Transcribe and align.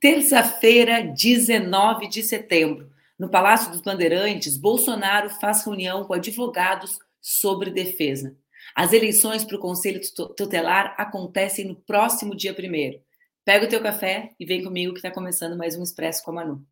Terça-feira, 0.00 1.02
19 1.02 2.08
de 2.08 2.22
setembro, 2.22 2.90
no 3.18 3.28
Palácio 3.28 3.70
dos 3.70 3.80
Bandeirantes, 3.80 4.56
Bolsonaro 4.56 5.30
faz 5.30 5.64
reunião 5.64 6.04
com 6.04 6.14
advogados 6.14 6.98
sobre 7.20 7.70
defesa. 7.70 8.36
As 8.74 8.92
eleições 8.92 9.44
para 9.44 9.56
o 9.56 9.60
Conselho 9.60 10.00
Tutelar 10.36 10.94
acontecem 10.98 11.66
no 11.66 11.76
próximo 11.76 12.34
dia 12.34 12.52
1 12.52 13.00
Pega 13.44 13.66
o 13.66 13.68
teu 13.68 13.82
café 13.82 14.30
e 14.38 14.46
vem 14.46 14.62
comigo 14.62 14.92
que 14.92 14.98
está 14.98 15.10
começando 15.10 15.56
mais 15.56 15.76
um 15.76 15.82
Expresso 15.82 16.22
com 16.24 16.30
a 16.30 16.34
Manu. 16.34 16.66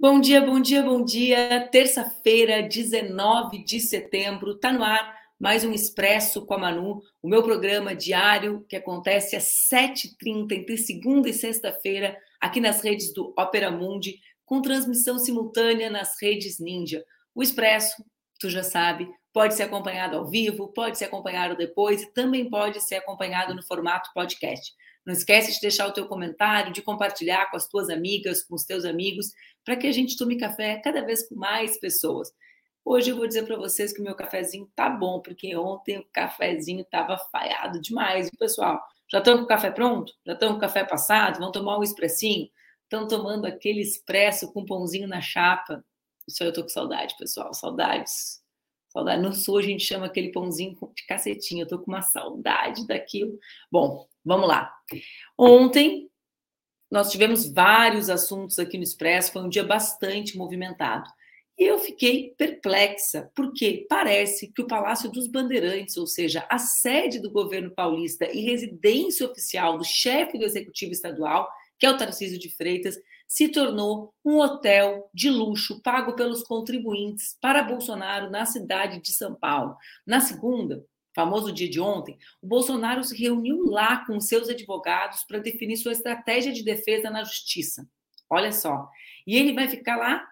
Bom 0.00 0.18
dia, 0.18 0.40
bom 0.40 0.58
dia, 0.58 0.82
bom 0.82 1.04
dia. 1.04 1.68
Terça-feira, 1.70 2.62
19 2.62 3.62
de 3.62 3.78
setembro, 3.78 4.58
tá 4.58 4.72
no 4.72 4.82
ar 4.82 5.14
mais 5.38 5.62
um 5.62 5.74
Expresso 5.74 6.46
com 6.46 6.54
a 6.54 6.58
Manu, 6.58 7.02
o 7.22 7.28
meu 7.28 7.42
programa 7.42 7.94
diário 7.94 8.64
que 8.66 8.76
acontece 8.76 9.36
às 9.36 9.44
7h30 9.70 10.52
entre 10.52 10.78
segunda 10.78 11.28
e 11.28 11.34
sexta-feira 11.34 12.16
aqui 12.40 12.62
nas 12.62 12.80
redes 12.80 13.12
do 13.12 13.34
Opera 13.38 13.70
Mundi, 13.70 14.18
com 14.46 14.62
transmissão 14.62 15.18
simultânea 15.18 15.90
nas 15.90 16.16
redes 16.18 16.58
Ninja. 16.58 17.04
O 17.34 17.42
Expresso, 17.42 18.02
tu 18.40 18.48
já 18.48 18.62
sabe, 18.62 19.06
pode 19.34 19.52
ser 19.52 19.64
acompanhado 19.64 20.16
ao 20.16 20.26
vivo, 20.26 20.68
pode 20.68 20.96
ser 20.96 21.04
acompanhado 21.04 21.54
depois 21.58 22.04
e 22.04 22.12
também 22.14 22.48
pode 22.48 22.80
ser 22.80 22.94
acompanhado 22.94 23.54
no 23.54 23.62
formato 23.62 24.08
podcast. 24.14 24.72
Não 25.06 25.12
esquece 25.12 25.52
de 25.52 25.60
deixar 25.60 25.86
o 25.86 25.92
teu 25.92 26.06
comentário, 26.06 26.72
de 26.72 26.82
compartilhar 26.82 27.50
com 27.50 27.56
as 27.56 27.66
tuas 27.66 27.88
amigas, 27.88 28.42
com 28.42 28.54
os 28.54 28.64
teus 28.64 28.84
amigos, 28.84 29.30
para 29.64 29.76
que 29.76 29.86
a 29.86 29.92
gente 29.92 30.16
tome 30.16 30.38
café 30.38 30.80
cada 30.82 31.04
vez 31.04 31.28
com 31.28 31.34
mais 31.34 31.78
pessoas. 31.78 32.30
Hoje 32.84 33.10
eu 33.10 33.16
vou 33.16 33.26
dizer 33.26 33.44
para 33.44 33.56
vocês 33.56 33.92
que 33.92 34.00
o 34.00 34.04
meu 34.04 34.14
cafezinho 34.14 34.70
tá 34.74 34.88
bom, 34.88 35.20
porque 35.20 35.54
ontem 35.56 35.98
o 35.98 36.06
cafezinho 36.12 36.80
estava 36.80 37.18
falhado 37.30 37.80
demais, 37.80 38.30
pessoal. 38.38 38.80
Já 39.10 39.18
estão 39.18 39.38
com 39.38 39.44
o 39.44 39.46
café 39.46 39.70
pronto? 39.70 40.12
Já 40.26 40.32
estão 40.34 40.50
com 40.50 40.56
o 40.56 40.60
café 40.60 40.84
passado? 40.84 41.38
Vão 41.38 41.52
tomar 41.52 41.78
um 41.78 41.82
expressinho? 41.82 42.48
Estão 42.84 43.06
tomando 43.06 43.46
aquele 43.46 43.80
expresso 43.80 44.52
com 44.52 44.64
pãozinho 44.64 45.08
na 45.08 45.20
chapa? 45.20 45.84
Isso 46.28 46.42
eu 46.44 46.52
tô 46.52 46.62
com 46.62 46.68
saudade, 46.68 47.16
pessoal. 47.18 47.52
Saudades. 47.54 48.39
Saudade. 48.90 49.22
No 49.22 49.32
sul 49.32 49.58
a 49.58 49.62
gente 49.62 49.84
chama 49.84 50.06
aquele 50.06 50.30
pãozinho 50.30 50.76
de 50.94 51.06
cacetinho. 51.06 51.62
Eu 51.62 51.68
tô 51.68 51.78
com 51.78 51.90
uma 51.90 52.02
saudade 52.02 52.86
daquilo. 52.86 53.38
Bom, 53.70 54.06
vamos 54.24 54.48
lá. 54.48 54.72
Ontem 55.38 56.10
nós 56.90 57.10
tivemos 57.12 57.50
vários 57.50 58.10
assuntos 58.10 58.58
aqui 58.58 58.76
no 58.76 58.82
Expresso, 58.82 59.32
foi 59.32 59.42
um 59.42 59.48
dia 59.48 59.62
bastante 59.62 60.36
movimentado. 60.36 61.08
E 61.56 61.64
eu 61.64 61.78
fiquei 61.78 62.34
perplexa, 62.36 63.30
porque 63.34 63.86
parece 63.88 64.48
que 64.48 64.62
o 64.62 64.66
Palácio 64.66 65.10
dos 65.10 65.28
Bandeirantes, 65.28 65.96
ou 65.96 66.06
seja, 66.06 66.44
a 66.50 66.58
sede 66.58 67.20
do 67.20 67.30
governo 67.30 67.70
paulista 67.70 68.26
e 68.32 68.40
residência 68.40 69.26
oficial 69.26 69.78
do 69.78 69.84
chefe 69.84 70.38
do 70.38 70.44
executivo 70.44 70.90
estadual, 70.90 71.48
que 71.78 71.86
é 71.86 71.90
o 71.90 71.96
Tarcísio 71.96 72.38
de 72.38 72.48
Freitas, 72.48 72.96
se 73.30 73.46
tornou 73.46 74.12
um 74.24 74.38
hotel 74.38 75.08
de 75.14 75.30
luxo 75.30 75.80
pago 75.82 76.14
pelos 76.14 76.42
contribuintes 76.42 77.38
para 77.40 77.62
Bolsonaro 77.62 78.28
na 78.28 78.44
cidade 78.44 79.00
de 79.00 79.12
São 79.12 79.36
Paulo. 79.36 79.76
Na 80.04 80.20
segunda, 80.20 80.84
famoso 81.14 81.52
dia 81.52 81.70
de 81.70 81.80
ontem, 81.80 82.18
o 82.42 82.48
Bolsonaro 82.48 83.04
se 83.04 83.16
reuniu 83.16 83.66
lá 83.66 84.04
com 84.04 84.20
seus 84.20 84.48
advogados 84.48 85.22
para 85.22 85.38
definir 85.38 85.76
sua 85.76 85.92
estratégia 85.92 86.52
de 86.52 86.64
defesa 86.64 87.08
na 87.08 87.22
justiça. 87.22 87.88
Olha 88.28 88.50
só. 88.50 88.88
E 89.24 89.36
ele 89.36 89.52
vai 89.52 89.68
ficar 89.68 89.96
lá 89.96 90.28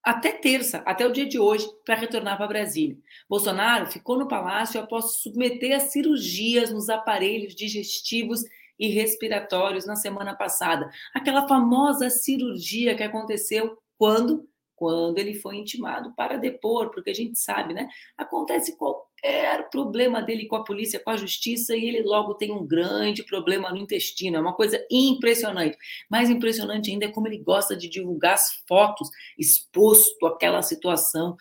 até 0.00 0.30
terça, 0.30 0.84
até 0.86 1.04
o 1.04 1.12
dia 1.12 1.26
de 1.26 1.40
hoje, 1.40 1.66
para 1.84 1.96
retornar 1.96 2.36
para 2.36 2.46
Brasília. 2.46 2.96
Bolsonaro 3.28 3.90
ficou 3.90 4.16
no 4.16 4.28
palácio 4.28 4.80
após 4.80 5.16
submeter 5.16 5.74
a 5.74 5.80
cirurgias 5.80 6.70
nos 6.70 6.88
aparelhos 6.88 7.56
digestivos 7.56 8.44
e 8.78 8.88
respiratórios 8.88 9.86
na 9.86 9.96
semana 9.96 10.34
passada. 10.34 10.90
Aquela 11.14 11.46
famosa 11.48 12.10
cirurgia 12.10 12.94
que 12.94 13.02
aconteceu 13.02 13.78
quando 13.98 14.48
quando 14.76 15.18
ele 15.18 15.34
foi 15.34 15.56
intimado 15.56 16.12
para 16.14 16.36
depor, 16.36 16.90
porque 16.90 17.10
a 17.10 17.14
gente 17.14 17.38
sabe, 17.38 17.72
né? 17.72 17.88
Acontece 18.16 18.76
qualquer 18.76 19.68
problema 19.70 20.20
dele 20.20 20.46
com 20.46 20.56
a 20.56 20.64
polícia, 20.64 21.00
com 21.00 21.10
a 21.10 21.16
justiça, 21.16 21.76
e 21.76 21.86
ele 21.86 22.02
logo 22.02 22.34
tem 22.34 22.50
um 22.50 22.66
grande 22.66 23.22
problema 23.22 23.70
no 23.70 23.78
intestino. 23.78 24.36
É 24.36 24.40
uma 24.40 24.54
coisa 24.54 24.84
impressionante. 24.90 25.76
Mais 26.10 26.28
impressionante 26.28 26.90
ainda 26.90 27.06
é 27.06 27.12
como 27.12 27.28
ele 27.28 27.38
gosta 27.38 27.76
de 27.76 27.88
divulgar 27.88 28.34
as 28.34 28.62
fotos 28.68 29.08
exposto 29.38 30.26
àquela 30.26 30.60
situação 30.60 31.36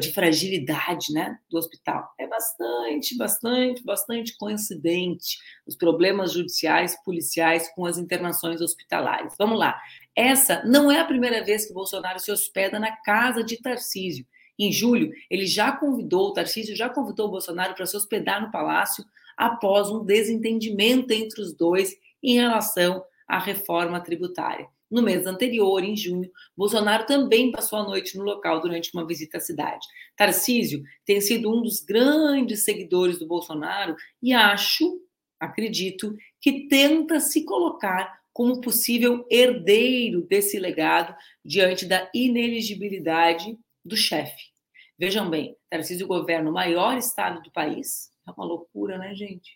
de 0.00 0.10
fragilidade, 0.12 1.12
né, 1.12 1.38
do 1.50 1.58
hospital. 1.58 2.10
É 2.18 2.26
bastante, 2.26 3.16
bastante, 3.16 3.84
bastante 3.84 4.36
coincidente 4.38 5.38
os 5.66 5.76
problemas 5.76 6.32
judiciais, 6.32 6.96
policiais 7.04 7.68
com 7.74 7.84
as 7.84 7.98
internações 7.98 8.62
hospitalares. 8.62 9.34
Vamos 9.38 9.58
lá. 9.58 9.78
Essa 10.14 10.62
não 10.64 10.90
é 10.90 11.00
a 11.00 11.04
primeira 11.04 11.44
vez 11.44 11.66
que 11.66 11.74
Bolsonaro 11.74 12.18
se 12.18 12.32
hospeda 12.32 12.80
na 12.80 12.96
casa 13.02 13.44
de 13.44 13.60
Tarcísio. 13.60 14.26
Em 14.58 14.72
julho, 14.72 15.12
ele 15.30 15.44
já 15.44 15.70
convidou, 15.72 16.28
o 16.28 16.32
Tarcísio 16.32 16.74
já 16.74 16.88
convidou 16.88 17.28
o 17.28 17.32
Bolsonaro 17.32 17.74
para 17.74 17.84
se 17.84 17.96
hospedar 17.96 18.40
no 18.40 18.50
palácio 18.50 19.04
após 19.36 19.90
um 19.90 20.02
desentendimento 20.02 21.12
entre 21.12 21.42
os 21.42 21.54
dois 21.54 21.94
em 22.22 22.36
relação 22.36 23.04
à 23.28 23.38
reforma 23.38 24.00
tributária. 24.00 24.66
No 24.90 25.02
mês 25.02 25.26
anterior, 25.26 25.82
em 25.82 25.96
junho, 25.96 26.30
Bolsonaro 26.56 27.06
também 27.06 27.50
passou 27.50 27.80
a 27.80 27.82
noite 27.82 28.16
no 28.16 28.24
local 28.24 28.60
durante 28.60 28.90
uma 28.94 29.06
visita 29.06 29.38
à 29.38 29.40
cidade. 29.40 29.86
Tarcísio 30.16 30.82
tem 31.04 31.20
sido 31.20 31.50
um 31.52 31.62
dos 31.62 31.80
grandes 31.80 32.64
seguidores 32.64 33.18
do 33.18 33.26
Bolsonaro 33.26 33.96
e 34.22 34.32
acho, 34.32 35.00
acredito, 35.40 36.16
que 36.40 36.68
tenta 36.68 37.18
se 37.18 37.44
colocar 37.44 38.20
como 38.32 38.60
possível 38.60 39.26
herdeiro 39.30 40.20
desse 40.20 40.58
legado 40.58 41.16
diante 41.44 41.86
da 41.86 42.08
ineligibilidade 42.14 43.58
do 43.84 43.96
chefe. 43.96 44.50
Vejam 44.98 45.28
bem, 45.28 45.56
Tarcísio 45.68 46.06
governa 46.06 46.50
o 46.50 46.54
maior 46.54 46.96
estado 46.96 47.42
do 47.42 47.50
país. 47.50 48.10
É 48.26 48.30
uma 48.30 48.46
loucura, 48.46 48.98
né, 48.98 49.14
gente? 49.14 49.55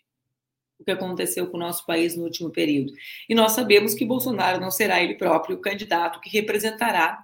O 0.81 0.83
que 0.83 0.91
aconteceu 0.91 1.47
com 1.47 1.57
o 1.57 1.59
nosso 1.59 1.85
país 1.85 2.17
no 2.17 2.23
último 2.23 2.49
período. 2.49 2.91
E 3.29 3.35
nós 3.35 3.51
sabemos 3.51 3.93
que 3.93 4.03
Bolsonaro 4.03 4.59
não 4.59 4.71
será 4.71 5.01
ele 5.01 5.13
próprio 5.15 5.55
o 5.55 5.61
candidato 5.61 6.19
que 6.19 6.29
representará 6.29 7.23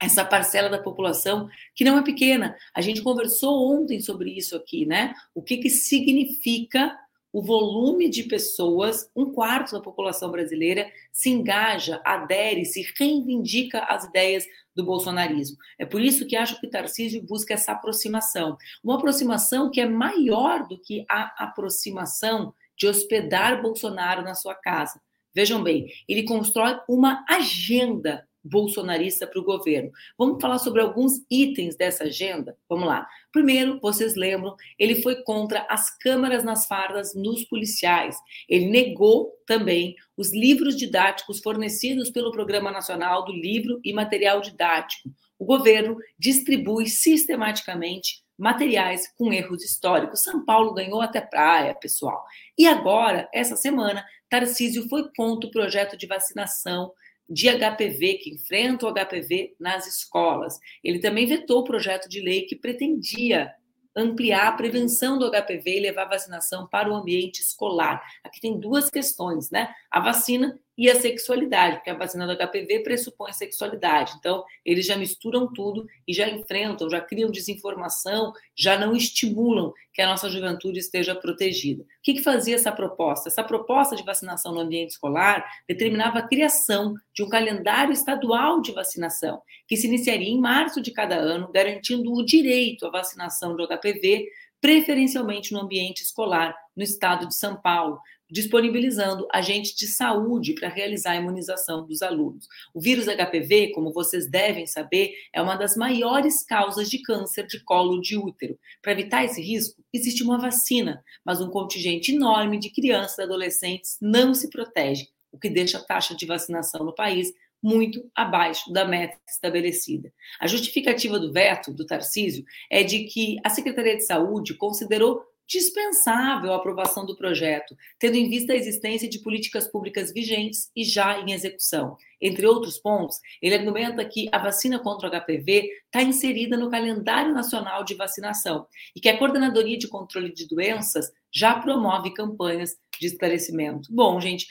essa 0.00 0.24
parcela 0.24 0.68
da 0.68 0.78
população 0.78 1.48
que 1.74 1.82
não 1.82 1.98
é 1.98 2.02
pequena. 2.02 2.56
A 2.74 2.80
gente 2.82 3.02
conversou 3.02 3.72
ontem 3.72 4.00
sobre 4.00 4.30
isso 4.30 4.54
aqui, 4.54 4.84
né? 4.84 5.14
O 5.34 5.42
que, 5.42 5.56
que 5.56 5.70
significa 5.70 6.94
o 7.32 7.42
volume 7.42 8.08
de 8.08 8.24
pessoas, 8.24 9.08
um 9.14 9.32
quarto 9.32 9.72
da 9.72 9.80
população 9.80 10.30
brasileira, 10.30 10.90
se 11.12 11.30
engaja, 11.30 12.00
adere, 12.04 12.64
se 12.64 12.84
reivindica 12.98 13.84
as 13.84 14.04
ideias 14.04 14.44
do 14.74 14.84
bolsonarismo. 14.84 15.56
É 15.78 15.84
por 15.84 16.00
isso 16.00 16.26
que 16.26 16.36
acho 16.36 16.60
que 16.60 16.68
Tarcísio 16.68 17.22
busca 17.22 17.54
essa 17.54 17.72
aproximação. 17.72 18.56
Uma 18.82 18.96
aproximação 18.96 19.70
que 19.70 19.80
é 19.80 19.88
maior 19.88 20.66
do 20.66 20.78
que 20.78 21.04
a 21.08 21.44
aproximação 21.44 22.52
de 22.80 22.86
hospedar 22.86 23.60
Bolsonaro 23.60 24.22
na 24.22 24.34
sua 24.34 24.54
casa. 24.54 24.98
Vejam 25.34 25.62
bem, 25.62 25.86
ele 26.08 26.22
constrói 26.22 26.80
uma 26.88 27.24
agenda 27.28 28.26
bolsonarista 28.42 29.26
para 29.26 29.38
o 29.38 29.44
governo. 29.44 29.90
Vamos 30.16 30.40
falar 30.40 30.58
sobre 30.58 30.80
alguns 30.80 31.20
itens 31.30 31.76
dessa 31.76 32.04
agenda? 32.04 32.56
Vamos 32.66 32.86
lá. 32.86 33.06
Primeiro, 33.30 33.78
vocês 33.82 34.16
lembram, 34.16 34.56
ele 34.78 35.02
foi 35.02 35.22
contra 35.22 35.66
as 35.68 35.94
câmaras 35.98 36.42
nas 36.42 36.66
fardas 36.66 37.14
nos 37.14 37.44
policiais. 37.44 38.16
Ele 38.48 38.70
negou 38.70 39.30
também 39.46 39.94
os 40.16 40.32
livros 40.32 40.74
didáticos 40.74 41.40
fornecidos 41.40 42.10
pelo 42.10 42.32
Programa 42.32 42.70
Nacional 42.70 43.26
do 43.26 43.32
Livro 43.32 43.78
e 43.84 43.92
Material 43.92 44.40
Didático. 44.40 45.10
O 45.38 45.44
governo 45.44 45.98
distribui 46.18 46.86
sistematicamente 46.86 48.19
materiais 48.40 49.06
com 49.16 49.32
erros 49.32 49.62
históricos. 49.62 50.22
São 50.22 50.44
Paulo 50.44 50.72
ganhou 50.72 51.00
até 51.00 51.20
praia, 51.20 51.74
pessoal. 51.74 52.24
E 52.56 52.66
agora, 52.66 53.28
essa 53.32 53.54
semana, 53.54 54.04
Tarcísio 54.28 54.88
foi 54.88 55.10
contra 55.14 55.48
o 55.48 55.52
projeto 55.52 55.96
de 55.96 56.06
vacinação 56.06 56.92
de 57.28 57.48
HPV, 57.48 58.14
que 58.14 58.30
enfrenta 58.30 58.86
o 58.86 58.92
HPV 58.92 59.54
nas 59.60 59.86
escolas. 59.86 60.58
Ele 60.82 60.98
também 60.98 61.26
vetou 61.26 61.60
o 61.60 61.64
projeto 61.64 62.08
de 62.08 62.20
lei 62.20 62.42
que 62.42 62.56
pretendia 62.56 63.54
ampliar 63.94 64.48
a 64.48 64.52
prevenção 64.52 65.18
do 65.18 65.30
HPV 65.30 65.78
e 65.78 65.80
levar 65.80 66.02
a 66.02 66.10
vacinação 66.10 66.66
para 66.66 66.90
o 66.90 66.94
ambiente 66.94 67.40
escolar. 67.40 68.02
Aqui 68.24 68.40
tem 68.40 68.58
duas 68.58 68.88
questões, 68.88 69.50
né? 69.50 69.72
A 69.90 70.00
vacina 70.00 70.58
e 70.76 70.88
a 70.88 70.98
sexualidade, 70.98 71.76
porque 71.76 71.90
a 71.90 71.94
vacina 71.94 72.26
do 72.26 72.36
HPV 72.36 72.80
pressupõe 72.82 73.32
sexualidade. 73.32 74.14
Então, 74.18 74.44
eles 74.64 74.86
já 74.86 74.96
misturam 74.96 75.52
tudo 75.52 75.86
e 76.06 76.14
já 76.14 76.28
enfrentam, 76.28 76.88
já 76.88 77.00
criam 77.00 77.30
desinformação, 77.30 78.32
já 78.56 78.78
não 78.78 78.96
estimulam 78.96 79.72
que 79.92 80.00
a 80.00 80.06
nossa 80.06 80.30
juventude 80.30 80.78
esteja 80.78 81.14
protegida. 81.14 81.82
O 81.82 81.86
que, 82.02 82.14
que 82.14 82.22
fazia 82.22 82.54
essa 82.54 82.72
proposta? 82.72 83.28
Essa 83.28 83.44
proposta 83.44 83.94
de 83.94 84.04
vacinação 84.04 84.54
no 84.54 84.60
ambiente 84.60 84.90
escolar 84.90 85.44
determinava 85.68 86.20
a 86.20 86.26
criação 86.26 86.94
de 87.14 87.22
um 87.22 87.28
calendário 87.28 87.92
estadual 87.92 88.60
de 88.60 88.72
vacinação, 88.72 89.42
que 89.66 89.76
se 89.76 89.86
iniciaria 89.86 90.28
em 90.28 90.40
março 90.40 90.80
de 90.80 90.92
cada 90.92 91.16
ano, 91.16 91.50
garantindo 91.52 92.12
o 92.12 92.24
direito 92.24 92.86
à 92.86 92.90
vacinação 92.90 93.54
do 93.54 93.66
HPV 93.66 94.28
preferencialmente 94.60 95.52
no 95.52 95.60
ambiente 95.60 96.02
escolar, 96.02 96.54
no 96.76 96.82
estado 96.82 97.26
de 97.26 97.34
São 97.34 97.56
Paulo, 97.56 97.98
disponibilizando 98.30 99.26
agentes 99.32 99.74
de 99.74 99.86
saúde 99.86 100.54
para 100.54 100.68
realizar 100.68 101.12
a 101.12 101.16
imunização 101.16 101.86
dos 101.86 102.02
alunos. 102.02 102.46
O 102.74 102.80
vírus 102.80 103.06
HPV, 103.06 103.72
como 103.72 103.92
vocês 103.92 104.28
devem 104.30 104.66
saber, 104.66 105.12
é 105.32 105.40
uma 105.42 105.56
das 105.56 105.76
maiores 105.76 106.44
causas 106.44 106.88
de 106.88 107.02
câncer 107.02 107.46
de 107.46 107.62
colo 107.64 108.00
de 108.00 108.16
útero. 108.16 108.58
Para 108.82 108.92
evitar 108.92 109.24
esse 109.24 109.40
risco, 109.40 109.82
existe 109.92 110.22
uma 110.22 110.38
vacina, 110.38 111.02
mas 111.24 111.40
um 111.40 111.50
contingente 111.50 112.12
enorme 112.12 112.58
de 112.58 112.70
crianças 112.70 113.18
e 113.18 113.22
adolescentes 113.22 113.96
não 114.00 114.34
se 114.34 114.48
protege, 114.50 115.08
o 115.32 115.38
que 115.38 115.50
deixa 115.50 115.78
a 115.78 115.84
taxa 115.84 116.14
de 116.14 116.26
vacinação 116.26 116.84
no 116.84 116.94
país 116.94 117.32
muito 117.62 118.10
abaixo 118.14 118.72
da 118.72 118.84
meta 118.84 119.18
estabelecida. 119.28 120.12
A 120.40 120.46
justificativa 120.46 121.18
do 121.18 121.32
veto 121.32 121.72
do 121.72 121.84
Tarcísio 121.84 122.44
é 122.70 122.82
de 122.82 123.04
que 123.04 123.36
a 123.44 123.50
Secretaria 123.50 123.96
de 123.96 124.06
Saúde 124.06 124.54
considerou 124.54 125.22
dispensável 125.50 126.52
a 126.52 126.56
aprovação 126.56 127.04
do 127.04 127.16
projeto, 127.16 127.76
tendo 127.98 128.14
em 128.14 128.30
vista 128.30 128.52
a 128.52 128.56
existência 128.56 129.08
de 129.08 129.18
políticas 129.18 129.66
públicas 129.66 130.12
vigentes 130.12 130.70
e 130.76 130.84
já 130.84 131.18
em 131.18 131.32
execução. 131.32 131.96
Entre 132.20 132.46
outros 132.46 132.78
pontos, 132.78 133.18
ele 133.42 133.56
argumenta 133.56 134.04
que 134.04 134.28
a 134.30 134.38
vacina 134.38 134.78
contra 134.78 135.08
o 135.08 135.10
HPV 135.10 135.68
está 135.86 136.02
inserida 136.02 136.56
no 136.56 136.70
calendário 136.70 137.34
nacional 137.34 137.82
de 137.82 137.94
vacinação 137.94 138.64
e 138.94 139.00
que 139.00 139.08
a 139.08 139.18
Coordenadoria 139.18 139.76
de 139.76 139.88
Controle 139.88 140.32
de 140.32 140.46
Doenças 140.46 141.10
já 141.32 141.58
promove 141.58 142.14
campanhas 142.14 142.76
de 143.00 143.08
esclarecimento. 143.08 143.92
Bom, 143.92 144.20
gente, 144.20 144.46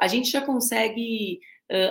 a 0.00 0.08
gente 0.08 0.30
já 0.30 0.40
consegue 0.40 1.40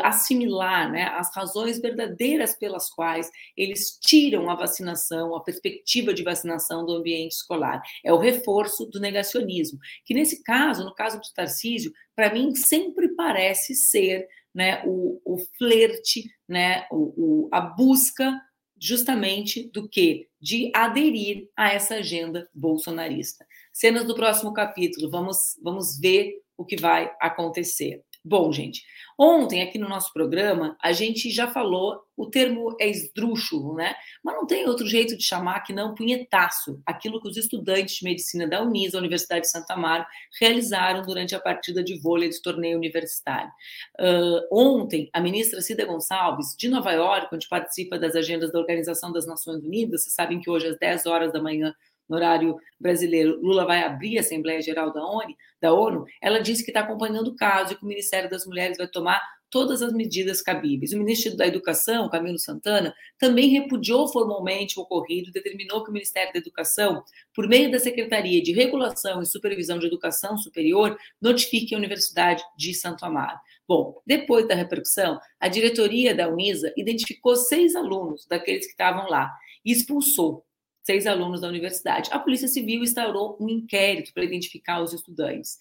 assimilar 0.03 0.91
né, 0.91 1.03
as 1.03 1.33
razões 1.35 1.79
verdadeiras 1.79 2.55
pelas 2.57 2.89
quais 2.89 3.29
eles 3.55 3.97
tiram 3.99 4.49
a 4.49 4.55
vacinação, 4.55 5.35
a 5.35 5.43
perspectiva 5.43 6.13
de 6.13 6.23
vacinação 6.23 6.85
do 6.85 6.93
ambiente 6.93 7.33
escolar. 7.33 7.81
É 8.03 8.11
o 8.11 8.17
reforço 8.17 8.85
do 8.85 8.99
negacionismo, 8.99 9.79
que 10.05 10.13
nesse 10.13 10.43
caso, 10.43 10.83
no 10.83 10.93
caso 10.93 11.19
de 11.19 11.33
Tarcísio, 11.33 11.91
para 12.15 12.33
mim 12.33 12.53
sempre 12.55 13.15
parece 13.15 13.73
ser 13.73 14.27
né, 14.53 14.81
o, 14.85 15.21
o 15.23 15.37
flerte, 15.57 16.23
né, 16.47 16.85
o, 16.91 17.45
o, 17.45 17.49
a 17.51 17.61
busca 17.61 18.39
justamente 18.79 19.69
do 19.71 19.87
que? 19.87 20.27
De 20.41 20.71
aderir 20.73 21.49
a 21.55 21.73
essa 21.73 21.95
agenda 21.95 22.49
bolsonarista. 22.53 23.45
Cenas 23.73 24.05
do 24.05 24.15
próximo 24.15 24.53
capítulo, 24.53 25.09
vamos, 25.09 25.57
vamos 25.61 25.99
ver 25.99 26.33
o 26.57 26.65
que 26.65 26.77
vai 26.77 27.11
acontecer. 27.19 28.03
Bom, 28.23 28.51
gente, 28.51 28.83
ontem 29.17 29.61
aqui 29.61 29.79
no 29.79 29.87
nosso 29.87 30.11
programa 30.11 30.77
a 30.81 30.91
gente 30.91 31.31
já 31.31 31.47
falou, 31.47 32.01
o 32.17 32.29
termo 32.29 32.75
é 32.77 32.89
esdrúxulo, 32.89 33.75
né? 33.75 33.95
Mas 34.21 34.35
não 34.35 34.45
tem 34.45 34.67
outro 34.67 34.85
jeito 34.85 35.15
de 35.15 35.23
chamar 35.23 35.61
que 35.61 35.71
não 35.71 35.95
punhetaço, 35.95 36.81
aquilo 36.85 37.21
que 37.21 37.29
os 37.29 37.37
estudantes 37.37 37.95
de 37.95 38.03
medicina 38.03 38.45
da 38.45 38.61
Unisa, 38.61 38.97
Universidade 38.97 39.41
de 39.41 39.49
Santa 39.49 39.73
Amaro, 39.73 40.05
realizaram 40.37 41.01
durante 41.01 41.33
a 41.33 41.39
partida 41.39 41.81
de 41.81 41.97
vôlei 41.97 42.29
do 42.29 42.41
torneio 42.41 42.75
universitário. 42.75 43.49
Uh, 43.97 44.45
ontem, 44.51 45.09
a 45.13 45.21
ministra 45.21 45.61
Cida 45.61 45.85
Gonçalves, 45.85 46.55
de 46.57 46.67
Nova 46.67 46.91
York, 46.91 47.33
onde 47.33 47.47
participa 47.47 47.97
das 47.97 48.15
agendas 48.15 48.51
da 48.51 48.59
Organização 48.59 49.13
das 49.13 49.25
Nações 49.25 49.63
Unidas, 49.63 50.03
vocês 50.03 50.13
sabem 50.13 50.41
que 50.41 50.49
hoje 50.49 50.67
às 50.67 50.77
10 50.77 51.05
horas 51.05 51.31
da 51.31 51.41
manhã 51.41 51.73
no 52.09 52.15
horário 52.15 52.57
brasileiro, 52.79 53.39
Lula 53.41 53.65
vai 53.65 53.83
abrir 53.83 54.17
a 54.17 54.21
Assembleia 54.21 54.61
Geral 54.61 54.91
da 54.91 55.05
ONU, 55.05 55.35
da 55.61 55.73
ONU 55.73 56.05
ela 56.21 56.39
disse 56.39 56.63
que 56.63 56.71
está 56.71 56.81
acompanhando 56.81 57.27
o 57.27 57.35
caso 57.35 57.73
e 57.73 57.75
que 57.75 57.83
o 57.83 57.87
Ministério 57.87 58.29
das 58.29 58.45
Mulheres 58.45 58.77
vai 58.77 58.87
tomar 58.87 59.21
todas 59.49 59.81
as 59.81 59.91
medidas 59.91 60.41
cabíveis. 60.41 60.93
O 60.93 60.99
ministro 60.99 61.35
da 61.35 61.47
Educação, 61.47 62.09
Camilo 62.09 62.37
Santana, 62.37 62.93
também 63.17 63.49
repudiou 63.49 64.07
formalmente 64.07 64.79
o 64.79 64.83
ocorrido 64.83 65.29
e 65.29 65.33
determinou 65.33 65.83
que 65.83 65.89
o 65.89 65.93
Ministério 65.93 66.31
da 66.31 66.39
Educação, 66.39 67.03
por 67.33 67.47
meio 67.47 67.71
da 67.71 67.79
Secretaria 67.79 68.41
de 68.41 68.51
Regulação 68.51 69.21
e 69.21 69.25
Supervisão 69.25 69.79
de 69.79 69.87
Educação 69.87 70.37
Superior, 70.37 70.97
notifique 71.21 71.73
a 71.73 71.77
Universidade 71.77 72.43
de 72.57 72.73
Santo 72.73 73.05
Amaro. 73.05 73.39
Bom, 73.67 74.01
depois 74.05 74.47
da 74.47 74.55
repercussão, 74.55 75.19
a 75.39 75.47
diretoria 75.47 76.13
da 76.13 76.27
Unisa 76.27 76.73
identificou 76.75 77.35
seis 77.35 77.75
alunos 77.75 78.25
daqueles 78.27 78.65
que 78.65 78.71
estavam 78.71 79.07
lá 79.09 79.31
e 79.63 79.71
expulsou 79.71 80.45
seis 80.89 81.05
alunos 81.05 81.41
da 81.41 81.47
universidade. 81.47 82.09
A 82.11 82.17
Polícia 82.17 82.47
Civil 82.47 82.81
instaurou 82.81 83.37
um 83.39 83.47
inquérito 83.47 84.11
para 84.11 84.23
identificar 84.23 84.81
os 84.81 84.91
estudantes. 84.91 85.59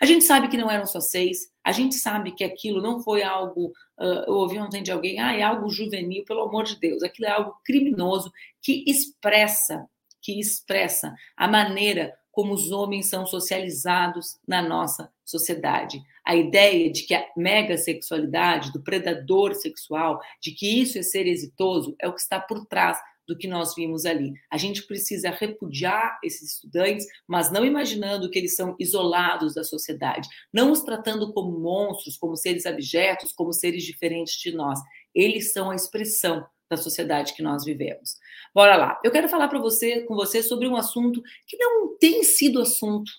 A 0.00 0.06
gente 0.06 0.24
sabe 0.24 0.48
que 0.48 0.56
não 0.56 0.70
eram 0.70 0.86
só 0.86 1.02
seis, 1.02 1.52
a 1.62 1.70
gente 1.70 1.96
sabe 1.96 2.32
que 2.32 2.42
aquilo 2.42 2.80
não 2.80 3.02
foi 3.02 3.22
algo. 3.22 3.74
Uh, 3.98 4.24
eu 4.26 4.32
ouvi 4.32 4.58
ontem 4.58 4.82
de 4.82 4.90
alguém, 4.90 5.20
ah, 5.20 5.36
é 5.36 5.42
algo 5.42 5.68
juvenil, 5.68 6.24
pelo 6.24 6.44
amor 6.44 6.64
de 6.64 6.80
Deus. 6.80 7.02
Aquilo 7.02 7.28
é 7.28 7.30
algo 7.30 7.54
criminoso 7.62 8.32
que 8.62 8.82
expressa, 8.86 9.84
que 10.22 10.40
expressa 10.40 11.14
a 11.36 11.46
maneira 11.46 12.14
como 12.32 12.54
os 12.54 12.70
homens 12.70 13.10
são 13.10 13.26
socializados 13.26 14.38
na 14.48 14.62
nossa 14.62 15.12
sociedade. 15.22 16.00
A 16.24 16.34
ideia 16.34 16.90
de 16.90 17.02
que 17.02 17.14
a 17.14 17.26
mega 17.36 17.76
sexualidade, 17.76 18.72
do 18.72 18.82
predador 18.82 19.54
sexual, 19.54 20.18
de 20.40 20.52
que 20.52 20.80
isso 20.80 20.98
é 20.98 21.02
ser 21.02 21.26
exitoso, 21.26 21.94
é 22.00 22.08
o 22.08 22.14
que 22.14 22.20
está 22.20 22.40
por 22.40 22.64
trás 22.64 22.98
do 23.30 23.38
que 23.38 23.46
nós 23.46 23.76
vimos 23.76 24.04
ali. 24.04 24.32
A 24.50 24.56
gente 24.56 24.82
precisa 24.82 25.30
repudiar 25.30 26.18
esses 26.24 26.54
estudantes, 26.54 27.06
mas 27.28 27.52
não 27.52 27.64
imaginando 27.64 28.28
que 28.28 28.36
eles 28.36 28.56
são 28.56 28.74
isolados 28.76 29.54
da 29.54 29.62
sociedade, 29.62 30.28
não 30.52 30.72
os 30.72 30.82
tratando 30.82 31.32
como 31.32 31.60
monstros, 31.60 32.16
como 32.16 32.34
seres 32.36 32.66
abjetos, 32.66 33.32
como 33.32 33.52
seres 33.52 33.84
diferentes 33.84 34.34
de 34.34 34.50
nós. 34.52 34.80
Eles 35.14 35.52
são 35.52 35.70
a 35.70 35.76
expressão 35.76 36.44
da 36.68 36.76
sociedade 36.76 37.34
que 37.34 37.42
nós 37.42 37.64
vivemos. 37.64 38.16
Bora 38.52 38.76
lá. 38.76 39.00
Eu 39.04 39.12
quero 39.12 39.28
falar 39.28 39.46
para 39.46 39.60
você, 39.60 40.00
com 40.00 40.16
você, 40.16 40.42
sobre 40.42 40.66
um 40.66 40.74
assunto 40.74 41.22
que 41.46 41.56
não 41.56 41.96
tem 41.98 42.24
sido 42.24 42.60
assunto 42.60 43.12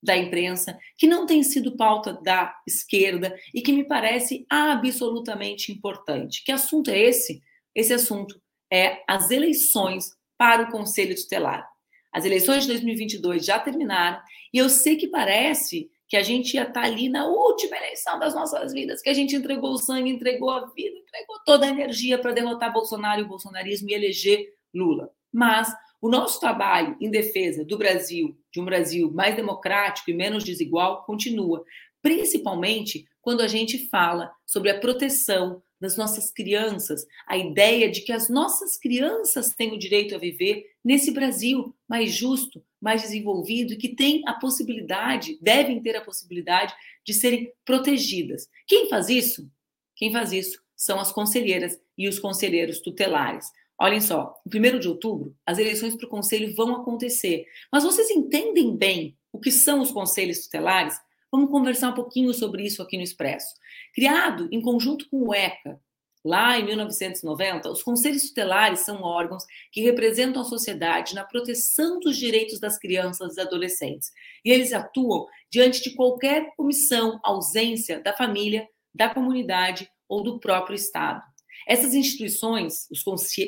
da 0.00 0.16
imprensa, 0.16 0.78
que 0.96 1.08
não 1.08 1.26
tem 1.26 1.42
sido 1.42 1.76
pauta 1.76 2.12
da 2.12 2.54
esquerda 2.68 3.36
e 3.52 3.60
que 3.60 3.72
me 3.72 3.82
parece 3.82 4.46
absolutamente 4.48 5.72
importante. 5.72 6.44
Que 6.44 6.52
assunto 6.52 6.88
é 6.88 7.00
esse? 7.00 7.42
Esse 7.74 7.92
assunto 7.92 8.40
é 8.72 9.02
as 9.08 9.30
eleições 9.30 10.10
para 10.36 10.64
o 10.64 10.70
Conselho 10.70 11.14
Tutelar. 11.14 11.66
As 12.12 12.24
eleições 12.24 12.62
de 12.62 12.68
2022 12.68 13.44
já 13.44 13.58
terminaram 13.58 14.20
e 14.52 14.58
eu 14.58 14.68
sei 14.68 14.96
que 14.96 15.08
parece 15.08 15.90
que 16.08 16.16
a 16.16 16.22
gente 16.22 16.54
ia 16.54 16.62
estar 16.62 16.84
ali 16.84 17.08
na 17.08 17.26
última 17.26 17.76
eleição 17.76 18.18
das 18.18 18.34
nossas 18.34 18.72
vidas, 18.72 19.02
que 19.02 19.08
a 19.08 19.14
gente 19.14 19.34
entregou 19.34 19.72
o 19.72 19.78
sangue, 19.78 20.10
entregou 20.10 20.50
a 20.50 20.66
vida, 20.66 20.96
entregou 20.96 21.36
toda 21.44 21.66
a 21.66 21.68
energia 21.68 22.16
para 22.16 22.32
derrotar 22.32 22.72
Bolsonaro 22.72 23.20
e 23.20 23.24
o 23.24 23.28
bolsonarismo 23.28 23.90
e 23.90 23.94
eleger 23.94 24.54
Lula. 24.72 25.10
Mas 25.32 25.72
o 26.00 26.08
nosso 26.08 26.38
trabalho 26.38 26.96
em 27.00 27.10
defesa 27.10 27.64
do 27.64 27.76
Brasil, 27.76 28.38
de 28.52 28.60
um 28.60 28.64
Brasil 28.64 29.10
mais 29.12 29.34
democrático 29.34 30.10
e 30.10 30.14
menos 30.14 30.44
desigual, 30.44 31.04
continua, 31.04 31.64
principalmente 32.00 33.04
quando 33.20 33.40
a 33.40 33.48
gente 33.48 33.88
fala 33.88 34.30
sobre 34.46 34.70
a 34.70 34.78
proteção 34.78 35.60
das 35.80 35.96
nossas 35.96 36.30
crianças, 36.30 37.06
a 37.26 37.36
ideia 37.36 37.90
de 37.90 38.00
que 38.00 38.12
as 38.12 38.28
nossas 38.28 38.76
crianças 38.76 39.54
têm 39.54 39.72
o 39.72 39.78
direito 39.78 40.14
a 40.14 40.18
viver 40.18 40.64
nesse 40.84 41.10
Brasil 41.10 41.74
mais 41.88 42.12
justo, 42.12 42.64
mais 42.80 43.02
desenvolvido 43.02 43.76
que 43.76 43.94
tem 43.94 44.22
a 44.26 44.34
possibilidade, 44.34 45.38
devem 45.40 45.80
ter 45.82 45.96
a 45.96 46.04
possibilidade 46.04 46.74
de 47.04 47.12
serem 47.12 47.52
protegidas. 47.64 48.48
Quem 48.66 48.88
faz 48.88 49.08
isso? 49.08 49.50
Quem 49.94 50.12
faz 50.12 50.32
isso 50.32 50.60
são 50.76 51.00
as 51.00 51.12
conselheiras 51.12 51.78
e 51.96 52.08
os 52.08 52.18
conselheiros 52.18 52.80
tutelares. 52.80 53.50
Olhem 53.78 54.00
só, 54.00 54.34
em 54.46 54.58
1 54.58 54.78
de 54.78 54.88
outubro, 54.88 55.36
as 55.44 55.58
eleições 55.58 55.94
para 55.94 56.06
o 56.06 56.10
conselho 56.10 56.54
vão 56.54 56.74
acontecer. 56.76 57.46
Mas 57.70 57.84
vocês 57.84 58.10
entendem 58.10 58.74
bem 58.74 59.16
o 59.30 59.38
que 59.38 59.50
são 59.50 59.80
os 59.80 59.90
conselhos 59.90 60.44
tutelares? 60.44 60.98
Vamos 61.30 61.50
conversar 61.50 61.90
um 61.90 61.94
pouquinho 61.94 62.32
sobre 62.32 62.64
isso 62.64 62.82
aqui 62.82 62.96
no 62.96 63.02
Expresso. 63.02 63.54
Criado 63.94 64.48
em 64.52 64.60
conjunto 64.60 65.08
com 65.10 65.28
o 65.28 65.34
ECA, 65.34 65.80
lá 66.24 66.58
em 66.58 66.64
1990, 66.64 67.70
os 67.70 67.82
conselhos 67.82 68.28
tutelares 68.28 68.80
são 68.80 69.02
órgãos 69.02 69.44
que 69.72 69.80
representam 69.80 70.42
a 70.42 70.44
sociedade 70.44 71.14
na 71.14 71.24
proteção 71.24 71.98
dos 71.98 72.16
direitos 72.16 72.60
das 72.60 72.78
crianças 72.78 73.36
e 73.36 73.40
adolescentes. 73.40 74.10
E 74.44 74.50
eles 74.50 74.72
atuam 74.72 75.26
diante 75.50 75.82
de 75.82 75.94
qualquer 75.94 76.52
omissão, 76.56 77.20
ausência 77.24 78.00
da 78.00 78.12
família, 78.12 78.66
da 78.94 79.12
comunidade 79.12 79.90
ou 80.08 80.22
do 80.22 80.38
próprio 80.38 80.76
Estado. 80.76 81.22
Essas 81.66 81.94
instituições, 81.94 82.86
os, 82.90 83.02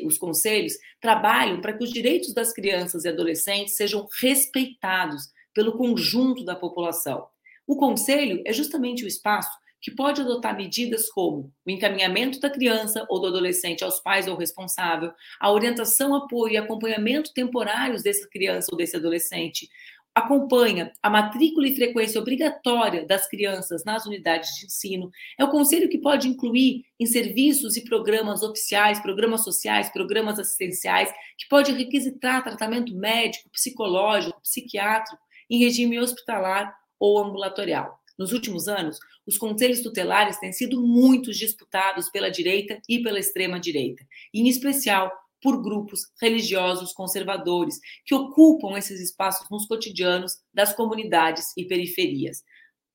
os 0.04 0.18
conselhos, 0.18 0.72
trabalham 1.00 1.60
para 1.60 1.72
que 1.72 1.84
os 1.84 1.90
direitos 1.90 2.34
das 2.34 2.52
crianças 2.52 3.04
e 3.04 3.08
adolescentes 3.08 3.76
sejam 3.76 4.08
respeitados 4.20 5.28
pelo 5.54 5.76
conjunto 5.76 6.44
da 6.44 6.56
população. 6.56 7.28
O 7.68 7.76
conselho 7.76 8.42
é 8.46 8.52
justamente 8.52 9.04
o 9.04 9.06
espaço 9.06 9.50
que 9.78 9.90
pode 9.90 10.22
adotar 10.22 10.56
medidas 10.56 11.10
como 11.10 11.52
o 11.66 11.70
encaminhamento 11.70 12.40
da 12.40 12.48
criança 12.48 13.06
ou 13.10 13.20
do 13.20 13.26
adolescente 13.26 13.84
aos 13.84 14.00
pais 14.00 14.26
ou 14.26 14.36
responsável, 14.36 15.12
a 15.38 15.52
orientação, 15.52 16.14
apoio 16.14 16.54
e 16.54 16.56
acompanhamento 16.56 17.34
temporários 17.34 18.02
dessa 18.02 18.26
criança 18.26 18.68
ou 18.72 18.78
desse 18.78 18.96
adolescente, 18.96 19.68
acompanha 20.14 20.90
a 21.02 21.10
matrícula 21.10 21.68
e 21.68 21.76
frequência 21.76 22.18
obrigatória 22.18 23.06
das 23.06 23.28
crianças 23.28 23.84
nas 23.84 24.06
unidades 24.06 24.48
de 24.56 24.64
ensino. 24.64 25.10
É 25.38 25.44
o 25.44 25.50
conselho 25.50 25.90
que 25.90 25.98
pode 25.98 26.26
incluir 26.26 26.86
em 26.98 27.04
serviços 27.04 27.76
e 27.76 27.84
programas 27.84 28.42
oficiais, 28.42 28.98
programas 28.98 29.44
sociais, 29.44 29.90
programas 29.90 30.38
assistenciais, 30.38 31.12
que 31.36 31.46
pode 31.50 31.70
requisitar 31.72 32.42
tratamento 32.42 32.96
médico, 32.96 33.50
psicológico, 33.50 34.40
psiquiátrico 34.40 35.22
em 35.50 35.58
regime 35.58 35.98
hospitalar 35.98 36.77
ou 36.98 37.18
ambulatorial. 37.18 37.98
Nos 38.18 38.32
últimos 38.32 38.66
anos, 38.66 38.98
os 39.26 39.38
conselhos 39.38 39.80
tutelares 39.80 40.38
têm 40.38 40.52
sido 40.52 40.80
muito 40.80 41.32
disputados 41.32 42.08
pela 42.10 42.30
direita 42.30 42.80
e 42.88 43.00
pela 43.00 43.20
extrema 43.20 43.60
direita, 43.60 44.04
em 44.34 44.48
especial 44.48 45.12
por 45.40 45.62
grupos 45.62 46.00
religiosos 46.20 46.92
conservadores 46.92 47.78
que 48.04 48.14
ocupam 48.14 48.76
esses 48.76 49.00
espaços 49.00 49.48
nos 49.50 49.66
cotidianos 49.66 50.38
das 50.52 50.72
comunidades 50.72 51.52
e 51.56 51.64
periferias. 51.64 52.42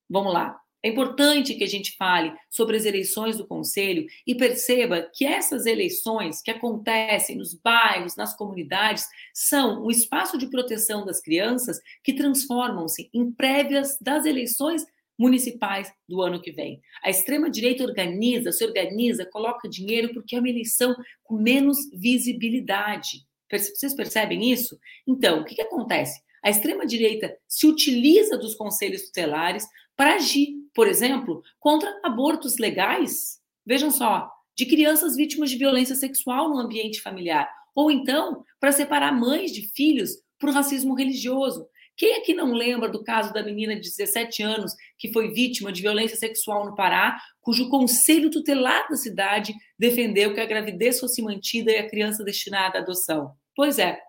Vamos 0.09 0.33
lá. 0.33 0.62
É 0.83 0.89
importante 0.89 1.55
que 1.55 1.63
a 1.63 1.67
gente 1.67 1.95
fale 1.95 2.33
sobre 2.49 2.75
as 2.75 2.83
eleições 2.83 3.37
do 3.37 3.47
conselho 3.47 4.05
e 4.27 4.35
perceba 4.35 5.09
que 5.13 5.25
essas 5.25 5.65
eleições 5.65 6.41
que 6.41 6.51
acontecem 6.51 7.37
nos 7.37 7.53
bairros, 7.53 8.17
nas 8.17 8.35
comunidades, 8.35 9.07
são 9.33 9.85
um 9.85 9.89
espaço 9.89 10.37
de 10.37 10.47
proteção 10.47 11.05
das 11.05 11.21
crianças 11.21 11.79
que 12.03 12.11
transformam-se 12.11 13.09
em 13.13 13.31
prévias 13.31 13.97
das 14.01 14.25
eleições 14.25 14.85
municipais 15.17 15.89
do 16.09 16.21
ano 16.21 16.41
que 16.41 16.51
vem. 16.51 16.81
A 17.01 17.09
extrema-direita 17.09 17.83
organiza, 17.85 18.51
se 18.51 18.65
organiza, 18.65 19.25
coloca 19.25 19.69
dinheiro 19.69 20.13
porque 20.13 20.35
é 20.35 20.39
uma 20.39 20.49
eleição 20.49 20.93
com 21.23 21.37
menos 21.37 21.77
visibilidade. 21.93 23.25
Vocês 23.49 23.93
percebem 23.93 24.51
isso? 24.51 24.77
Então, 25.07 25.41
o 25.41 25.45
que, 25.45 25.55
que 25.55 25.61
acontece? 25.61 26.21
A 26.43 26.49
extrema-direita 26.49 27.37
se 27.47 27.65
utiliza 27.65 28.37
dos 28.37 28.53
conselhos 28.53 29.03
tutelares 29.03 29.65
para 29.95 30.15
agir, 30.15 30.49
por 30.73 30.87
exemplo, 30.87 31.43
contra 31.59 31.99
abortos 32.03 32.57
legais. 32.57 33.39
Vejam 33.65 33.91
só, 33.91 34.29
de 34.55 34.65
crianças 34.65 35.15
vítimas 35.15 35.49
de 35.49 35.57
violência 35.57 35.95
sexual 35.95 36.49
no 36.49 36.59
ambiente 36.59 37.01
familiar. 37.01 37.49
Ou 37.75 37.89
então, 37.89 38.43
para 38.59 38.71
separar 38.71 39.11
mães 39.11 39.51
de 39.51 39.69
filhos 39.73 40.11
por 40.39 40.51
racismo 40.51 40.93
religioso. 40.93 41.67
Quem 41.95 42.15
aqui 42.15 42.33
não 42.33 42.53
lembra 42.53 42.89
do 42.89 43.03
caso 43.03 43.31
da 43.31 43.43
menina 43.43 43.75
de 43.75 43.81
17 43.81 44.41
anos 44.41 44.73
que 44.97 45.13
foi 45.13 45.31
vítima 45.31 45.71
de 45.71 45.81
violência 45.81 46.17
sexual 46.17 46.65
no 46.65 46.75
Pará, 46.75 47.19
cujo 47.39 47.69
conselho 47.69 48.31
tutelar 48.31 48.87
da 48.89 48.95
cidade 48.95 49.53
defendeu 49.77 50.33
que 50.33 50.39
a 50.39 50.45
gravidez 50.45 50.99
fosse 50.99 51.21
mantida 51.21 51.71
e 51.71 51.77
a 51.77 51.87
criança 51.87 52.23
destinada 52.23 52.79
à 52.79 52.81
adoção? 52.81 53.35
Pois 53.55 53.77
é, 53.77 53.99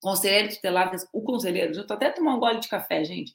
conselheiro 0.00 0.48
tutelar, 0.48 0.90
o 1.12 1.22
conselheiro, 1.22 1.74
já 1.74 1.82
estou 1.82 1.94
até 1.94 2.10
tomando 2.10 2.36
um 2.36 2.40
gole 2.40 2.58
de 2.58 2.68
café, 2.68 3.04
gente. 3.04 3.34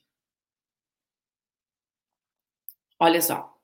Olha 3.00 3.22
só, 3.22 3.56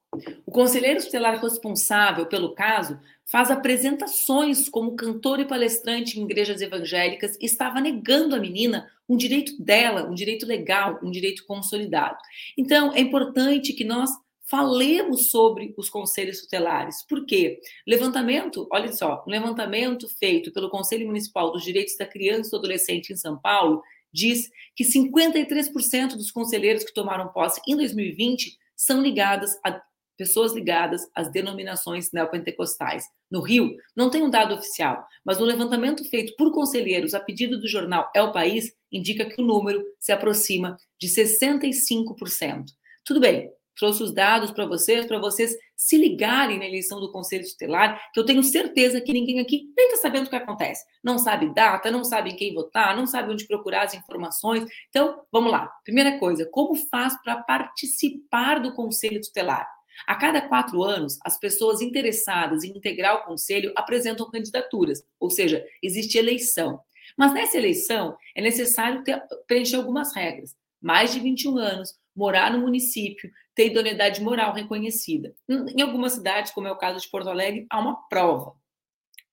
o 0.45 0.51
conselheiro 0.51 1.01
tutelar 1.01 1.39
responsável 1.41 2.25
pelo 2.25 2.53
caso 2.53 2.99
faz 3.25 3.49
apresentações 3.49 4.67
como 4.67 4.95
cantor 4.95 5.39
e 5.39 5.45
palestrante 5.45 6.19
em 6.19 6.23
igrejas 6.23 6.61
evangélicas 6.61 7.37
e 7.39 7.45
estava 7.45 7.79
negando 7.79 8.35
à 8.35 8.39
menina 8.39 8.91
um 9.07 9.15
direito 9.15 9.61
dela, 9.61 10.09
um 10.09 10.13
direito 10.13 10.45
legal, 10.45 10.99
um 11.01 11.09
direito 11.09 11.45
consolidado. 11.45 12.17
Então, 12.57 12.93
é 12.93 12.99
importante 12.99 13.71
que 13.71 13.85
nós 13.85 14.09
falemos 14.43 15.29
sobre 15.29 15.73
os 15.77 15.89
conselhos 15.89 16.41
tutelares. 16.41 17.05
Por 17.07 17.25
quê? 17.25 17.61
Levantamento, 17.87 18.67
olha 18.69 18.91
só, 18.91 19.23
um 19.25 19.31
levantamento 19.31 20.09
feito 20.19 20.51
pelo 20.51 20.69
Conselho 20.69 21.07
Municipal 21.07 21.53
dos 21.53 21.63
Direitos 21.63 21.95
da 21.95 22.05
Criança 22.05 22.49
e 22.49 22.51
do 22.51 22.57
Adolescente 22.57 23.13
em 23.13 23.15
São 23.15 23.39
Paulo 23.39 23.81
diz 24.13 24.49
que 24.75 24.83
53% 24.83 26.17
dos 26.17 26.31
conselheiros 26.31 26.83
que 26.83 26.93
tomaram 26.93 27.29
posse 27.29 27.61
em 27.65 27.77
2020 27.77 28.59
são 28.81 28.99
ligadas 28.99 29.59
a 29.63 29.79
pessoas 30.17 30.53
ligadas 30.53 31.07
às 31.15 31.31
denominações 31.31 32.11
neopentecostais. 32.11 33.05
No 33.29 33.41
Rio, 33.41 33.75
não 33.95 34.09
tem 34.09 34.23
um 34.23 34.29
dado 34.29 34.55
oficial, 34.55 35.03
mas 35.25 35.39
no 35.39 35.45
levantamento 35.45 36.03
feito 36.09 36.35
por 36.35 36.51
conselheiros 36.51 37.13
a 37.13 37.19
pedido 37.19 37.59
do 37.59 37.67
jornal 37.67 38.11
É 38.15 38.21
o 38.21 38.31
País, 38.31 38.71
indica 38.91 39.25
que 39.25 39.41
o 39.41 39.45
número 39.45 39.83
se 39.99 40.11
aproxima 40.11 40.77
de 40.99 41.07
65%. 41.07 42.65
Tudo 43.05 43.19
bem, 43.19 43.51
trouxe 43.75 44.03
os 44.03 44.13
dados 44.13 44.51
para 44.51 44.65
vocês, 44.65 45.05
para 45.05 45.19
vocês 45.19 45.55
se 45.81 45.97
ligarem 45.97 46.59
na 46.59 46.67
eleição 46.67 46.99
do 46.99 47.11
Conselho 47.11 47.43
Tutelar, 47.43 47.99
que 48.13 48.19
eu 48.19 48.23
tenho 48.23 48.43
certeza 48.43 49.01
que 49.01 49.11
ninguém 49.11 49.39
aqui 49.39 49.73
nem 49.75 49.87
está 49.87 49.97
sabendo 49.97 50.27
o 50.27 50.29
que 50.29 50.35
acontece. 50.35 50.85
Não 51.03 51.17
sabe 51.17 51.51
data, 51.55 51.89
não 51.89 52.03
sabe 52.03 52.29
em 52.29 52.35
quem 52.35 52.53
votar, 52.53 52.95
não 52.95 53.07
sabe 53.07 53.33
onde 53.33 53.47
procurar 53.47 53.85
as 53.85 53.95
informações. 53.95 54.63
Então, 54.89 55.23
vamos 55.31 55.51
lá. 55.51 55.65
Primeira 55.83 56.19
coisa, 56.19 56.47
como 56.51 56.75
faz 56.75 57.19
para 57.23 57.41
participar 57.41 58.59
do 58.59 58.75
Conselho 58.75 59.19
Tutelar? 59.21 59.67
A 60.05 60.13
cada 60.13 60.47
quatro 60.47 60.83
anos, 60.83 61.17
as 61.25 61.39
pessoas 61.39 61.81
interessadas 61.81 62.63
em 62.63 62.77
integrar 62.77 63.15
o 63.15 63.23
conselho 63.23 63.73
apresentam 63.75 64.29
candidaturas, 64.29 65.03
ou 65.19 65.31
seja, 65.31 65.65
existe 65.81 66.15
eleição. 66.15 66.79
Mas 67.17 67.33
nessa 67.33 67.57
eleição 67.57 68.15
é 68.35 68.41
necessário 68.41 69.03
ter, 69.03 69.19
preencher 69.47 69.77
algumas 69.77 70.15
regras. 70.15 70.55
Mais 70.79 71.11
de 71.11 71.19
21 71.19 71.57
anos, 71.57 71.95
morar 72.15 72.51
no 72.51 72.59
município, 72.59 73.31
ter 73.55 73.67
idoneidade 73.67 74.21
moral 74.21 74.53
reconhecida. 74.53 75.35
Em 75.49 75.81
algumas 75.81 76.13
cidades, 76.13 76.51
como 76.51 76.67
é 76.67 76.71
o 76.71 76.77
caso 76.77 76.99
de 76.99 77.09
Porto 77.09 77.29
Alegre, 77.29 77.65
há 77.69 77.79
uma 77.79 78.07
prova. 78.07 78.53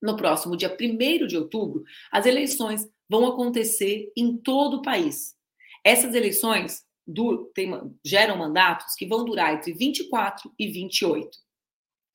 No 0.00 0.16
próximo 0.16 0.56
dia 0.56 0.76
1 0.80 1.26
de 1.26 1.36
outubro, 1.36 1.82
as 2.10 2.26
eleições 2.26 2.88
vão 3.08 3.26
acontecer 3.26 4.12
em 4.16 4.36
todo 4.36 4.78
o 4.78 4.82
país. 4.82 5.34
Essas 5.84 6.14
eleições 6.14 6.84
du, 7.06 7.50
tem, 7.54 7.70
geram 8.04 8.36
mandatos 8.36 8.94
que 8.94 9.06
vão 9.06 9.24
durar 9.24 9.54
entre 9.54 9.72
24 9.72 10.52
e 10.58 10.68
28. 10.70 11.30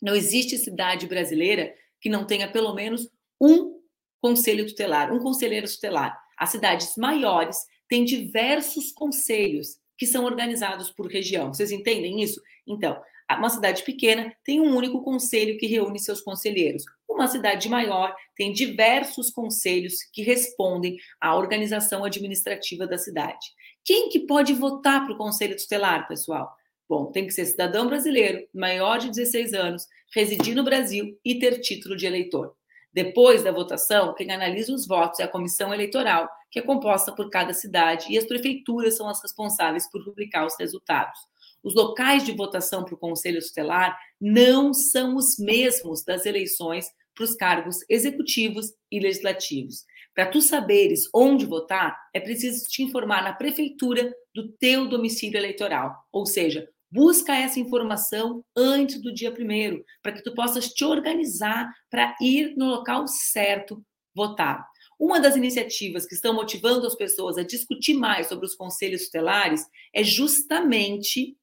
Não 0.02 0.16
existe 0.16 0.58
cidade 0.58 1.08
brasileira 1.08 1.74
que 2.00 2.10
não 2.10 2.26
tenha 2.26 2.52
pelo 2.52 2.74
menos 2.74 3.10
um 3.42 3.82
conselho 4.22 4.68
tutelar, 4.68 5.12
um 5.12 5.20
conselheiro 5.20 5.68
tutelar. 5.68 6.18
As 6.38 6.50
cidades 6.50 6.96
maiores 6.98 7.58
têm 7.90 8.06
diversos 8.06 8.92
conselhos 8.92 9.78
que 9.98 10.06
são 10.06 10.26
organizados 10.26 10.90
por 10.90 11.08
região. 11.08 11.54
Vocês 11.54 11.72
entendem 11.72 12.22
isso? 12.22 12.42
Então, 12.68 13.00
uma 13.32 13.50
cidade 13.50 13.84
pequena 13.84 14.34
tem 14.44 14.62
um 14.62 14.76
único 14.76 15.04
conselho 15.04 15.58
que 15.58 15.66
reúne 15.66 16.00
seus 16.00 16.22
conselheiros. 16.22 16.84
Uma 17.10 17.28
cidade 17.28 17.70
maior 17.70 18.16
tem 18.36 18.52
diversos 18.52 19.30
conselhos 19.30 20.04
que 20.12 20.22
respondem 20.22 20.98
à 21.22 21.36
organização 21.36 22.04
administrativa 22.04 22.88
da 22.88 22.98
cidade. 22.98 23.54
Quem 23.84 24.10
que 24.10 24.22
pode 24.22 24.54
votar 24.54 25.04
para 25.04 25.14
o 25.14 25.18
Conselho 25.18 25.56
Tutelar, 25.56 26.08
pessoal? 26.08 26.52
Bom, 26.88 27.12
tem 27.12 27.26
que 27.26 27.34
ser 27.34 27.46
cidadão 27.46 27.88
brasileiro, 27.88 28.46
maior 28.54 28.98
de 28.98 29.10
16 29.10 29.54
anos, 29.54 29.88
residir 30.14 30.56
no 30.56 30.64
Brasil 30.64 31.18
e 31.24 31.40
ter 31.40 31.60
título 31.60 31.96
de 31.96 32.06
eleitor. 32.06 32.56
Depois 32.94 33.44
da 33.44 33.52
votação, 33.52 34.14
quem 34.14 34.32
analisa 34.32 34.74
os 34.74 34.86
votos 34.86 35.20
é 35.20 35.24
a 35.24 35.28
comissão 35.28 35.74
eleitoral, 35.74 36.30
que 36.54 36.60
é 36.60 36.62
composta 36.62 37.12
por 37.12 37.32
cada 37.32 37.52
cidade, 37.52 38.06
e 38.14 38.18
as 38.18 38.28
prefeituras 38.28 38.96
são 38.96 39.10
as 39.10 39.20
responsáveis 39.20 39.90
por 39.90 40.06
publicar 40.06 40.46
os 40.46 40.54
resultados. 40.60 41.18
Os 41.64 41.74
locais 41.74 42.24
de 42.24 42.32
votação 42.32 42.86
para 42.86 42.94
o 42.94 42.98
Conselho 42.98 43.42
Tutelar 43.42 43.98
não 44.22 44.72
são 44.72 45.16
os 45.16 45.40
mesmos 45.40 46.04
das 46.04 46.28
eleições 46.28 46.86
para 47.16 47.24
os 47.24 47.34
cargos 47.34 47.78
executivos 47.90 48.68
e 48.92 49.00
legislativos. 49.00 49.84
Para 50.14 50.28
tu 50.28 50.42
saberes 50.42 51.10
onde 51.12 51.44
votar, 51.44 51.98
é 52.14 52.20
preciso 52.20 52.66
te 52.70 52.84
informar 52.84 53.24
na 53.24 53.34
prefeitura 53.34 54.14
do 54.36 54.52
teu 54.60 54.88
domicílio 54.88 55.40
eleitoral. 55.40 55.96
Ou 56.12 56.24
seja, 56.24 56.70
busca 56.92 57.34
essa 57.34 57.60
informação 57.60 58.46
antes 58.56 59.02
do 59.02 59.12
dia 59.12 59.32
primeiro, 59.32 59.84
para 60.04 60.12
que 60.12 60.22
tu 60.22 60.36
possas 60.36 60.68
te 60.68 60.86
organizar 60.86 61.68
para 61.90 62.16
ir 62.22 62.54
no 62.56 62.68
local 62.68 63.08
certo 63.08 63.84
votar. 64.16 64.64
Uma 65.04 65.20
das 65.20 65.36
iniciativas 65.36 66.06
que 66.06 66.16
estão 66.16 66.34
motivando 66.34 66.88
as 66.88 66.96
pessoas 66.96 67.38
a 67.38 67.44
discutir 67.44 67.94
mais 67.94 68.28
sobre 68.28 68.46
os 68.46 68.56
conselhos 68.56 69.04
tutelares 69.04 69.68
é 69.94 70.02
justamente 70.02 71.36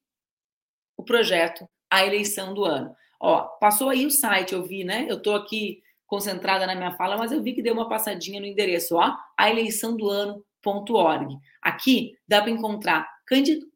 o 0.97 1.03
projeto 1.03 1.69
A 1.87 2.03
Eleição 2.03 2.55
do 2.55 2.65
Ano. 2.65 2.95
Ó, 3.19 3.43
passou 3.59 3.89
aí 3.89 4.03
o 4.03 4.09
site, 4.09 4.53
eu 4.53 4.63
vi, 4.65 4.83
né? 4.83 5.05
Eu 5.07 5.17
estou 5.17 5.35
aqui 5.35 5.83
concentrada 6.07 6.65
na 6.65 6.73
minha 6.73 6.93
fala, 6.93 7.15
mas 7.15 7.31
eu 7.31 7.43
vi 7.43 7.53
que 7.53 7.61
deu 7.61 7.75
uma 7.75 7.87
passadinha 7.87 8.41
no 8.41 8.47
endereço, 8.47 8.95
ó, 8.95 9.15
a 9.37 9.49
eleição 9.51 9.95
do 9.95 10.09
ano.org. 10.09 11.37
Aqui 11.61 12.17
dá 12.27 12.41
para 12.41 12.49
encontrar 12.49 13.07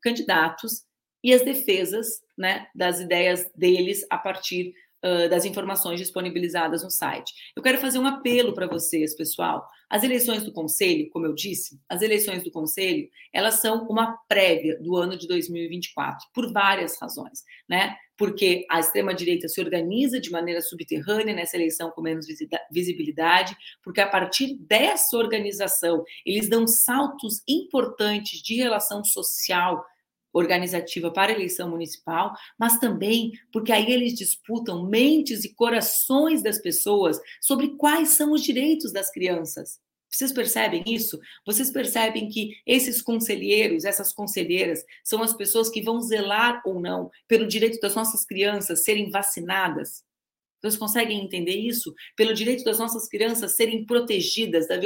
candidatos 0.01 0.83
e 1.23 1.31
as 1.31 1.43
defesas 1.43 2.07
né, 2.35 2.65
das 2.73 2.99
ideias 2.99 3.51
deles 3.55 4.03
a 4.09 4.17
partir 4.17 4.73
das 5.29 5.45
informações 5.45 5.99
disponibilizadas 5.99 6.83
no 6.83 6.89
site. 6.89 7.33
Eu 7.55 7.61
quero 7.61 7.77
fazer 7.77 7.99
um 7.99 8.07
apelo 8.07 8.53
para 8.53 8.67
vocês, 8.67 9.15
pessoal. 9.15 9.67
As 9.89 10.03
eleições 10.03 10.43
do 10.43 10.51
Conselho, 10.51 11.09
como 11.11 11.25
eu 11.25 11.35
disse, 11.35 11.79
as 11.87 12.01
eleições 12.01 12.43
do 12.43 12.51
Conselho, 12.51 13.07
elas 13.31 13.55
são 13.55 13.87
uma 13.87 14.17
prévia 14.27 14.79
do 14.81 14.95
ano 14.95 15.15
de 15.15 15.27
2024, 15.27 16.27
por 16.33 16.51
várias 16.51 16.99
razões. 16.99 17.43
Né? 17.69 17.95
porque 18.17 18.65
a 18.69 18.79
extrema-direita 18.79 19.47
se 19.47 19.59
organiza 19.61 20.19
de 20.19 20.31
maneira 20.31 20.61
subterrânea 20.61 21.35
nessa 21.35 21.57
eleição 21.57 21.91
com 21.91 22.01
menos 22.01 22.25
visibilidade, 22.71 23.55
porque 23.83 24.01
a 24.01 24.07
partir 24.07 24.57
dessa 24.59 25.17
organização 25.17 26.03
eles 26.25 26.49
dão 26.49 26.65
saltos 26.65 27.43
importantes 27.47 28.41
de 28.41 28.55
relação 28.55 29.03
social 29.03 29.85
organizativa 30.35 31.09
para 31.09 31.31
a 31.31 31.35
eleição 31.35 31.69
municipal, 31.69 32.33
mas 32.59 32.77
também 32.77 33.31
porque 33.51 33.71
aí 33.71 33.91
eles 33.91 34.13
disputam 34.13 34.87
mentes 34.87 35.45
e 35.45 35.55
corações 35.55 36.43
das 36.43 36.59
pessoas 36.59 37.19
sobre 37.41 37.75
quais 37.77 38.09
são 38.09 38.33
os 38.33 38.43
direitos 38.43 38.91
das 38.91 39.09
crianças. 39.09 39.79
Vocês 40.11 40.31
percebem 40.31 40.83
isso? 40.87 41.19
Vocês 41.45 41.71
percebem 41.71 42.29
que 42.29 42.55
esses 42.65 43.01
conselheiros, 43.01 43.83
essas 43.83 44.13
conselheiras, 44.13 44.83
são 45.03 45.21
as 45.21 45.33
pessoas 45.33 45.69
que 45.69 45.81
vão 45.81 46.01
zelar 46.01 46.61
ou 46.65 46.79
não 46.79 47.09
pelo 47.27 47.47
direito 47.47 47.79
das 47.81 47.95
nossas 47.95 48.25
crianças 48.25 48.83
serem 48.83 49.09
vacinadas? 49.09 50.03
Vocês 50.65 50.79
conseguem 50.79 51.23
entender 51.23 51.55
isso? 51.55 51.93
Pelo 52.15 52.33
direito 52.33 52.63
das 52.63 52.79
nossas 52.79 53.07
crianças 53.07 53.55
serem 53.55 53.85
protegidas 53.85 54.67
da 54.67 54.79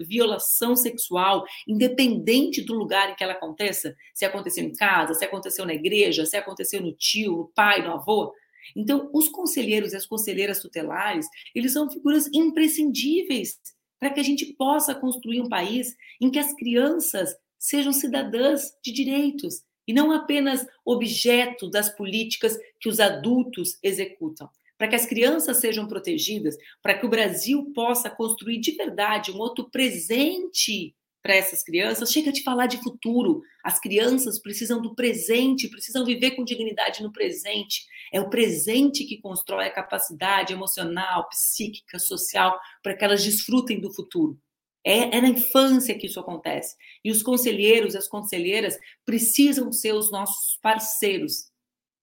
violação 0.00 0.74
sexual, 0.74 1.44
independente 1.68 2.62
do 2.62 2.74
lugar 2.74 3.10
em 3.10 3.14
que 3.14 3.22
ela 3.22 3.34
aconteça, 3.34 3.94
se 4.12 4.24
aconteceu 4.24 4.64
em 4.64 4.72
casa, 4.72 5.14
se 5.14 5.24
aconteceu 5.24 5.64
na 5.64 5.72
igreja, 5.72 6.26
se 6.26 6.36
aconteceu 6.36 6.82
no 6.82 6.92
tio, 6.92 7.36
no 7.36 7.52
pai, 7.54 7.80
no 7.86 7.92
avô. 7.92 8.34
Então, 8.74 9.08
os 9.12 9.28
conselheiros 9.28 9.92
e 9.92 9.96
as 9.96 10.04
conselheiras 10.04 10.60
tutelares, 10.60 11.26
eles 11.54 11.72
são 11.72 11.88
figuras 11.88 12.28
imprescindíveis 12.34 13.60
para 14.00 14.10
que 14.10 14.18
a 14.18 14.24
gente 14.24 14.46
possa 14.54 14.96
construir 14.96 15.40
um 15.40 15.48
país 15.48 15.94
em 16.20 16.28
que 16.28 16.40
as 16.40 16.52
crianças 16.54 17.36
sejam 17.56 17.92
cidadãs 17.92 18.72
de 18.82 18.90
direitos 18.90 19.62
e 19.86 19.92
não 19.92 20.10
apenas 20.10 20.66
objeto 20.84 21.70
das 21.70 21.88
políticas 21.88 22.58
que 22.80 22.88
os 22.88 22.98
adultos 22.98 23.78
executam. 23.80 24.48
Para 24.76 24.88
que 24.88 24.96
as 24.96 25.06
crianças 25.06 25.58
sejam 25.58 25.86
protegidas, 25.86 26.56
para 26.82 26.98
que 26.98 27.06
o 27.06 27.08
Brasil 27.08 27.72
possa 27.74 28.10
construir 28.10 28.58
de 28.58 28.72
verdade 28.72 29.30
um 29.30 29.38
outro 29.38 29.70
presente 29.70 30.94
para 31.24 31.34
essas 31.34 31.62
crianças, 31.62 32.12
chega 32.12 32.30
de 32.30 32.42
falar 32.42 32.66
de 32.66 32.76
futuro. 32.82 33.40
As 33.64 33.80
crianças 33.80 34.38
precisam 34.38 34.82
do 34.82 34.94
presente, 34.94 35.70
precisam 35.70 36.04
viver 36.04 36.32
com 36.32 36.44
dignidade 36.44 37.02
no 37.02 37.10
presente. 37.10 37.86
É 38.12 38.20
o 38.20 38.28
presente 38.28 39.04
que 39.04 39.22
constrói 39.22 39.64
a 39.64 39.72
capacidade 39.72 40.52
emocional, 40.52 41.26
psíquica, 41.30 41.98
social, 41.98 42.60
para 42.82 42.94
que 42.94 43.02
elas 43.02 43.24
desfrutem 43.24 43.80
do 43.80 43.90
futuro. 43.90 44.38
É, 44.84 45.16
é, 45.16 45.20
na 45.22 45.30
infância 45.30 45.96
que 45.96 46.06
isso 46.06 46.20
acontece. 46.20 46.76
E 47.02 47.10
os 47.10 47.22
conselheiros, 47.22 47.96
as 47.96 48.06
conselheiras, 48.06 48.76
precisam 49.06 49.72
ser 49.72 49.94
os 49.94 50.10
nossos 50.10 50.58
parceiros 50.60 51.50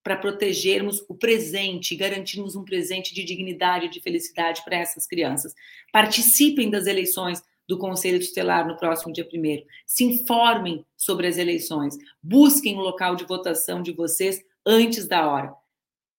para 0.04 0.16
protegermos 0.16 1.04
o 1.08 1.14
presente, 1.14 1.96
garantirmos 1.96 2.56
um 2.56 2.64
presente 2.64 3.14
de 3.14 3.24
dignidade 3.24 3.86
e 3.86 3.90
de 3.90 4.02
felicidade 4.02 4.64
para 4.64 4.78
essas 4.78 5.06
crianças. 5.06 5.54
Participem 5.92 6.70
das 6.70 6.88
eleições, 6.88 7.44
do 7.72 7.78
Conselho 7.78 8.20
Tutelar 8.20 8.68
no 8.68 8.76
próximo 8.76 9.14
dia 9.14 9.26
1 9.26 9.66
Se 9.86 10.04
informem 10.04 10.86
sobre 10.98 11.26
as 11.26 11.38
eleições. 11.38 11.98
Busquem 12.22 12.78
o 12.78 12.82
local 12.82 13.16
de 13.16 13.24
votação 13.24 13.82
de 13.82 13.94
vocês 13.94 14.44
antes 14.66 15.08
da 15.08 15.26
hora. 15.30 15.54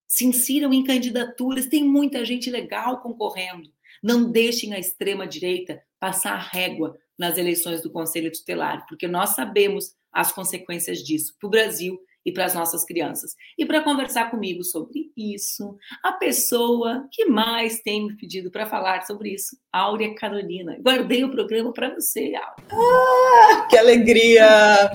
Se 0.09 0.25
insiram 0.25 0.73
em 0.73 0.83
candidaturas, 0.83 1.67
tem 1.67 1.85
muita 1.85 2.25
gente 2.25 2.51
legal 2.51 3.03
concorrendo. 3.03 3.71
Não 4.03 4.31
deixem 4.31 4.73
a 4.73 4.79
extrema-direita 4.79 5.83
passar 6.01 6.33
a 6.33 6.39
régua 6.39 6.99
nas 7.19 7.37
eleições 7.37 7.83
do 7.83 7.91
Conselho 7.91 8.33
Tutelar, 8.33 8.87
porque 8.89 9.07
nós 9.07 9.31
sabemos 9.31 9.95
as 10.11 10.33
consequências 10.33 11.03
disso 11.03 11.37
para 11.39 11.47
o 11.47 11.51
Brasil 11.51 12.01
e 12.25 12.33
para 12.33 12.45
as 12.45 12.55
nossas 12.55 12.85
crianças. 12.85 13.35
E 13.59 13.67
para 13.67 13.83
conversar 13.83 14.31
comigo 14.31 14.63
sobre 14.63 15.11
isso, 15.17 15.77
a 16.03 16.13
pessoa 16.13 17.07
que 17.11 17.25
mais 17.25 17.81
tem 17.81 18.07
me 18.07 18.17
pedido 18.17 18.51
para 18.51 18.67
falar 18.67 19.05
sobre 19.07 19.31
isso, 19.31 19.57
Áurea 19.73 20.15
Carolina. 20.15 20.77
Guardei 20.81 21.25
o 21.25 21.31
programa 21.31 21.73
para 21.73 21.95
você, 21.95 22.35
Áurea. 22.35 22.67
Ah, 22.71 23.67
que 23.69 23.77
alegria! 23.77 24.91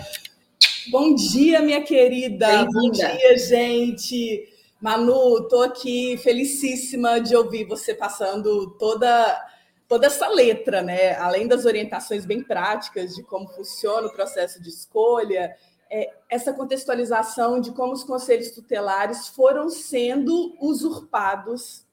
Bom 0.90 1.14
dia, 1.14 1.62
minha 1.62 1.84
querida. 1.84 2.66
Bom 2.66 2.90
dia, 2.92 3.38
gente. 3.38 4.48
Manu, 4.80 5.40
estou 5.40 5.64
aqui 5.64 6.18
felicíssima 6.18 7.20
de 7.20 7.36
ouvir 7.36 7.66
você 7.66 7.94
passando 7.94 8.72
toda 8.78 9.46
toda 9.88 10.08
essa 10.08 10.28
letra, 10.28 10.82
né? 10.82 11.16
Além 11.16 11.48
das 11.48 11.66
orientações 11.66 12.26
bem 12.26 12.44
práticas 12.44 13.16
de 13.16 13.24
como 13.24 13.48
funciona 13.48 14.08
o 14.08 14.14
processo 14.14 14.62
de 14.62 14.70
escolha 14.70 15.56
é, 15.90 16.14
essa 16.30 16.54
contextualização 16.54 17.60
de 17.60 17.72
como 17.72 17.94
os 17.94 18.04
conselhos 18.04 18.52
tutelares 18.52 19.28
foram 19.28 19.70
sendo 19.70 20.56
usurpados 20.62 21.86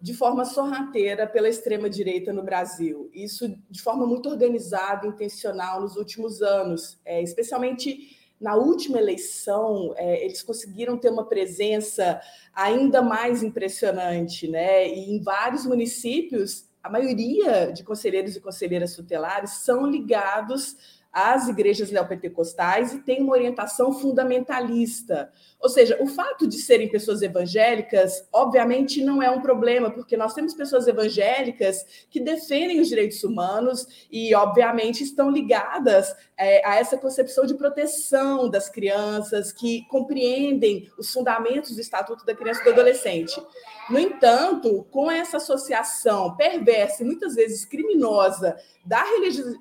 de 0.00 0.12
forma 0.12 0.44
sorrateira 0.44 1.26
pela 1.26 1.48
extrema-direita 1.48 2.32
no 2.32 2.42
Brasil. 2.42 3.10
Isso 3.14 3.48
de 3.70 3.80
forma 3.80 4.06
muito 4.06 4.28
organizada, 4.28 5.06
intencional 5.06 5.80
nos 5.80 5.96
últimos 5.96 6.42
anos, 6.42 6.98
é, 7.04 7.22
especialmente 7.22 8.14
na 8.40 8.54
última 8.54 8.98
eleição, 8.98 9.94
é, 9.96 10.22
eles 10.22 10.42
conseguiram 10.42 10.98
ter 10.98 11.08
uma 11.08 11.26
presença 11.26 12.20
ainda 12.52 13.00
mais 13.00 13.42
impressionante, 13.42 14.46
né? 14.46 14.86
E 14.86 15.10
em 15.10 15.22
vários 15.22 15.64
municípios, 15.64 16.68
a 16.82 16.90
maioria 16.90 17.72
de 17.72 17.82
conselheiros 17.82 18.36
e 18.36 18.40
conselheiras 18.40 18.94
tutelares 18.94 19.52
são 19.64 19.86
ligados 19.86 20.76
às 21.14 21.46
igrejas 21.46 21.92
neopentecostais 21.92 22.92
e 22.92 22.98
tem 22.98 23.22
uma 23.22 23.32
orientação 23.32 23.92
fundamentalista. 23.92 25.30
Ou 25.60 25.68
seja, 25.68 25.96
o 26.00 26.06
fato 26.08 26.46
de 26.46 26.56
serem 26.56 26.88
pessoas 26.88 27.22
evangélicas, 27.22 28.26
obviamente, 28.32 29.02
não 29.02 29.22
é 29.22 29.30
um 29.30 29.40
problema, 29.40 29.90
porque 29.90 30.16
nós 30.16 30.34
temos 30.34 30.52
pessoas 30.52 30.88
evangélicas 30.88 32.06
que 32.10 32.18
defendem 32.18 32.80
os 32.80 32.88
direitos 32.88 33.22
humanos 33.22 34.06
e, 34.10 34.34
obviamente, 34.34 35.04
estão 35.04 35.30
ligadas 35.30 36.14
é, 36.36 36.66
a 36.66 36.76
essa 36.76 36.98
concepção 36.98 37.46
de 37.46 37.54
proteção 37.54 38.50
das 38.50 38.68
crianças, 38.68 39.52
que 39.52 39.86
compreendem 39.88 40.90
os 40.98 41.12
fundamentos 41.12 41.76
do 41.76 41.80
Estatuto 41.80 42.26
da 42.26 42.34
Criança 42.34 42.60
e 42.62 42.64
do 42.64 42.70
Adolescente. 42.70 43.40
No 43.88 43.98
entanto, 43.98 44.84
com 44.90 45.10
essa 45.10 45.36
associação 45.36 46.36
perversa 46.36 47.02
e 47.02 47.06
muitas 47.06 47.36
vezes 47.36 47.64
criminosa 47.64 48.56
da 48.84 49.02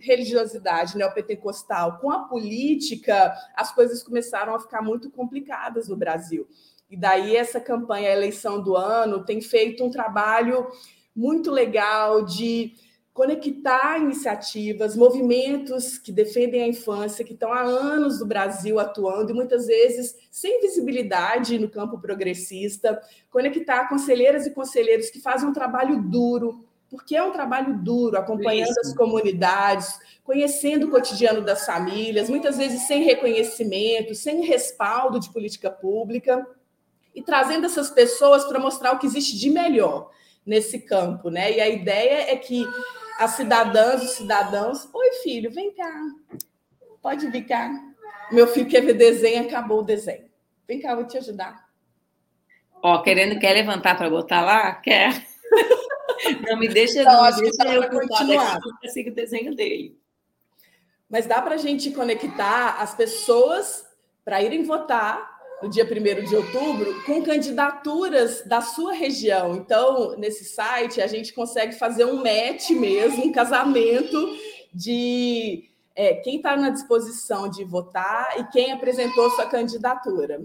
religiosidade 0.01 0.97
neopentecostal 0.97 1.42
com 1.99 2.11
a 2.11 2.19
política, 2.25 3.33
as 3.55 3.73
coisas 3.73 4.03
começaram 4.03 4.55
a 4.55 4.59
ficar 4.59 4.81
muito 4.81 5.09
complicadas 5.09 5.87
no 5.87 5.97
Brasil. 5.97 6.47
E 6.89 6.95
daí 6.95 7.35
essa 7.35 7.59
campanha, 7.59 8.11
eleição 8.11 8.61
do 8.61 8.75
ano, 8.75 9.25
tem 9.25 9.41
feito 9.41 9.83
um 9.83 9.89
trabalho 9.89 10.67
muito 11.15 11.49
legal 11.49 12.23
de 12.23 12.75
conectar 13.13 13.99
iniciativas, 13.99 14.95
movimentos 14.95 15.99
que 15.99 16.11
defendem 16.11 16.63
a 16.63 16.67
infância, 16.67 17.23
que 17.23 17.33
estão 17.33 17.53
há 17.53 17.61
anos 17.61 18.19
no 18.19 18.25
Brasil 18.25 18.79
atuando 18.79 19.31
e 19.31 19.35
muitas 19.35 19.67
vezes 19.67 20.15
sem 20.31 20.61
visibilidade 20.61 21.59
no 21.59 21.69
campo 21.69 21.99
progressista, 21.99 22.99
conectar 23.29 23.87
conselheiras 23.87 24.47
e 24.47 24.51
conselheiros 24.51 25.11
que 25.11 25.21
fazem 25.21 25.47
um 25.47 25.53
trabalho 25.53 26.01
duro, 26.01 26.65
porque 26.93 27.15
é 27.15 27.23
um 27.23 27.31
trabalho 27.31 27.75
duro, 27.79 28.19
acompanhando 28.19 28.69
Isso. 28.69 28.81
as 28.81 28.93
comunidades, 28.93 29.97
conhecendo 30.23 30.85
o 30.85 30.91
cotidiano 30.91 31.41
das 31.41 31.65
famílias, 31.65 32.29
muitas 32.29 32.55
vezes 32.55 32.83
sem 32.83 33.01
reconhecimento, 33.01 34.13
sem 34.13 34.45
respaldo 34.45 35.19
de 35.19 35.33
política 35.33 35.71
pública, 35.71 36.47
e 37.15 37.23
trazendo 37.23 37.65
essas 37.65 37.89
pessoas 37.89 38.45
para 38.45 38.59
mostrar 38.59 38.91
o 38.91 38.99
que 38.99 39.07
existe 39.07 39.39
de 39.39 39.49
melhor 39.49 40.11
nesse 40.45 40.81
campo, 40.81 41.31
né? 41.31 41.53
E 41.53 41.59
a 41.59 41.67
ideia 41.67 42.31
é 42.31 42.35
que 42.35 42.63
as 43.17 43.31
cidadãs, 43.31 44.03
os 44.03 44.11
cidadãos, 44.11 44.87
oi 44.93 45.13
filho, 45.23 45.49
vem 45.49 45.73
cá, 45.73 45.91
pode 47.01 47.25
vir 47.31 47.47
cá. 47.47 47.73
Meu 48.31 48.45
filho 48.45 48.69
quer 48.69 48.81
ver 48.81 48.93
desenho, 48.93 49.47
acabou 49.47 49.79
o 49.79 49.83
desenho. 49.83 50.29
Vem 50.67 50.79
cá, 50.79 50.93
vou 50.93 51.07
te 51.07 51.17
ajudar. 51.17 51.67
Ó, 52.83 53.01
querendo 53.01 53.39
quer 53.39 53.53
levantar 53.53 53.97
para 53.97 54.11
botar 54.11 54.41
lá, 54.41 54.73
quer. 54.73 55.25
Não 56.47 56.57
me 56.57 56.67
deixa, 56.67 57.01
então, 57.01 57.13
não 57.13 57.23
acho 57.23 57.41
deixa 57.41 57.63
que 57.63 57.75
eu 57.75 57.89
continuar. 57.89 58.59
Eu 58.81 58.89
sigo 58.89 59.09
o 59.09 59.13
desenho 59.13 59.55
dele. 59.55 59.97
Mas 61.09 61.25
dá 61.25 61.41
para 61.41 61.55
a 61.55 61.57
gente 61.57 61.91
conectar 61.91 62.77
as 62.79 62.95
pessoas 62.95 63.85
para 64.25 64.41
irem 64.41 64.63
votar 64.63 65.33
no 65.61 65.69
dia 65.69 65.85
1 65.85 66.25
de 66.25 66.35
outubro 66.35 67.03
com 67.05 67.23
candidaturas 67.23 68.41
da 68.45 68.61
sua 68.61 68.93
região. 68.93 69.55
Então, 69.55 70.17
nesse 70.17 70.43
site, 70.43 71.01
a 71.01 71.07
gente 71.07 71.33
consegue 71.33 71.73
fazer 71.73 72.05
um 72.05 72.17
match 72.17 72.71
mesmo, 72.71 73.25
um 73.25 73.31
casamento 73.31 74.17
de 74.73 75.69
é, 75.95 76.15
quem 76.15 76.37
está 76.37 76.57
na 76.57 76.69
disposição 76.69 77.49
de 77.49 77.63
votar 77.63 78.39
e 78.39 78.43
quem 78.45 78.71
apresentou 78.71 79.29
sua 79.31 79.45
candidatura. 79.45 80.41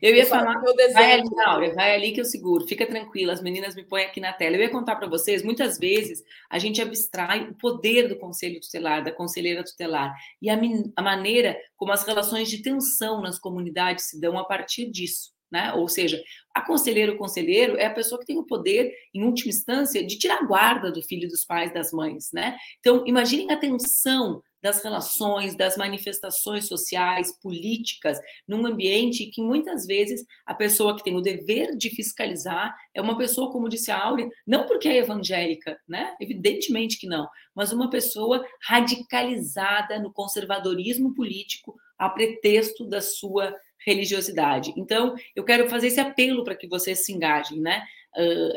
Eu 0.00 0.14
ia 0.14 0.26
falar, 0.26 0.60
vai 0.92 1.12
ali, 1.12 1.28
Laura, 1.34 1.74
vai 1.74 1.94
ali 1.94 2.12
que 2.12 2.20
eu 2.20 2.24
seguro, 2.24 2.66
fica 2.66 2.86
tranquila, 2.86 3.32
as 3.32 3.42
meninas 3.42 3.74
me 3.74 3.84
põem 3.84 4.04
aqui 4.04 4.20
na 4.20 4.32
tela. 4.32 4.56
Eu 4.56 4.60
ia 4.62 4.70
contar 4.70 4.96
para 4.96 5.08
vocês, 5.08 5.42
muitas 5.42 5.78
vezes 5.78 6.22
a 6.50 6.58
gente 6.58 6.80
abstrai 6.80 7.48
o 7.48 7.54
poder 7.54 8.08
do 8.08 8.16
conselho 8.16 8.60
tutelar, 8.60 9.04
da 9.04 9.12
conselheira 9.12 9.64
tutelar, 9.64 10.14
e 10.40 10.50
a, 10.50 10.58
a 10.96 11.02
maneira 11.02 11.56
como 11.76 11.92
as 11.92 12.04
relações 12.04 12.48
de 12.48 12.62
tensão 12.62 13.20
nas 13.20 13.38
comunidades 13.38 14.06
se 14.06 14.20
dão 14.20 14.38
a 14.38 14.44
partir 14.44 14.90
disso. 14.90 15.34
né? 15.50 15.72
Ou 15.74 15.88
seja, 15.88 16.20
a 16.54 16.60
conselheira 16.60 17.12
ou 17.12 17.18
conselheiro 17.18 17.76
é 17.76 17.86
a 17.86 17.94
pessoa 17.94 18.18
que 18.18 18.26
tem 18.26 18.38
o 18.38 18.46
poder, 18.46 18.92
em 19.14 19.24
última 19.24 19.50
instância, 19.50 20.04
de 20.04 20.18
tirar 20.18 20.42
a 20.42 20.46
guarda 20.46 20.90
do 20.90 21.02
filho, 21.02 21.28
dos 21.28 21.44
pais, 21.44 21.72
das 21.72 21.92
mães, 21.92 22.30
né? 22.32 22.56
Então, 22.80 23.04
imaginem 23.06 23.50
a 23.52 23.56
tensão 23.56 24.42
das 24.62 24.82
relações, 24.82 25.56
das 25.56 25.76
manifestações 25.76 26.66
sociais, 26.66 27.38
políticas, 27.40 28.18
num 28.46 28.66
ambiente 28.66 29.26
que 29.26 29.42
muitas 29.42 29.86
vezes 29.86 30.24
a 30.44 30.54
pessoa 30.54 30.96
que 30.96 31.04
tem 31.04 31.16
o 31.16 31.20
dever 31.20 31.76
de 31.76 31.90
fiscalizar 31.90 32.74
é 32.94 33.00
uma 33.00 33.16
pessoa, 33.16 33.52
como 33.52 33.68
disse 33.68 33.90
a 33.90 34.02
Áurea, 34.02 34.28
não 34.46 34.66
porque 34.66 34.88
é 34.88 34.98
evangélica, 34.98 35.78
né? 35.88 36.14
Evidentemente 36.20 36.98
que 36.98 37.06
não, 37.06 37.28
mas 37.54 37.72
uma 37.72 37.90
pessoa 37.90 38.44
radicalizada 38.62 39.98
no 39.98 40.12
conservadorismo 40.12 41.14
político 41.14 41.74
a 41.98 42.08
pretexto 42.08 42.86
da 42.86 43.00
sua 43.00 43.54
religiosidade. 43.84 44.72
Então, 44.76 45.14
eu 45.34 45.44
quero 45.44 45.68
fazer 45.68 45.88
esse 45.88 46.00
apelo 46.00 46.44
para 46.44 46.56
que 46.56 46.66
vocês 46.66 47.04
se 47.04 47.12
engajem, 47.12 47.60
né? 47.60 47.82
Uh, 48.16 48.52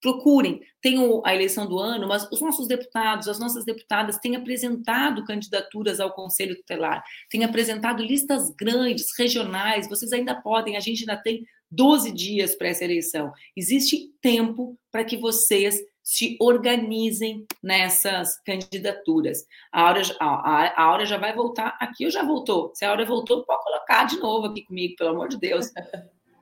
procurem, 0.00 0.60
tem 0.80 0.96
a 1.24 1.34
eleição 1.34 1.66
do 1.66 1.78
ano, 1.78 2.08
mas 2.08 2.26
os 2.30 2.40
nossos 2.40 2.66
deputados, 2.66 3.28
as 3.28 3.38
nossas 3.38 3.64
deputadas 3.64 4.18
têm 4.18 4.34
apresentado 4.34 5.24
candidaturas 5.24 6.00
ao 6.00 6.12
Conselho 6.12 6.56
Tutelar, 6.56 7.02
têm 7.30 7.44
apresentado 7.44 8.02
listas 8.02 8.50
grandes, 8.50 9.16
regionais, 9.18 9.88
vocês 9.88 10.12
ainda 10.12 10.34
podem, 10.34 10.76
a 10.76 10.80
gente 10.80 11.00
ainda 11.00 11.20
tem 11.22 11.44
12 11.70 12.10
dias 12.12 12.54
para 12.54 12.68
essa 12.68 12.84
eleição. 12.84 13.32
Existe 13.56 14.10
tempo 14.20 14.76
para 14.90 15.04
que 15.04 15.16
vocês 15.16 15.78
se 16.02 16.36
organizem 16.40 17.46
nessas 17.62 18.40
candidaturas. 18.42 19.44
A 19.70 19.84
hora, 19.84 20.02
a, 20.18 20.82
a 20.82 20.82
Aura 20.82 21.06
já 21.06 21.16
vai 21.16 21.32
voltar 21.34 21.76
aqui, 21.80 22.04
ou 22.04 22.10
já 22.10 22.24
voltou? 22.24 22.72
Se 22.74 22.84
a 22.84 22.90
Aura 22.90 23.04
voltou, 23.04 23.44
pode 23.44 23.62
colocar 23.62 24.04
de 24.04 24.18
novo 24.18 24.46
aqui 24.46 24.64
comigo, 24.64 24.96
pelo 24.96 25.10
amor 25.10 25.28
de 25.28 25.38
Deus. 25.38 25.70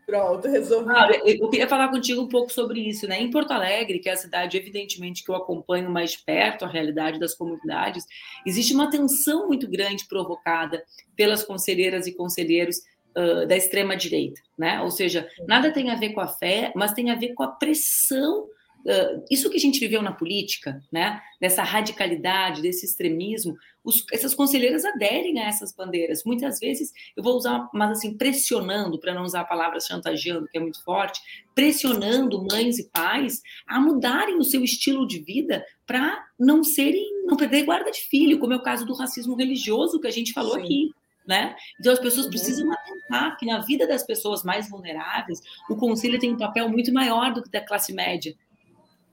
Pronto, 0.09 0.49
resolvido. 0.49 0.91
Ah, 0.91 1.11
eu 1.23 1.51
queria 1.51 1.69
falar 1.69 1.89
contigo 1.89 2.23
um 2.23 2.29
pouco 2.29 2.51
sobre 2.51 2.81
isso, 2.81 3.07
né? 3.07 3.21
Em 3.21 3.31
Porto 3.31 3.51
Alegre, 3.51 3.99
que 3.99 4.09
é 4.09 4.13
a 4.13 4.17
cidade, 4.17 4.57
evidentemente, 4.57 5.23
que 5.23 5.31
eu 5.31 5.35
acompanho 5.35 5.91
mais 5.91 6.17
perto 6.17 6.65
a 6.65 6.69
realidade 6.69 7.21
das 7.21 7.35
comunidades, 7.35 8.07
existe 8.47 8.73
uma 8.73 8.89
tensão 8.89 9.47
muito 9.47 9.69
grande 9.69 10.07
provocada 10.09 10.83
pelas 11.15 11.45
conselheiras 11.45 12.07
e 12.07 12.15
conselheiros 12.15 12.79
uh, 13.15 13.47
da 13.47 13.55
extrema-direita, 13.55 14.41
né? 14.57 14.81
Ou 14.81 14.91
seja, 14.91 15.29
nada 15.47 15.71
tem 15.71 15.91
a 15.91 15.95
ver 15.95 16.15
com 16.15 16.21
a 16.21 16.27
fé, 16.27 16.73
mas 16.75 16.95
tem 16.95 17.11
a 17.11 17.15
ver 17.15 17.35
com 17.35 17.43
a 17.43 17.49
pressão 17.49 18.47
Uh, 18.89 19.23
isso 19.31 19.51
que 19.51 19.59
a 19.59 19.61
gente 19.61 19.79
viveu 19.79 20.01
na 20.01 20.13
política, 20.13 20.83
né, 20.91 21.21
dessa 21.39 21.63
radicalidade, 21.63 22.63
desse 22.63 22.87
extremismo, 22.87 23.55
os, 23.85 24.03
essas 24.11 24.35
conselheiras 24.35 24.83
aderem 24.83 25.39
a 25.41 25.47
essas 25.47 25.75
bandeiras. 25.75 26.25
Muitas 26.25 26.59
vezes, 26.59 26.91
eu 27.15 27.23
vou 27.23 27.37
usar, 27.37 27.69
mas 27.75 27.99
assim, 27.99 28.17
pressionando, 28.17 28.99
para 28.99 29.13
não 29.13 29.25
usar 29.25 29.43
a 29.43 29.45
palavra 29.45 29.79
chantageando, 29.79 30.49
que 30.49 30.57
é 30.57 30.61
muito 30.61 30.83
forte, 30.83 31.21
pressionando 31.55 32.43
mães 32.51 32.79
e 32.79 32.89
pais 32.89 33.43
a 33.67 33.79
mudarem 33.79 34.39
o 34.39 34.45
seu 34.45 34.65
estilo 34.65 35.07
de 35.07 35.19
vida 35.19 35.63
para 35.87 36.25
não 36.39 36.65
serem, 36.65 37.27
não 37.27 37.37
perder 37.37 37.65
guarda 37.65 37.91
de 37.91 38.01
filho, 38.01 38.39
como 38.39 38.55
é 38.55 38.57
o 38.57 38.63
caso 38.63 38.87
do 38.87 38.95
racismo 38.95 39.35
religioso 39.35 40.01
que 40.01 40.07
a 40.07 40.13
gente 40.13 40.33
falou 40.33 40.55
Sim. 40.55 40.63
aqui. 40.63 40.91
Né? 41.27 41.55
Então 41.79 41.93
as 41.93 41.99
pessoas 41.99 42.25
uhum. 42.25 42.31
precisam 42.31 42.73
atentar 42.73 43.37
que 43.37 43.45
na 43.45 43.59
vida 43.61 43.87
das 43.87 44.03
pessoas 44.03 44.43
mais 44.43 44.71
vulneráveis, 44.71 45.43
o 45.69 45.77
conselho 45.77 46.19
tem 46.19 46.33
um 46.33 46.39
papel 46.39 46.71
muito 46.71 46.91
maior 46.91 47.35
do 47.35 47.43
que 47.43 47.51
da 47.51 47.61
classe 47.61 47.93
média 47.93 48.35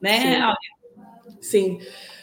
né? 0.05 0.53
Sim. 1.41 1.79
Sim. 1.79 1.79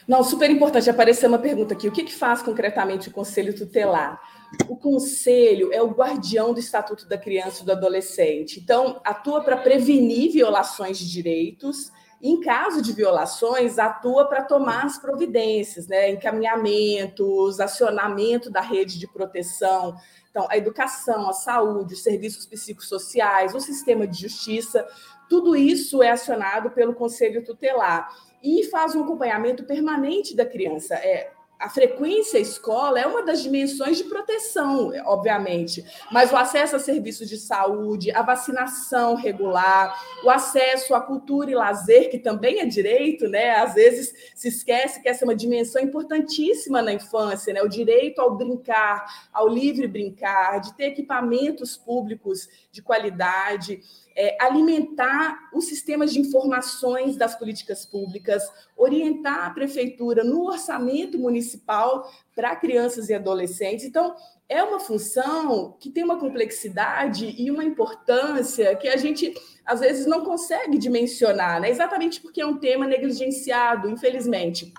Não, 0.06 0.22
super 0.24 0.50
importante. 0.50 0.90
Apareceu 0.90 1.28
uma 1.28 1.38
pergunta 1.38 1.74
aqui. 1.74 1.88
O 1.88 1.92
que, 1.92 2.04
que 2.04 2.14
faz 2.14 2.42
concretamente 2.42 3.08
o 3.08 3.12
Conselho 3.12 3.54
Tutelar? 3.54 4.20
O 4.68 4.76
Conselho 4.76 5.72
é 5.72 5.82
o 5.82 5.90
guardião 5.90 6.52
do 6.52 6.60
Estatuto 6.60 7.08
da 7.08 7.16
Criança 7.16 7.62
e 7.62 7.66
do 7.66 7.72
Adolescente. 7.72 8.60
Então, 8.60 9.00
atua 9.04 9.42
para 9.42 9.56
prevenir 9.56 10.32
violações 10.32 10.98
de 10.98 11.10
direitos. 11.10 11.90
Em 12.20 12.40
caso 12.40 12.82
de 12.82 12.92
violações, 12.92 13.78
atua 13.78 14.26
para 14.26 14.42
tomar 14.44 14.84
as 14.84 14.98
providências, 14.98 15.88
né? 15.88 16.10
encaminhamentos, 16.10 17.58
acionamento 17.58 18.50
da 18.50 18.60
rede 18.60 18.98
de 18.98 19.08
proteção. 19.08 19.96
Então, 20.32 20.48
a 20.50 20.56
educação, 20.56 21.28
a 21.28 21.32
saúde, 21.32 21.94
os 21.94 22.02
serviços 22.02 22.44
psicossociais, 22.46 23.54
o 23.54 23.60
sistema 23.60 24.06
de 24.06 24.18
justiça 24.18 24.84
tudo 25.32 25.56
isso 25.56 26.02
é 26.02 26.10
acionado 26.10 26.70
pelo 26.72 26.94
Conselho 26.94 27.42
Tutelar 27.42 28.14
e 28.42 28.64
faz 28.64 28.94
um 28.94 29.02
acompanhamento 29.02 29.64
permanente 29.64 30.36
da 30.36 30.44
criança. 30.44 30.94
É, 30.96 31.32
a 31.62 31.68
frequência 31.68 32.38
à 32.38 32.42
escola 32.42 32.98
é 32.98 33.06
uma 33.06 33.22
das 33.22 33.40
dimensões 33.40 33.96
de 33.96 34.04
proteção, 34.04 34.90
obviamente, 35.04 35.84
mas 36.10 36.32
o 36.32 36.36
acesso 36.36 36.74
a 36.74 36.80
serviços 36.80 37.28
de 37.28 37.38
saúde, 37.38 38.10
a 38.10 38.20
vacinação 38.20 39.14
regular, 39.14 39.96
o 40.24 40.30
acesso 40.30 40.92
à 40.92 41.00
cultura 41.00 41.52
e 41.52 41.54
lazer, 41.54 42.10
que 42.10 42.18
também 42.18 42.58
é 42.58 42.66
direito, 42.66 43.28
né? 43.28 43.50
Às 43.50 43.74
vezes 43.74 44.12
se 44.34 44.48
esquece 44.48 45.00
que 45.00 45.08
essa 45.08 45.24
é 45.24 45.26
uma 45.26 45.36
dimensão 45.36 45.80
importantíssima 45.80 46.82
na 46.82 46.92
infância, 46.92 47.54
né? 47.54 47.62
O 47.62 47.68
direito 47.68 48.20
ao 48.20 48.36
brincar, 48.36 49.04
ao 49.32 49.46
livre 49.46 49.86
brincar, 49.86 50.60
de 50.60 50.74
ter 50.74 50.86
equipamentos 50.86 51.76
públicos 51.76 52.48
de 52.72 52.82
qualidade 52.82 53.80
é, 54.16 54.36
alimentar 54.40 55.50
os 55.52 55.66
sistemas 55.66 56.12
de 56.12 56.20
informações 56.20 57.16
das 57.16 57.36
políticas 57.36 57.86
públicas, 57.86 58.42
orientar 58.76 59.46
a 59.46 59.50
prefeitura 59.50 60.24
no 60.24 60.46
orçamento 60.46 61.18
municipal 61.18 62.10
para 62.34 62.56
crianças 62.56 63.08
e 63.08 63.14
adolescentes. 63.14 63.84
Então, 63.84 64.14
é 64.48 64.62
uma 64.62 64.80
função 64.80 65.76
que 65.80 65.90
tem 65.90 66.04
uma 66.04 66.18
complexidade 66.18 67.34
e 67.38 67.50
uma 67.50 67.64
importância 67.64 68.76
que 68.76 68.88
a 68.88 68.96
gente 68.96 69.32
às 69.64 69.80
vezes 69.80 70.06
não 70.06 70.24
consegue 70.24 70.76
dimensionar, 70.76 71.60
né? 71.60 71.70
exatamente 71.70 72.20
porque 72.20 72.40
é 72.40 72.46
um 72.46 72.58
tema 72.58 72.86
negligenciado, 72.86 73.88
infelizmente. 73.88 74.72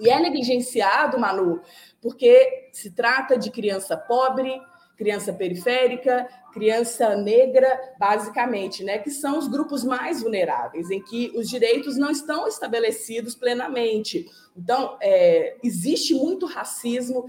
E 0.00 0.10
é 0.10 0.18
negligenciado, 0.18 1.18
Manu, 1.18 1.60
porque 2.00 2.70
se 2.72 2.90
trata 2.90 3.38
de 3.38 3.50
criança 3.50 3.96
pobre, 3.96 4.60
criança 5.02 5.32
periférica, 5.32 6.28
criança 6.52 7.16
negra, 7.16 7.76
basicamente, 7.98 8.84
né, 8.84 8.98
que 8.98 9.10
são 9.10 9.36
os 9.36 9.48
grupos 9.48 9.82
mais 9.82 10.22
vulneráveis, 10.22 10.90
em 10.90 11.02
que 11.02 11.32
os 11.34 11.48
direitos 11.48 11.96
não 11.96 12.10
estão 12.10 12.46
estabelecidos 12.46 13.34
plenamente. 13.34 14.26
Então, 14.56 14.96
é, 15.00 15.56
existe 15.64 16.14
muito 16.14 16.46
racismo, 16.46 17.26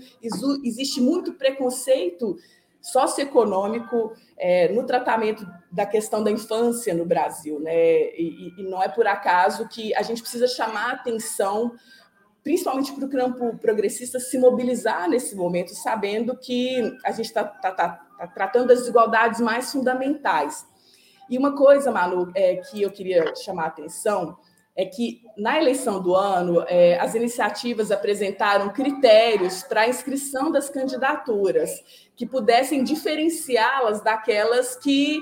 existe 0.63 1.01
muito 1.01 1.33
preconceito 1.33 2.38
socioeconômico 2.79 4.13
é, 4.38 4.67
no 4.67 4.86
tratamento 4.86 5.47
da 5.71 5.86
questão 5.86 6.23
da 6.23 6.29
infância 6.29 6.93
no 6.93 7.05
Brasil, 7.05 7.59
né? 7.59 7.73
E, 7.75 8.53
e 8.57 8.63
não 8.69 8.83
é 8.83 8.89
por 8.89 9.07
acaso 9.07 9.67
que 9.69 9.95
a 9.95 10.01
gente 10.01 10.21
precisa 10.21 10.47
chamar 10.47 10.89
a 10.89 10.93
atenção 10.93 11.71
principalmente 12.43 12.91
para 12.91 13.06
o 13.06 13.10
campo 13.10 13.58
progressista, 13.58 14.19
se 14.19 14.38
mobilizar 14.38 15.10
nesse 15.10 15.36
momento, 15.36 15.73
sabendo 15.73 16.38
que 16.38 16.97
a 17.06 17.12
gente 17.12 17.27
está 17.27 17.43
tá, 17.43 17.71
tá, 17.71 17.89
tá 18.17 18.27
tratando 18.27 18.67
das 18.67 18.79
desigualdades 18.79 19.39
mais 19.39 19.71
fundamentais. 19.71 20.67
E 21.29 21.38
uma 21.38 21.56
coisa, 21.56 21.89
Manu, 21.89 22.32
é, 22.36 22.58
que 22.58 22.82
eu 22.82 22.91
queria 22.91 23.34
chamar 23.36 23.63
a 23.63 23.67
atenção 23.67 24.38
é 24.75 24.86
que 24.86 25.21
na 25.38 25.58
eleição 25.60 26.01
do 26.01 26.15
ano 26.15 26.65
é, 26.67 26.99
as 26.99 27.13
iniciativas 27.13 27.91
apresentaram 27.91 28.69
critérios 28.69 29.63
para 29.63 29.82
a 29.82 29.88
inscrição 29.88 30.51
das 30.51 30.67
candidaturas 30.67 31.69
que 32.15 32.25
pudessem 32.25 32.84
diferenciá-las 32.84 34.01
daquelas 34.01 34.75
que 34.75 35.21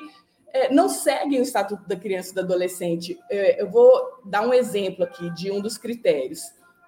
é, 0.53 0.73
não 0.73 0.87
seguem 0.87 1.39
o 1.39 1.43
Estatuto 1.43 1.87
da 1.87 1.97
Criança 1.97 2.31
e 2.31 2.35
do 2.35 2.41
Adolescente. 2.41 3.19
É, 3.29 3.61
eu 3.61 3.69
vou 3.69 3.91
dar 4.25 4.41
um 4.41 4.53
exemplo 4.53 5.03
aqui 5.03 5.29
de 5.31 5.51
um 5.51 5.61
dos 5.61 5.77
critérios 5.77 6.41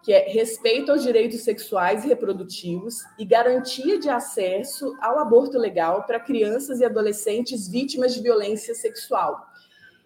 que 0.03 0.11
é 0.11 0.29
respeito 0.29 0.91
aos 0.91 1.01
direitos 1.01 1.41
sexuais 1.41 2.03
e 2.03 2.09
reprodutivos 2.09 2.97
e 3.17 3.23
garantia 3.23 3.97
de 3.97 4.09
acesso 4.09 4.93
ao 5.01 5.17
aborto 5.17 5.57
legal 5.57 6.03
para 6.03 6.19
crianças 6.19 6.81
e 6.81 6.85
adolescentes 6.85 7.67
vítimas 7.67 8.13
de 8.13 8.21
violência 8.21 8.75
sexual. 8.75 9.47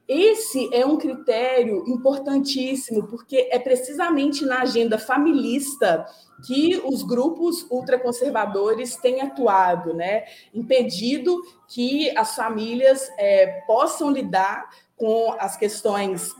Esse 0.07 0.73
é 0.73 0.85
um 0.85 0.97
critério 0.97 1.83
importantíssimo, 1.85 3.07
porque 3.07 3.49
é 3.51 3.59
precisamente 3.59 4.45
na 4.45 4.61
agenda 4.61 4.97
familista 4.97 6.05
que 6.45 6.81
os 6.85 7.03
grupos 7.03 7.65
ultraconservadores 7.69 8.95
têm 8.95 9.19
atuado, 9.19 9.93
né? 9.93 10.23
impedido 10.53 11.35
que 11.67 12.15
as 12.15 12.35
famílias 12.35 13.11
é, 13.17 13.61
possam 13.67 14.09
lidar 14.09 14.69
com 14.95 15.35
as 15.39 15.57
questões 15.57 16.31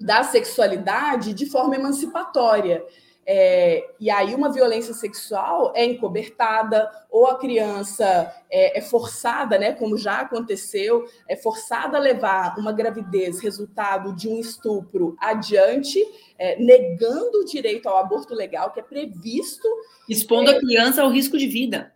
da 0.00 0.22
sexualidade 0.22 1.32
de 1.34 1.46
forma 1.46 1.74
emancipatória. 1.74 2.84
É, 3.30 3.86
e 4.00 4.08
aí 4.10 4.34
uma 4.34 4.50
violência 4.50 4.94
sexual 4.94 5.70
é 5.76 5.84
encobertada 5.84 6.90
ou 7.10 7.26
a 7.26 7.36
criança 7.38 8.34
é, 8.50 8.78
é, 8.78 8.80
forçada, 8.80 9.58
né, 9.58 9.74
como 9.74 9.98
já 9.98 10.20
aconteceu, 10.20 11.06
é 11.28 11.36
forçada 11.36 11.98
a 11.98 12.00
levar 12.00 12.58
uma 12.58 12.72
gravidez 12.72 13.38
resultado 13.40 14.14
de 14.14 14.30
um 14.30 14.40
estupro 14.40 15.14
adiante, 15.20 16.02
é, 16.38 16.58
negando 16.58 17.40
o 17.40 17.44
direito 17.44 17.86
ao 17.86 17.98
aborto 17.98 18.34
legal 18.34 18.72
que 18.72 18.80
é 18.80 18.82
previsto, 18.82 19.68
expondo 20.08 20.50
a 20.50 20.54
é, 20.54 20.58
criança 20.58 21.02
ao 21.02 21.10
risco 21.10 21.36
de 21.36 21.48
vida. 21.48 21.92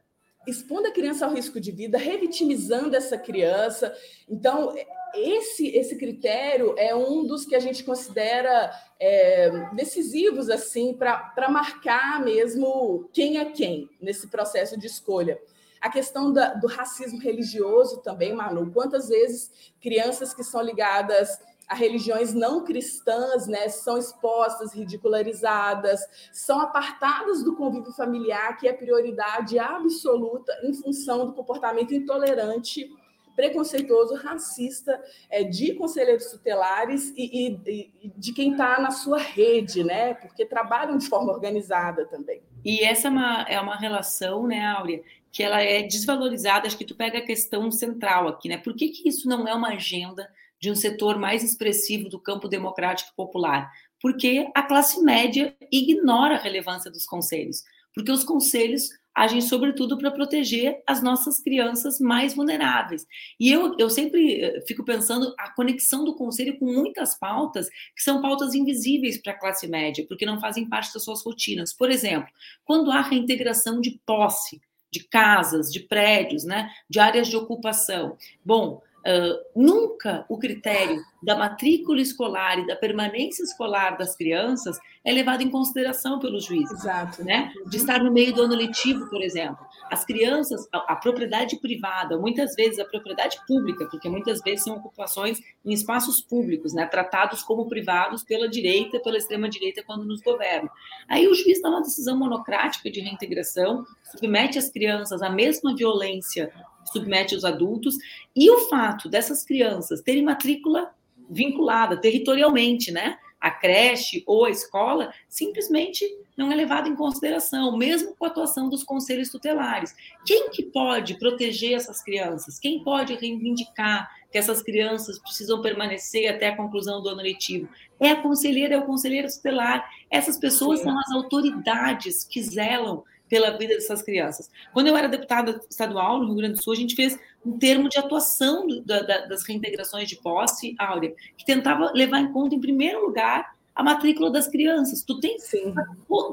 expondo 0.46 0.88
a 0.88 0.92
criança 0.92 1.24
ao 1.24 1.32
risco 1.32 1.58
de 1.58 1.72
vida, 1.72 1.96
revitimizando 1.96 2.94
essa 2.94 3.16
criança. 3.16 3.94
Então, 4.28 4.74
esse, 5.14 5.68
esse 5.68 5.96
critério 5.96 6.74
é 6.78 6.94
um 6.94 7.26
dos 7.26 7.44
que 7.44 7.54
a 7.54 7.60
gente 7.60 7.84
considera 7.84 8.72
é, 8.98 9.70
decisivos 9.74 10.48
assim 10.48 10.94
para 10.94 11.48
marcar 11.48 12.22
mesmo 12.22 13.08
quem 13.12 13.38
é 13.38 13.44
quem 13.46 13.88
nesse 14.00 14.28
processo 14.28 14.78
de 14.78 14.86
escolha. 14.86 15.40
A 15.80 15.90
questão 15.90 16.32
da, 16.32 16.54
do 16.54 16.68
racismo 16.68 17.18
religioso 17.18 18.02
também, 18.02 18.32
Manu. 18.32 18.70
Quantas 18.70 19.08
vezes 19.08 19.50
crianças 19.80 20.32
que 20.32 20.44
são 20.44 20.62
ligadas 20.62 21.40
a 21.68 21.74
religiões 21.74 22.34
não 22.34 22.64
cristãs 22.64 23.46
né, 23.46 23.66
são 23.68 23.96
expostas, 23.96 24.74
ridicularizadas, 24.74 26.00
são 26.30 26.60
apartadas 26.60 27.42
do 27.42 27.56
convívio 27.56 27.92
familiar, 27.92 28.58
que 28.58 28.68
é 28.68 28.72
prioridade 28.74 29.58
absoluta 29.58 30.52
em 30.62 30.74
função 30.74 31.26
do 31.26 31.32
comportamento 31.32 31.94
intolerante 31.94 32.90
preconceituoso, 33.34 34.14
racista 34.14 35.00
é, 35.30 35.44
de 35.44 35.74
conselheiros 35.74 36.26
tutelares 36.26 37.12
e, 37.16 37.56
e, 37.66 37.90
e 38.02 38.12
de 38.16 38.32
quem 38.32 38.52
está 38.52 38.80
na 38.80 38.90
sua 38.90 39.18
rede, 39.18 39.82
né? 39.82 40.14
Porque 40.14 40.44
trabalham 40.44 40.98
de 40.98 41.06
forma 41.08 41.32
organizada 41.32 42.06
também. 42.06 42.42
E 42.64 42.80
essa 42.80 43.08
é 43.08 43.10
uma, 43.10 43.42
é 43.42 43.60
uma 43.60 43.76
relação, 43.76 44.46
né, 44.46 44.64
Áurea, 44.66 45.02
que 45.30 45.42
ela 45.42 45.60
é 45.62 45.82
desvalorizada. 45.82 46.66
Acho 46.66 46.78
que 46.78 46.84
tu 46.84 46.94
pega 46.94 47.18
a 47.18 47.24
questão 47.24 47.70
central 47.70 48.28
aqui, 48.28 48.48
né? 48.48 48.58
Por 48.58 48.74
que, 48.74 48.88
que 48.88 49.08
isso 49.08 49.28
não 49.28 49.48
é 49.48 49.54
uma 49.54 49.70
agenda 49.70 50.30
de 50.60 50.70
um 50.70 50.74
setor 50.74 51.18
mais 51.18 51.42
expressivo 51.42 52.08
do 52.08 52.20
campo 52.20 52.48
democrático 52.48 53.12
popular? 53.16 53.70
Porque 54.00 54.48
a 54.54 54.62
classe 54.62 55.02
média 55.02 55.56
ignora 55.70 56.36
a 56.36 56.38
relevância 56.38 56.90
dos 56.90 57.04
conselhos. 57.04 57.62
Porque 57.94 58.10
os 58.10 58.24
conselhos 58.24 58.90
agem 59.14 59.40
sobretudo 59.40 59.98
para 59.98 60.10
proteger 60.10 60.82
as 60.86 61.02
nossas 61.02 61.40
crianças 61.40 62.00
mais 62.00 62.34
vulneráveis. 62.34 63.06
E 63.38 63.50
eu, 63.50 63.76
eu 63.78 63.90
sempre 63.90 64.40
eh, 64.40 64.60
fico 64.66 64.84
pensando 64.84 65.34
a 65.38 65.50
conexão 65.50 66.04
do 66.04 66.14
conselho 66.14 66.58
com 66.58 66.66
muitas 66.66 67.18
pautas 67.18 67.68
que 67.94 68.02
são 68.02 68.22
pautas 68.22 68.54
invisíveis 68.54 69.20
para 69.20 69.32
a 69.32 69.38
classe 69.38 69.66
média, 69.68 70.04
porque 70.08 70.26
não 70.26 70.40
fazem 70.40 70.68
parte 70.68 70.92
das 70.92 71.04
suas 71.04 71.22
rotinas. 71.22 71.72
Por 71.72 71.90
exemplo, 71.90 72.28
quando 72.64 72.90
há 72.90 73.00
reintegração 73.02 73.80
de 73.80 74.00
posse 74.06 74.60
de 74.92 75.00
casas, 75.08 75.72
de 75.72 75.80
prédios, 75.80 76.44
né, 76.44 76.70
de 76.88 77.00
áreas 77.00 77.26
de 77.26 77.34
ocupação. 77.34 78.18
Bom, 78.44 78.82
Uh, 79.04 79.60
nunca 79.60 80.24
o 80.28 80.38
critério 80.38 81.02
da 81.22 81.36
matrícula 81.36 82.00
escolar 82.00 82.58
e 82.58 82.66
da 82.66 82.76
permanência 82.76 83.42
escolar 83.42 83.96
das 83.96 84.16
crianças 84.16 84.78
é 85.04 85.12
levado 85.12 85.42
em 85.42 85.50
consideração 85.50 86.18
pelos 86.18 86.44
juízes. 86.44 86.80
Exato. 86.80 87.24
Né? 87.24 87.52
De 87.66 87.76
estar 87.76 88.02
no 88.02 88.12
meio 88.12 88.32
do 88.32 88.42
ano 88.42 88.54
letivo, 88.54 89.08
por 89.08 89.20
exemplo. 89.22 89.58
As 89.90 90.04
crianças, 90.04 90.68
a, 90.72 90.92
a, 90.92 90.96
propriedade 90.96 91.56
privada, 91.56 92.16
muitas 92.16 92.54
vezes 92.54 92.78
a 92.78 92.84
propriedade 92.84 93.38
pública, 93.46 93.86
porque 93.86 94.08
muitas 94.08 94.40
vezes 94.40 94.64
são 94.64 94.76
ocupações 94.76 95.40
em 95.64 95.72
espaços 95.72 96.20
públicos, 96.20 96.72
né? 96.72 96.86
tratados 96.86 97.42
como 97.42 97.68
privados 97.68 98.22
pela 98.22 98.48
direita, 98.48 99.00
pela 99.00 99.18
extrema-direita, 99.18 99.82
quando 99.84 100.04
nos 100.04 100.20
governam. 100.22 100.70
Aí 101.08 101.26
o 101.26 101.34
juiz 101.34 101.60
dá 101.60 101.68
uma 101.68 101.82
decisão 101.82 102.16
monocrática 102.16 102.90
de 102.90 103.00
reintegração, 103.00 103.84
submete 104.12 104.58
as 104.58 104.70
crianças 104.70 105.22
à 105.22 105.28
mesma 105.28 105.74
violência 105.74 106.52
submete 106.90 107.34
os 107.34 107.44
adultos, 107.44 107.96
e 108.34 108.50
o 108.50 108.68
fato 108.68 109.08
dessas 109.08 109.44
crianças 109.44 110.00
terem 110.00 110.22
matrícula 110.22 110.92
vinculada 111.28 111.96
territorialmente, 111.96 112.90
né? 112.90 113.18
A 113.40 113.50
creche 113.50 114.22
ou 114.26 114.44
a 114.44 114.50
escola 114.50 115.12
simplesmente 115.28 116.04
não 116.36 116.50
é 116.50 116.54
levado 116.54 116.88
em 116.88 116.94
consideração, 116.94 117.76
mesmo 117.76 118.14
com 118.16 118.24
a 118.24 118.28
atuação 118.28 118.68
dos 118.68 118.84
conselhos 118.84 119.30
tutelares. 119.30 119.94
Quem 120.24 120.50
que 120.50 120.62
pode 120.62 121.18
proteger 121.18 121.74
essas 121.74 122.02
crianças? 122.02 122.58
Quem 122.58 122.82
pode 122.82 123.14
reivindicar 123.14 124.08
que 124.30 124.38
essas 124.38 124.62
crianças 124.62 125.18
precisam 125.18 125.60
permanecer 125.60 126.32
até 126.32 126.48
a 126.48 126.56
conclusão 126.56 127.02
do 127.02 127.08
ano 127.08 127.20
letivo? 127.20 127.68
É 128.00 128.10
a 128.10 128.22
conselheira, 128.22 128.76
é 128.76 128.78
o 128.78 128.86
conselheiro 128.86 129.28
tutelar. 129.28 129.90
Essas 130.10 130.38
pessoas 130.38 130.78
Sim. 130.78 130.86
são 130.86 130.98
as 130.98 131.10
autoridades 131.10 132.24
que 132.24 132.42
zelam 132.42 133.04
pela 133.32 133.56
vida 133.56 133.72
dessas 133.72 134.02
crianças. 134.02 134.50
Quando 134.74 134.88
eu 134.88 134.96
era 134.96 135.08
deputada 135.08 135.58
estadual 135.70 136.20
no 136.20 136.26
Rio 136.26 136.34
Grande 136.34 136.58
do 136.58 136.62
Sul, 136.62 136.74
a 136.74 136.76
gente 136.76 136.94
fez 136.94 137.18
um 137.46 137.58
termo 137.58 137.88
de 137.88 137.98
atuação 137.98 138.66
do, 138.66 138.84
da, 138.84 139.24
das 139.24 139.42
reintegrações 139.48 140.06
de 140.06 140.16
posse, 140.16 140.74
Áurea, 140.78 141.14
que 141.38 141.46
tentava 141.46 141.90
levar 141.94 142.20
em 142.20 142.30
conta, 142.30 142.54
em 142.54 142.60
primeiro 142.60 143.06
lugar, 143.06 143.56
a 143.74 143.82
matrícula 143.82 144.30
das 144.30 144.48
crianças. 144.48 145.02
Tu 145.02 145.18
tem, 145.18 145.38
Sim. 145.38 145.74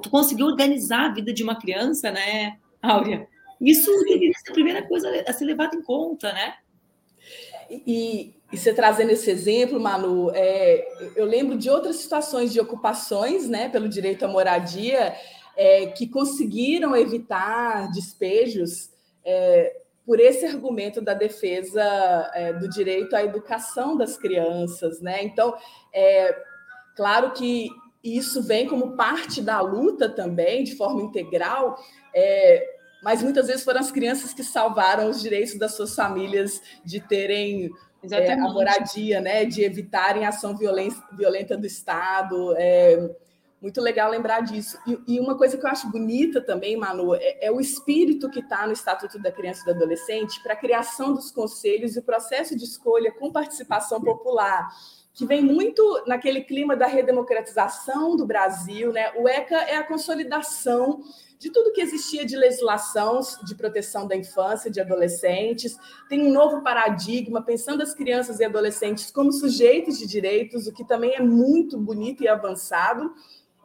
tu 0.03 0.09
conseguiu 0.09 0.47
organizar 0.47 1.05
a 1.05 1.13
vida 1.13 1.31
de 1.31 1.41
uma 1.41 1.57
criança, 1.57 2.11
né, 2.11 2.57
Áurea? 2.81 3.25
Isso 3.61 3.89
deveria 4.03 4.33
ser 4.33 4.49
a 4.49 4.53
primeira 4.53 4.85
coisa 4.85 5.09
a 5.25 5.31
ser 5.31 5.45
levada 5.45 5.77
em 5.77 5.81
conta, 5.81 6.33
né? 6.33 6.55
E, 7.69 8.33
e 8.51 8.57
você 8.57 8.73
trazendo 8.73 9.11
esse 9.11 9.31
exemplo, 9.31 9.79
Manu, 9.79 10.31
é, 10.33 10.85
eu 11.15 11.23
lembro 11.23 11.57
de 11.57 11.69
outras 11.69 11.95
situações 11.95 12.51
de 12.51 12.59
ocupações, 12.59 13.47
né, 13.47 13.69
pelo 13.69 13.87
direito 13.87 14.25
à 14.25 14.27
moradia, 14.27 15.15
é, 15.59 15.87
que 15.87 16.07
conseguiram 16.07 16.95
evitar 16.95 17.91
despejos 17.91 18.89
é, 19.25 19.75
por 20.05 20.17
esse 20.17 20.45
argumento 20.45 21.01
da 21.01 21.13
defesa 21.13 21.83
é, 22.33 22.53
do 22.53 22.69
direito 22.69 23.13
à 23.13 23.25
educação 23.25 23.97
das 23.97 24.17
crianças, 24.17 25.01
né? 25.01 25.21
Então, 25.21 25.53
é 25.93 26.33
claro 26.95 27.33
que 27.33 27.67
isso 28.01 28.41
vem 28.41 28.67
como 28.67 28.95
parte 28.95 29.41
da 29.41 29.59
luta 29.59 30.07
também, 30.07 30.63
de 30.63 30.77
forma 30.77 31.01
integral, 31.01 31.77
é, 32.15 32.65
mas 33.03 33.21
muitas 33.21 33.47
vezes 33.47 33.65
foram 33.65 33.81
as 33.81 33.91
crianças 33.91 34.33
que 34.33 34.45
salvaram 34.45 35.09
os 35.09 35.21
direitos 35.21 35.57
das 35.57 35.73
suas 35.73 35.93
famílias 35.93 36.61
de 36.85 37.01
terem 37.01 37.69
é, 38.09 38.31
a 38.31 38.37
moradia, 38.37 39.19
né? 39.19 39.43
De 39.43 39.61
evitarem 39.61 40.25
ação 40.25 40.55
violenta 40.55 41.57
do 41.57 41.67
Estado. 41.67 42.55
É, 42.55 43.09
muito 43.61 43.81
legal 43.81 44.09
lembrar 44.09 44.41
disso. 44.41 44.77
E, 44.87 45.15
e, 45.15 45.19
uma 45.19 45.37
coisa 45.37 45.57
que 45.57 45.65
eu 45.65 45.69
acho 45.69 45.89
bonita 45.91 46.39
também, 46.41 46.77
Manu, 46.77 47.13
é, 47.15 47.47
é 47.47 47.51
o 47.51 47.59
espírito 47.59 48.29
que 48.29 48.39
está 48.39 48.65
no 48.65 48.73
Estatuto 48.73 49.19
da 49.19 49.31
Criança 49.31 49.61
e 49.61 49.65
do 49.65 49.71
Adolescente 49.71 50.41
para 50.41 50.53
a 50.53 50.57
criação 50.57 51.13
dos 51.13 51.29
conselhos 51.29 51.95
e 51.95 51.99
o 51.99 52.03
processo 52.03 52.55
de 52.55 52.63
escolha 52.63 53.11
com 53.11 53.31
participação 53.31 54.01
popular, 54.01 54.69
que 55.13 55.25
vem 55.25 55.43
muito 55.43 56.03
naquele 56.07 56.41
clima 56.41 56.75
da 56.75 56.87
redemocratização 56.87 58.15
do 58.15 58.25
Brasil. 58.25 58.93
Né? 58.93 59.11
O 59.17 59.27
ECA 59.27 59.57
é 59.57 59.75
a 59.75 59.83
consolidação 59.83 61.03
de 61.37 61.49
tudo 61.49 61.71
que 61.71 61.79
existia 61.79 62.25
de 62.25 62.35
legislação 62.35 63.21
de 63.45 63.55
proteção 63.55 64.05
da 64.05 64.15
infância, 64.15 64.69
de 64.69 64.81
adolescentes, 64.81 65.77
tem 66.09 66.21
um 66.21 66.33
novo 66.33 66.61
paradigma, 66.61 67.41
pensando 67.41 67.81
as 67.81 67.93
crianças 67.93 68.41
e 68.41 68.43
adolescentes 68.43 69.09
como 69.09 69.31
sujeitos 69.31 69.97
de 69.97 70.05
direitos, 70.05 70.67
o 70.67 70.73
que 70.73 70.83
também 70.83 71.15
é 71.15 71.21
muito 71.21 71.77
bonito 71.77 72.21
e 72.21 72.27
avançado 72.27 73.13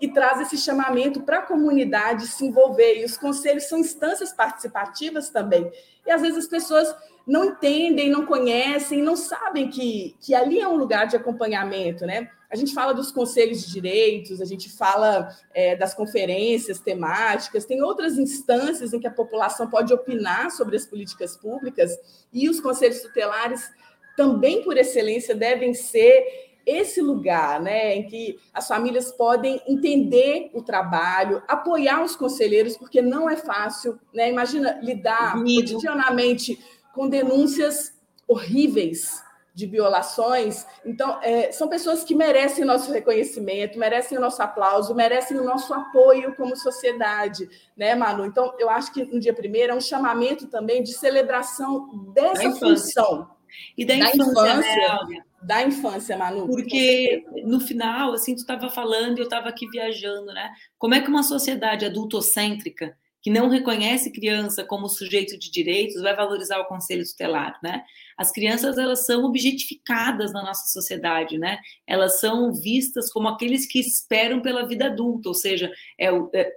traz 0.09 0.41
esse 0.41 0.57
chamamento 0.57 1.23
para 1.23 1.39
a 1.39 1.43
comunidade 1.43 2.27
se 2.27 2.45
envolver. 2.45 3.01
E 3.01 3.05
os 3.05 3.17
conselhos 3.17 3.65
são 3.65 3.79
instâncias 3.79 4.33
participativas 4.33 5.31
também. 5.31 5.71
E 6.07 6.11
às 6.11 6.21
vezes 6.21 6.39
as 6.39 6.47
pessoas 6.47 6.95
não 7.27 7.45
entendem, 7.45 8.11
não 8.11 8.27
conhecem, 8.27 9.03
não 9.03 9.17
sabem 9.17 9.69
que, 9.69 10.15
que 10.21 10.35
ali 10.35 10.61
é 10.61 10.69
um 10.69 10.77
lugar 10.77 11.07
de 11.07 11.17
acompanhamento, 11.17 12.05
né? 12.05 12.29
A 12.51 12.57
gente 12.57 12.73
fala 12.73 12.93
dos 12.93 13.11
conselhos 13.11 13.65
de 13.65 13.73
direitos, 13.73 14.41
a 14.41 14.45
gente 14.45 14.71
fala 14.71 15.29
é, 15.53 15.75
das 15.75 15.93
conferências 15.93 16.79
temáticas, 16.79 17.65
tem 17.65 17.83
outras 17.83 18.17
instâncias 18.17 18.93
em 18.93 19.01
que 19.01 19.09
a 19.09 19.11
população 19.11 19.69
pode 19.69 19.93
opinar 19.93 20.51
sobre 20.53 20.77
as 20.77 20.87
políticas 20.87 21.37
públicas, 21.37 21.99
e 22.33 22.49
os 22.49 22.61
conselhos 22.61 23.01
tutelares 23.01 23.69
também, 24.17 24.63
por 24.63 24.77
excelência, 24.77 25.35
devem 25.35 25.75
ser 25.75 26.44
esse 26.67 27.01
lugar, 27.01 27.61
né, 27.61 27.95
em 27.95 28.07
que 28.07 28.39
as 28.53 28.67
famílias 28.67 29.13
podem 29.13 29.61
entender 29.67 30.51
o 30.55 30.63
trabalho, 30.63 31.43
apoiar 31.47 32.03
os 32.03 32.17
conselheiros, 32.17 32.77
porque 32.77 33.03
não 33.03 33.29
é 33.29 33.37
fácil, 33.37 33.99
né? 34.13 34.31
Imagina 34.31 34.79
lidar 34.83 35.35
cotidianamente 35.35 36.59
com 36.93 37.09
denúncias 37.09 37.93
horríveis 38.27 39.23
de 39.55 39.67
violações. 39.67 40.67
Então, 40.85 41.21
é, 41.23 41.53
são 41.53 41.69
pessoas 41.69 42.03
que 42.03 42.15
merecem 42.15 42.65
nosso 42.65 42.91
reconhecimento, 42.93 43.79
merecem 43.79 44.19
o 44.19 44.21
nosso 44.21 44.43
aplauso, 44.43 44.95
merecem 44.95 45.39
o 45.39 45.45
nosso 45.45 45.73
apoio 45.73 46.35
como 46.35 46.57
sociedade, 46.57 47.49
né, 47.77 47.95
Manu? 47.95 48.27
Então, 48.27 48.53
eu 48.59 48.69
acho 48.69 48.93
que 48.93 49.05
no 49.05 49.21
dia 49.21 49.33
primeiro 49.33 49.73
é 49.73 49.77
um 49.77 49.81
chamamento 49.81 50.49
também 50.49 50.83
de 50.83 50.93
celebração 50.93 52.11
dessa 52.13 52.51
função. 52.53 53.31
E 53.79 53.85
da, 53.85 53.95
da 53.95 54.11
infância, 54.11 54.31
infância 54.33 55.05
né, 55.09 55.23
da 55.45 55.63
infância, 55.63 56.17
Manu? 56.17 56.47
Porque 56.47 57.25
no 57.45 57.61
final, 57.61 58.13
assim, 58.13 58.35
tu 58.35 58.39
estava 58.39 58.71
falando 58.71 59.19
e 59.19 59.21
eu 59.21 59.25
estava 59.25 59.49
aqui 59.49 59.69
viajando, 59.69 60.27
né? 60.27 60.53
Como 60.79 60.95
é 60.95 61.01
que 61.01 61.09
uma 61.09 61.23
sociedade 61.23 61.85
adultocêntrica 61.85 62.97
que 63.21 63.31
não 63.31 63.49
reconhece 63.49 64.13
criança 64.13 64.65
como 64.65 64.87
sujeito 64.87 65.39
de 65.39 65.51
direitos 65.51 66.03
vai 66.03 66.15
valorizar 66.15 66.59
o 66.59 66.67
conselho 66.67 67.05
tutelar, 67.05 67.59
né? 67.63 67.83
As 68.19 68.31
crianças 68.31 68.77
elas 68.77 69.07
são 69.07 69.25
objetificadas 69.25 70.33
na 70.33 70.43
nossa 70.43 70.69
sociedade, 70.69 71.39
né? 71.39 71.59
Elas 71.87 72.21
são 72.21 72.53
vistas 72.53 73.11
como 73.11 73.29
aqueles 73.29 73.67
que 73.67 73.81
esperam 73.81 74.43
pela 74.43 74.67
vida 74.67 74.87
adulta, 74.87 75.31
ou 75.31 75.35
seja, 75.35 75.73
é, 75.99 76.09
é 76.35 76.53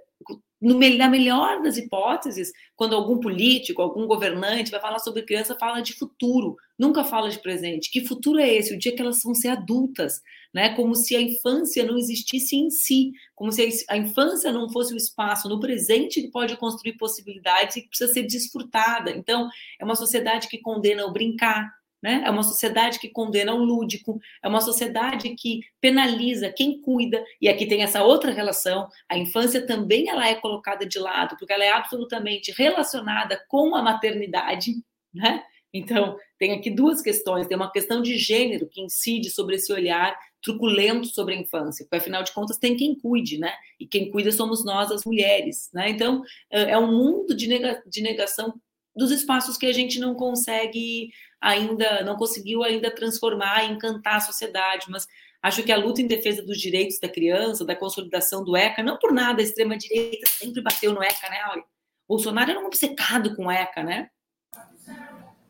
na 0.60 1.08
melhor 1.08 1.62
das 1.62 1.76
hipóteses, 1.76 2.52
quando 2.74 2.94
algum 2.94 3.20
político, 3.20 3.80
algum 3.80 4.06
governante 4.06 4.70
vai 4.70 4.80
falar 4.80 4.98
sobre 4.98 5.22
criança, 5.22 5.56
fala 5.58 5.80
de 5.80 5.92
futuro, 5.92 6.56
nunca 6.76 7.04
fala 7.04 7.30
de 7.30 7.38
presente. 7.38 7.90
Que 7.90 8.04
futuro 8.04 8.40
é 8.40 8.48
esse? 8.52 8.74
O 8.74 8.78
dia 8.78 8.94
que 8.94 9.00
elas 9.00 9.22
vão 9.22 9.34
ser 9.34 9.48
adultas, 9.48 10.20
né? 10.52 10.74
Como 10.74 10.94
se 10.94 11.14
a 11.14 11.20
infância 11.20 11.84
não 11.84 11.96
existisse 11.96 12.56
em 12.56 12.70
si, 12.70 13.12
como 13.36 13.52
se 13.52 13.84
a 13.88 13.96
infância 13.96 14.50
não 14.50 14.68
fosse 14.68 14.92
o 14.92 14.96
espaço 14.96 15.48
no 15.48 15.60
presente 15.60 16.20
que 16.20 16.28
pode 16.28 16.56
construir 16.56 16.94
possibilidades 16.94 17.76
e 17.76 17.82
que 17.82 17.88
precisa 17.88 18.12
ser 18.12 18.24
desfrutada. 18.24 19.10
Então, 19.10 19.48
é 19.78 19.84
uma 19.84 19.96
sociedade 19.96 20.48
que 20.48 20.58
condena 20.58 21.06
o 21.06 21.12
brincar, 21.12 21.72
né? 22.02 22.22
É 22.24 22.30
uma 22.30 22.42
sociedade 22.42 22.98
que 22.98 23.08
condena 23.08 23.54
o 23.54 23.58
lúdico, 23.62 24.20
é 24.42 24.48
uma 24.48 24.60
sociedade 24.60 25.34
que 25.34 25.60
penaliza 25.80 26.52
quem 26.52 26.80
cuida, 26.80 27.24
e 27.40 27.48
aqui 27.48 27.66
tem 27.66 27.82
essa 27.82 28.02
outra 28.02 28.30
relação, 28.30 28.88
a 29.08 29.16
infância 29.18 29.66
também 29.66 30.08
ela 30.08 30.28
é 30.28 30.34
colocada 30.34 30.86
de 30.86 30.98
lado, 30.98 31.36
porque 31.38 31.52
ela 31.52 31.64
é 31.64 31.70
absolutamente 31.70 32.52
relacionada 32.52 33.42
com 33.48 33.74
a 33.74 33.82
maternidade, 33.82 34.74
né? 35.12 35.42
Então, 35.72 36.16
tem 36.38 36.52
aqui 36.52 36.70
duas 36.70 37.02
questões, 37.02 37.46
tem 37.46 37.56
uma 37.56 37.70
questão 37.70 38.00
de 38.00 38.16
gênero 38.16 38.66
que 38.66 38.80
incide 38.80 39.28
sobre 39.28 39.56
esse 39.56 39.70
olhar 39.72 40.16
truculento 40.42 41.08
sobre 41.08 41.34
a 41.34 41.38
infância, 41.38 41.84
porque 41.84 41.96
afinal 41.96 42.22
de 42.22 42.32
contas 42.32 42.56
tem 42.56 42.76
quem 42.76 42.94
cuide, 42.94 43.38
né? 43.38 43.52
E 43.78 43.86
quem 43.86 44.10
cuida 44.10 44.32
somos 44.32 44.64
nós, 44.64 44.90
as 44.90 45.04
mulheres, 45.04 45.68
né? 45.74 45.90
Então, 45.90 46.22
é 46.50 46.78
um 46.78 46.90
mundo 46.90 47.36
de, 47.36 47.48
nega, 47.48 47.82
de 47.86 48.00
negação 48.00 48.54
dos 48.98 49.12
espaços 49.12 49.56
que 49.56 49.66
a 49.66 49.72
gente 49.72 50.00
não 50.00 50.14
consegue 50.14 51.10
ainda, 51.40 52.02
não 52.02 52.16
conseguiu 52.16 52.64
ainda 52.64 52.90
transformar 52.90 53.64
e 53.64 53.72
encantar 53.72 54.16
a 54.16 54.20
sociedade, 54.20 54.86
mas 54.90 55.06
acho 55.40 55.62
que 55.62 55.70
a 55.70 55.76
luta 55.76 56.02
em 56.02 56.06
defesa 56.06 56.42
dos 56.42 56.58
direitos 56.58 56.98
da 56.98 57.08
criança, 57.08 57.64
da 57.64 57.76
consolidação 57.76 58.44
do 58.44 58.56
ECA, 58.56 58.82
não 58.82 58.98
por 58.98 59.12
nada 59.12 59.40
a 59.40 59.44
extrema-direita 59.44 60.28
sempre 60.28 60.60
bateu 60.60 60.92
no 60.92 61.02
ECA, 61.02 61.30
né, 61.30 61.40
Aure? 61.42 61.62
Bolsonaro 62.08 62.50
era 62.50 62.60
um 62.60 62.66
obcecado 62.66 63.36
com 63.36 63.46
o 63.46 63.50
ECA, 63.50 63.82
né? 63.82 64.10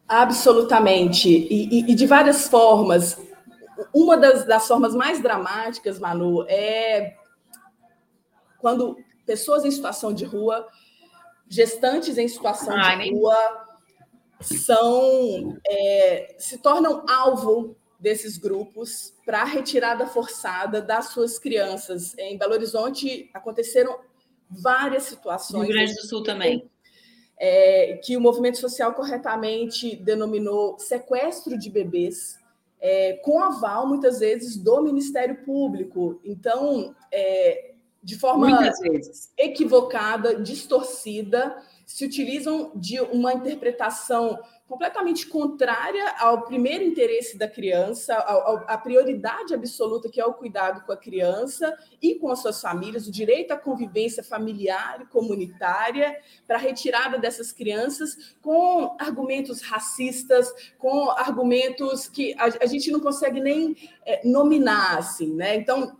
Absolutamente, 0.07 1.29
e, 1.29 1.81
e, 1.81 1.93
e 1.93 1.95
de 1.95 2.07
várias 2.07 2.49
formas. 2.49 3.19
Uma 3.95 4.17
das, 4.17 4.45
das 4.45 4.67
formas 4.67 4.95
mais 4.95 5.23
dramáticas, 5.23 5.99
Manu, 5.99 6.45
é 6.49 7.15
quando 8.59 8.99
pessoas 9.25 9.65
em 9.65 9.71
situação 9.71 10.13
de 10.13 10.25
rua 10.25 10.67
gestantes 11.49 12.19
em 12.19 12.29
situação 12.29 12.75
Ai, 12.77 12.99
de 12.99 13.13
rua 13.13 13.67
são 14.41 15.59
é, 15.67 16.37
se 16.39 16.59
tornam 16.59 17.05
alvo 17.09 17.77
desses 17.99 18.39
grupos 18.39 19.13
para 19.27 19.43
retirada 19.45 20.07
forçada 20.07 20.81
das 20.81 21.07
suas 21.07 21.39
crianças. 21.39 22.17
Em 22.17 22.39
Belo 22.39 22.53
Horizonte 22.53 23.29
aconteceram 23.35 23.99
várias 24.49 25.05
situações. 25.05 25.61
No 25.61 25.67
Rio 25.67 25.73
Grande 25.73 25.95
do 25.95 26.07
Sul 26.07 26.23
também. 26.23 26.71
É, 27.41 28.01
que 28.03 28.17
o 28.17 28.21
movimento 28.21 28.59
social 28.59 28.95
corretamente 28.95 29.95
denominou 29.97 30.77
sequestro 30.79 31.57
de 31.57 31.71
bebês, 31.71 32.37
é, 32.81 33.15
com 33.25 33.41
aval, 33.41 33.87
muitas 33.87 34.19
vezes, 34.19 34.57
do 34.57 34.83
Ministério 34.83 35.45
Público. 35.45 36.21
Então, 36.25 36.95
é, 37.13 37.75
de 38.03 38.17
forma 38.19 38.49
equivocada, 39.37 40.35
distorcida, 40.37 41.57
se 41.85 42.05
utilizam 42.05 42.71
de 42.75 43.01
uma 43.01 43.33
interpretação 43.33 44.39
completamente 44.69 45.27
contrária 45.27 46.15
ao 46.19 46.43
primeiro 46.43 46.85
interesse 46.85 47.39
da 47.39 47.49
criança, 47.49 48.15
à 48.15 48.77
prioridade 48.77 49.55
absoluta 49.55 50.11
que 50.11 50.21
é 50.21 50.27
o 50.27 50.35
cuidado 50.35 50.85
com 50.85 50.93
a 50.93 50.97
criança 50.97 51.75
e 52.03 52.17
com 52.17 52.31
as 52.31 52.41
suas 52.41 52.61
famílias, 52.61 53.07
o 53.07 53.11
direito 53.11 53.53
à 53.53 53.57
convivência 53.57 54.23
familiar 54.23 55.01
e 55.01 55.07
comunitária, 55.07 56.15
para 56.47 56.57
a 56.59 56.61
retirada 56.61 57.19
dessas 57.19 57.51
crianças 57.51 58.37
com 58.43 58.95
argumentos 59.01 59.63
racistas, 59.63 60.53
com 60.77 61.11
argumentos 61.13 62.07
que 62.07 62.35
a, 62.39 62.45
a 62.63 62.67
gente 62.67 62.91
não 62.91 63.01
consegue 63.01 63.41
nem 63.41 63.75
é, 64.05 64.21
nominar, 64.29 64.99
assim, 64.99 65.35
né? 65.35 65.57
Então, 65.57 65.98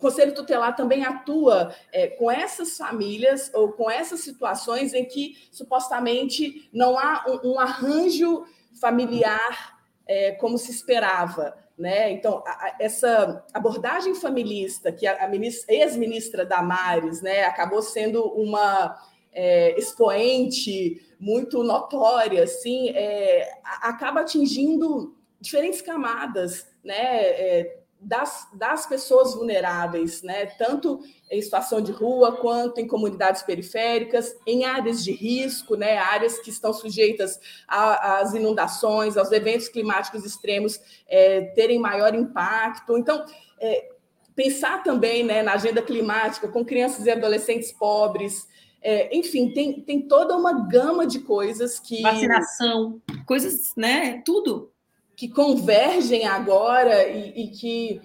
Conselho 0.00 0.34
Tutelar 0.34 0.74
também 0.74 1.04
atua 1.04 1.74
é, 1.92 2.08
com 2.08 2.30
essas 2.30 2.76
famílias 2.76 3.50
ou 3.54 3.72
com 3.72 3.90
essas 3.90 4.20
situações 4.20 4.94
em 4.94 5.04
que 5.04 5.36
supostamente 5.52 6.68
não 6.72 6.98
há 6.98 7.24
um, 7.28 7.52
um 7.52 7.60
arranjo 7.60 8.44
familiar 8.80 9.78
é, 10.06 10.32
como 10.32 10.58
se 10.58 10.70
esperava. 10.70 11.56
Né? 11.78 12.10
Então, 12.12 12.42
a, 12.46 12.50
a, 12.50 12.76
essa 12.80 13.44
abordagem 13.52 14.14
familista 14.14 14.90
que 14.90 15.06
a, 15.06 15.24
a 15.24 15.30
ex-ministra 15.68 16.44
Damares 16.44 17.22
né, 17.22 17.44
acabou 17.44 17.82
sendo 17.82 18.22
uma 18.24 18.98
é, 19.32 19.78
expoente 19.78 21.00
muito 21.18 21.62
notória, 21.62 22.42
assim, 22.44 22.88
é, 22.90 23.50
acaba 23.82 24.20
atingindo 24.20 25.14
diferentes 25.40 25.80
camadas, 25.80 26.66
né? 26.84 27.79
Das, 28.02 28.48
das 28.54 28.86
pessoas 28.86 29.34
vulneráveis, 29.34 30.22
né? 30.22 30.46
tanto 30.46 31.00
em 31.30 31.40
situação 31.42 31.80
de 31.82 31.92
rua 31.92 32.36
quanto 32.36 32.80
em 32.80 32.86
comunidades 32.86 33.42
periféricas, 33.42 34.34
em 34.46 34.64
áreas 34.64 35.04
de 35.04 35.12
risco, 35.12 35.76
né? 35.76 35.98
áreas 35.98 36.38
que 36.38 36.48
estão 36.48 36.72
sujeitas 36.72 37.38
às 37.68 38.32
inundações, 38.32 39.16
aos 39.16 39.30
eventos 39.32 39.68
climáticos 39.68 40.24
extremos 40.24 40.80
é, 41.06 41.42
terem 41.54 41.78
maior 41.78 42.14
impacto. 42.14 42.96
Então, 42.96 43.24
é, 43.60 43.90
pensar 44.34 44.82
também 44.82 45.22
né, 45.22 45.42
na 45.42 45.52
agenda 45.52 45.82
climática 45.82 46.48
com 46.48 46.64
crianças 46.64 47.04
e 47.04 47.10
adolescentes 47.10 47.70
pobres, 47.70 48.48
é, 48.82 49.14
enfim, 49.14 49.52
tem, 49.52 49.82
tem 49.82 50.00
toda 50.08 50.34
uma 50.34 50.66
gama 50.66 51.06
de 51.06 51.18
coisas 51.20 51.78
que. 51.78 52.00
Vacinação, 52.00 53.00
coisas, 53.26 53.74
né? 53.76 54.22
Tudo 54.24 54.72
que 55.20 55.28
convergem 55.28 56.26
agora 56.26 57.06
e, 57.06 57.42
e 57.42 57.48
que 57.48 58.00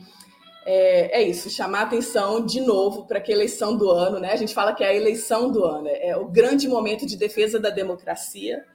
é, 0.65 1.21
é, 1.21 1.23
isso, 1.23 1.49
chamar 1.49 1.84
atenção 1.84 2.45
de 2.45 2.60
novo 2.60 3.06
para 3.06 3.21
que 3.21 3.32
a 3.32 3.36
eleição 3.36 3.78
do 3.78 3.89
ano, 3.89 4.19
né? 4.19 4.34
A 4.34 4.36
gente 4.36 4.54
fala 4.54 4.75
que 4.75 4.84
é 4.84 4.88
a 4.88 4.93
eleição 4.93 5.49
do 5.49 5.63
ano, 5.63 5.88
é 5.88 6.17
o 6.17 6.25
grande 6.25 6.67
momento 6.67 7.06
de 7.06 7.15
defesa 7.15 7.58
da 7.58 7.69
democracia. 7.69 8.65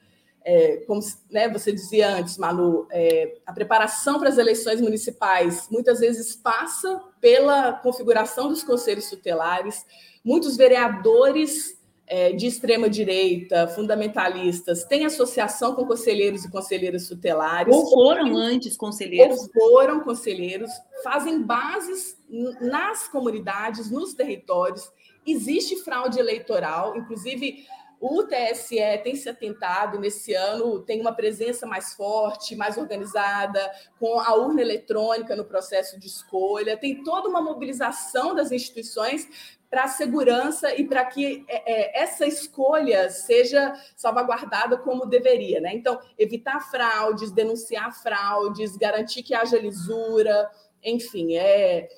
É, 0.42 0.78
como 0.86 1.02
né, 1.30 1.50
você 1.50 1.70
dizia 1.70 2.08
antes, 2.16 2.38
Manu, 2.38 2.86
é, 2.90 3.36
a 3.44 3.52
preparação 3.52 4.18
para 4.18 4.30
as 4.30 4.38
eleições 4.38 4.80
municipais 4.80 5.68
muitas 5.70 6.00
vezes 6.00 6.34
passa 6.34 6.98
pela 7.20 7.74
configuração 7.74 8.48
dos 8.48 8.64
conselhos 8.64 9.10
tutelares. 9.10 9.84
Muitos 10.24 10.56
vereadores 10.56 11.78
é, 12.10 12.32
de 12.32 12.48
extrema-direita, 12.48 13.68
fundamentalistas, 13.68 14.82
têm 14.82 15.06
associação 15.06 15.76
com 15.76 15.86
conselheiros 15.86 16.44
e 16.44 16.50
conselheiras 16.50 17.06
tutelares. 17.06 17.72
Ou 17.72 17.88
foram 17.88 18.36
antes 18.36 18.76
conselheiros. 18.76 19.38
Ou 19.38 19.48
foram 19.52 20.00
conselheiros, 20.00 20.72
fazem 21.04 21.40
bases 21.40 22.18
nas 22.60 23.06
comunidades, 23.06 23.92
nos 23.92 24.12
territórios. 24.12 24.90
Existe 25.24 25.76
fraude 25.84 26.18
eleitoral, 26.18 26.96
inclusive 26.96 27.64
o 28.00 28.24
TSE 28.24 28.98
tem 29.04 29.14
se 29.14 29.28
atentado 29.28 30.00
nesse 30.00 30.34
ano, 30.34 30.80
tem 30.80 31.00
uma 31.00 31.12
presença 31.12 31.64
mais 31.64 31.94
forte, 31.94 32.56
mais 32.56 32.76
organizada, 32.76 33.70
com 34.00 34.18
a 34.18 34.34
urna 34.34 34.62
eletrônica 34.62 35.36
no 35.36 35.44
processo 35.44 36.00
de 36.00 36.08
escolha, 36.08 36.78
tem 36.78 37.04
toda 37.04 37.28
uma 37.28 37.42
mobilização 37.42 38.34
das 38.34 38.50
instituições 38.50 39.28
para 39.70 39.84
a 39.84 39.88
segurança 39.88 40.74
e 40.74 40.84
para 40.84 41.04
que 41.04 41.44
é, 41.46 41.72
é, 41.72 42.02
essa 42.02 42.26
escolha 42.26 43.08
seja 43.08 43.72
salvaguardada 43.94 44.76
como 44.76 45.06
deveria. 45.06 45.60
Né? 45.60 45.72
Então, 45.74 46.00
evitar 46.18 46.60
fraudes, 46.70 47.30
denunciar 47.30 47.92
fraudes, 48.02 48.76
garantir 48.76 49.22
que 49.22 49.32
haja 49.32 49.56
lisura, 49.58 50.50
enfim, 50.82 51.36
é, 51.36 51.88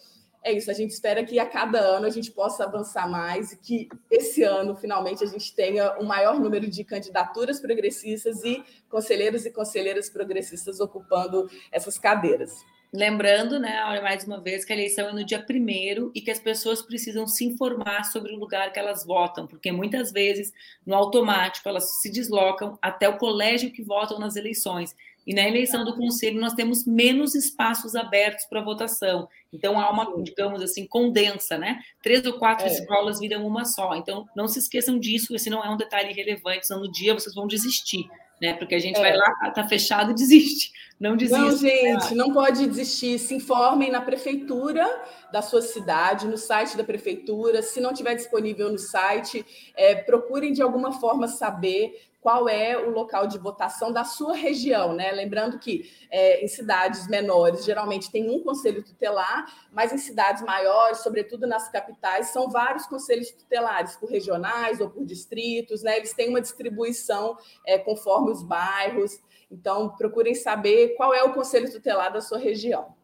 é 0.42 0.52
isso. 0.52 0.70
A 0.70 0.74
gente 0.74 0.90
espera 0.90 1.24
que 1.24 1.38
a 1.38 1.46
cada 1.46 1.78
ano 1.80 2.06
a 2.06 2.10
gente 2.10 2.30
possa 2.30 2.64
avançar 2.64 3.08
mais 3.08 3.52
e 3.52 3.56
que 3.56 3.88
esse 4.10 4.42
ano, 4.42 4.76
finalmente, 4.76 5.24
a 5.24 5.26
gente 5.26 5.54
tenha 5.54 5.98
um 5.98 6.04
maior 6.04 6.38
número 6.38 6.68
de 6.68 6.84
candidaturas 6.84 7.58
progressistas 7.58 8.44
e 8.44 8.62
conselheiros 8.90 9.46
e 9.46 9.50
conselheiras 9.50 10.10
progressistas 10.10 10.78
ocupando 10.78 11.48
essas 11.70 11.96
cadeiras. 11.96 12.52
Lembrando, 12.94 13.58
né, 13.58 13.80
mais 14.02 14.24
uma 14.24 14.38
vez, 14.38 14.66
que 14.66 14.72
a 14.72 14.76
eleição 14.76 15.08
é 15.08 15.12
no 15.14 15.24
dia 15.24 15.42
primeiro 15.42 16.12
e 16.14 16.20
que 16.20 16.30
as 16.30 16.38
pessoas 16.38 16.82
precisam 16.82 17.26
se 17.26 17.42
informar 17.42 18.04
sobre 18.04 18.34
o 18.34 18.38
lugar 18.38 18.70
que 18.70 18.78
elas 18.78 19.02
votam, 19.02 19.46
porque 19.46 19.72
muitas 19.72 20.12
vezes, 20.12 20.52
no 20.84 20.94
automático, 20.94 21.66
elas 21.66 22.02
se 22.02 22.12
deslocam 22.12 22.78
até 22.82 23.08
o 23.08 23.16
colégio 23.16 23.72
que 23.72 23.82
votam 23.82 24.18
nas 24.18 24.36
eleições. 24.36 24.94
E 25.26 25.32
na 25.32 25.48
eleição 25.48 25.86
do 25.86 25.96
conselho 25.96 26.38
nós 26.38 26.52
temos 26.52 26.84
menos 26.84 27.34
espaços 27.34 27.94
abertos 27.94 28.44
para 28.44 28.60
votação. 28.60 29.26
Então 29.52 29.80
há 29.80 29.88
uma, 29.88 30.22
digamos 30.22 30.60
assim, 30.60 30.86
condensa, 30.86 31.56
né? 31.56 31.80
Três 32.02 32.26
ou 32.26 32.34
quatro 32.34 32.66
é. 32.66 32.72
escolas 32.72 33.20
viram 33.20 33.46
uma 33.46 33.64
só. 33.64 33.94
Então 33.94 34.28
não 34.36 34.48
se 34.48 34.58
esqueçam 34.58 34.98
disso, 34.98 35.34
esse 35.34 35.48
não 35.48 35.64
é 35.64 35.70
um 35.70 35.76
detalhe 35.76 36.12
relevante, 36.12 36.66
senão 36.66 36.82
no 36.82 36.92
dia 36.92 37.14
vocês 37.14 37.34
vão 37.34 37.46
desistir 37.46 38.06
né? 38.42 38.54
Porque 38.54 38.74
a 38.74 38.78
gente 38.80 38.96
é. 38.96 39.00
vai 39.00 39.16
lá, 39.16 39.50
tá 39.54 39.66
fechado 39.68 40.10
e 40.10 40.14
desiste. 40.14 40.72
Não 41.02 41.16
desiste. 41.16 41.40
Não, 41.40 41.56
gente, 41.56 42.14
não 42.14 42.32
pode 42.32 42.64
desistir. 42.64 43.18
Se 43.18 43.34
informem 43.34 43.90
na 43.90 44.00
prefeitura 44.00 44.88
da 45.32 45.42
sua 45.42 45.60
cidade, 45.60 46.28
no 46.28 46.38
site 46.38 46.76
da 46.76 46.84
prefeitura. 46.84 47.60
Se 47.60 47.80
não 47.80 47.92
tiver 47.92 48.14
disponível 48.14 48.70
no 48.70 48.78
site, 48.78 49.44
é, 49.74 49.96
procurem 49.96 50.52
de 50.52 50.62
alguma 50.62 50.92
forma 50.92 51.26
saber 51.26 52.08
qual 52.20 52.48
é 52.48 52.78
o 52.78 52.90
local 52.90 53.26
de 53.26 53.36
votação 53.36 53.90
da 53.92 54.04
sua 54.04 54.36
região, 54.36 54.92
né? 54.92 55.10
Lembrando 55.10 55.58
que 55.58 55.90
é, 56.08 56.44
em 56.44 56.46
cidades 56.46 57.08
menores 57.08 57.64
geralmente 57.64 58.08
tem 58.08 58.30
um 58.30 58.40
conselho 58.40 58.84
tutelar, 58.84 59.52
mas 59.72 59.92
em 59.92 59.98
cidades 59.98 60.40
maiores, 60.44 60.98
sobretudo 60.98 61.48
nas 61.48 61.68
capitais, 61.68 62.28
são 62.28 62.48
vários 62.48 62.86
conselhos 62.86 63.32
tutelares, 63.32 63.96
por 63.96 64.08
regionais 64.08 64.80
ou 64.80 64.88
por 64.88 65.04
distritos, 65.04 65.82
né? 65.82 65.96
Eles 65.96 66.12
têm 66.12 66.28
uma 66.28 66.40
distribuição 66.40 67.36
é, 67.66 67.76
conforme 67.76 68.30
os 68.30 68.44
bairros. 68.44 69.18
Então, 69.52 69.90
procurem 69.90 70.34
saber 70.34 70.94
qual 70.96 71.12
é 71.12 71.22
o 71.22 71.34
conselho 71.34 71.70
tutelar 71.70 72.10
da 72.10 72.22
sua 72.22 72.38
região. 72.38 72.94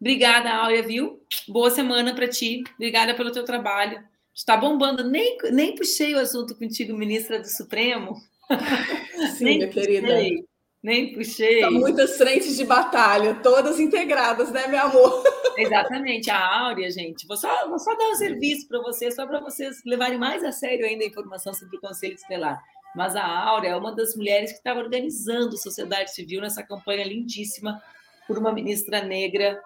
Obrigada, 0.00 0.50
Áurea, 0.50 0.82
viu? 0.82 1.22
Boa 1.48 1.70
semana 1.70 2.14
para 2.14 2.28
ti. 2.28 2.62
Obrigada 2.74 3.14
pelo 3.14 3.30
teu 3.30 3.44
trabalho. 3.44 4.02
Está 4.34 4.56
bombando. 4.56 5.08
Nem, 5.08 5.36
nem 5.52 5.74
puxei 5.74 6.14
o 6.14 6.18
assunto 6.18 6.56
contigo, 6.56 6.96
ministra 6.96 7.40
do 7.40 7.48
Supremo. 7.48 8.16
Sim, 9.36 9.44
nem 9.44 9.58
minha 9.58 9.68
puxei, 9.68 10.00
querida. 10.00 10.46
Nem 10.82 11.12
puxei. 11.12 11.60
São 11.60 11.72
muitas 11.72 12.16
frentes 12.16 12.56
de 12.56 12.64
batalha, 12.64 13.34
todas 13.36 13.80
integradas, 13.80 14.50
né, 14.52 14.66
meu 14.68 14.80
amor? 14.80 15.24
Exatamente. 15.58 16.30
A 16.30 16.60
Áurea, 16.66 16.90
gente, 16.90 17.26
vou 17.26 17.36
só, 17.36 17.68
vou 17.68 17.78
só 17.78 17.96
dar 17.96 18.10
um 18.10 18.14
serviço 18.14 18.68
para 18.68 18.80
vocês, 18.80 19.14
só 19.14 19.26
para 19.26 19.40
vocês 19.40 19.82
levarem 19.84 20.18
mais 20.18 20.44
a 20.44 20.52
sério 20.52 20.86
ainda 20.86 21.04
a 21.04 21.08
informação 21.08 21.52
sobre 21.52 21.76
o 21.76 21.80
Conselho 21.80 22.14
Estelar. 22.14 22.62
Mas 22.94 23.14
a 23.14 23.24
Áurea 23.24 23.70
é 23.70 23.76
uma 23.76 23.94
das 23.94 24.16
mulheres 24.16 24.50
que 24.50 24.58
estava 24.58 24.80
organizando 24.80 25.54
a 25.54 25.58
sociedade 25.58 26.12
civil 26.14 26.40
nessa 26.40 26.62
campanha 26.62 27.04
lindíssima 27.04 27.82
por 28.26 28.38
uma 28.38 28.52
ministra 28.52 29.02
negra 29.02 29.60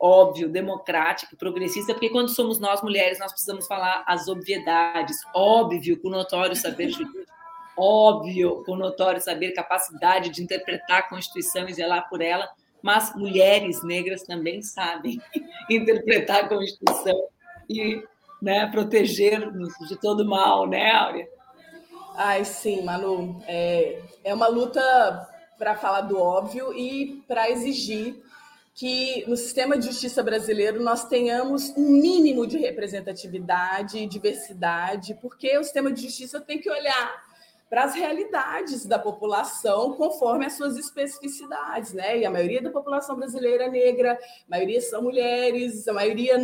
óbvio, 0.00 0.48
democrática, 0.48 1.36
progressista, 1.36 1.92
porque 1.92 2.08
quando 2.08 2.30
somos 2.30 2.58
nós 2.58 2.80
mulheres, 2.82 3.18
nós 3.18 3.32
precisamos 3.32 3.66
falar 3.66 4.02
as 4.06 4.28
obviedades. 4.28 5.18
Óbvio, 5.34 6.00
com 6.00 6.08
notório 6.08 6.56
saber 6.56 6.88
jurídico, 6.90 7.30
óbvio, 7.76 8.62
com 8.64 8.76
notório 8.76 9.20
saber 9.20 9.52
capacidade 9.52 10.30
de 10.30 10.42
interpretar 10.42 11.00
a 11.00 11.08
Constituição 11.08 11.68
e 11.68 11.74
zelar 11.74 12.08
por 12.08 12.22
ela, 12.22 12.48
mas 12.82 13.14
mulheres 13.14 13.82
negras 13.84 14.22
também 14.22 14.62
sabem 14.62 15.20
interpretar 15.68 16.44
a 16.44 16.48
Constituição 16.48 17.28
e 17.68 18.02
né, 18.40 18.66
proteger-nos 18.68 19.74
de 19.86 20.00
todo 20.00 20.24
mal, 20.24 20.66
né, 20.66 20.92
Áurea? 20.92 21.28
Ai, 22.16 22.44
sim, 22.44 22.82
Manu. 22.82 23.42
É, 23.46 24.02
é 24.24 24.34
uma 24.34 24.46
luta 24.46 24.80
para 25.58 25.76
falar 25.76 26.02
do 26.02 26.18
óbvio 26.18 26.72
e 26.74 27.22
para 27.28 27.50
exigir 27.50 28.22
que 28.74 29.24
no 29.28 29.36
sistema 29.36 29.76
de 29.76 29.86
justiça 29.86 30.22
brasileiro 30.22 30.82
nós 30.82 31.04
tenhamos 31.06 31.70
um 31.76 31.88
mínimo 31.90 32.46
de 32.46 32.56
representatividade 32.56 33.98
e 33.98 34.06
diversidade, 34.06 35.14
porque 35.20 35.58
o 35.58 35.62
sistema 35.62 35.92
de 35.92 36.02
justiça 36.02 36.40
tem 36.40 36.58
que 36.58 36.70
olhar 36.70 37.29
para 37.70 37.84
as 37.84 37.94
realidades 37.94 38.84
da 38.84 38.98
população 38.98 39.92
conforme 39.92 40.44
as 40.44 40.54
suas 40.54 40.76
especificidades, 40.76 41.92
né? 41.92 42.18
E 42.18 42.26
a 42.26 42.30
maioria 42.30 42.60
da 42.60 42.68
população 42.68 43.14
brasileira 43.14 43.66
é 43.66 43.70
negra, 43.70 44.14
a 44.14 44.50
maioria 44.50 44.80
são 44.80 45.00
mulheres, 45.02 45.86
a 45.86 45.92
maioria, 45.92 46.36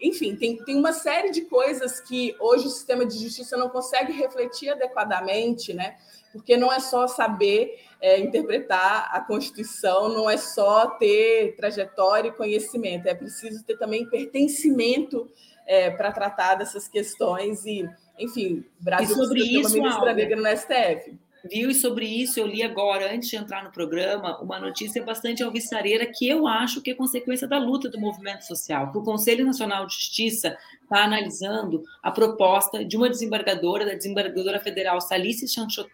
enfim, 0.00 0.34
tem, 0.34 0.56
tem 0.56 0.76
uma 0.76 0.92
série 0.92 1.30
de 1.30 1.42
coisas 1.42 2.00
que 2.00 2.34
hoje 2.40 2.66
o 2.66 2.70
sistema 2.70 3.06
de 3.06 3.16
justiça 3.16 3.56
não 3.56 3.68
consegue 3.68 4.12
refletir 4.12 4.70
adequadamente, 4.70 5.72
né? 5.72 5.96
Porque 6.32 6.56
não 6.56 6.72
é 6.72 6.80
só 6.80 7.06
saber 7.06 7.78
é, 8.00 8.18
interpretar 8.18 9.08
a 9.12 9.20
Constituição 9.20 10.08
não 10.08 10.28
é 10.28 10.36
só 10.36 10.86
ter 10.86 11.54
trajetória 11.56 12.30
e 12.30 12.32
conhecimento, 12.32 13.06
é 13.06 13.14
preciso 13.14 13.64
ter 13.64 13.78
também 13.78 14.10
pertencimento 14.10 15.30
é, 15.64 15.90
para 15.90 16.10
tratar 16.10 16.56
dessas 16.56 16.88
questões 16.88 17.64
e, 17.64 17.88
enfim, 18.22 18.64
Brasil 18.78 19.16
e 19.16 19.18
sobre 19.18 19.42
isso, 19.42 19.76
uma 19.76 19.88
ministra 19.88 20.14
negra 20.14 20.36
no 20.36 20.56
STF. 20.56 21.18
Viu? 21.50 21.70
E 21.70 21.74
sobre 21.74 22.06
isso 22.06 22.38
eu 22.38 22.46
li 22.46 22.62
agora, 22.62 23.12
antes 23.12 23.28
de 23.28 23.36
entrar 23.36 23.64
no 23.64 23.72
programa, 23.72 24.40
uma 24.40 24.60
notícia 24.60 25.02
bastante 25.02 25.42
alvissareira 25.42 26.06
que 26.06 26.28
eu 26.28 26.46
acho 26.46 26.80
que 26.80 26.92
é 26.92 26.94
consequência 26.94 27.48
da 27.48 27.58
luta 27.58 27.88
do 27.88 27.98
movimento 27.98 28.42
social. 28.42 28.92
Que 28.92 28.98
o 28.98 29.02
Conselho 29.02 29.44
Nacional 29.44 29.86
de 29.86 29.94
Justiça 29.94 30.56
está 30.82 31.02
analisando 31.02 31.82
a 32.00 32.12
proposta 32.12 32.84
de 32.84 32.96
uma 32.96 33.10
desembargadora, 33.10 33.84
da 33.84 33.94
desembargadora 33.94 34.60
federal 34.60 35.00
Salice 35.00 35.46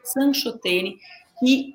Sanchotene, 0.04 0.98
que 1.40 1.72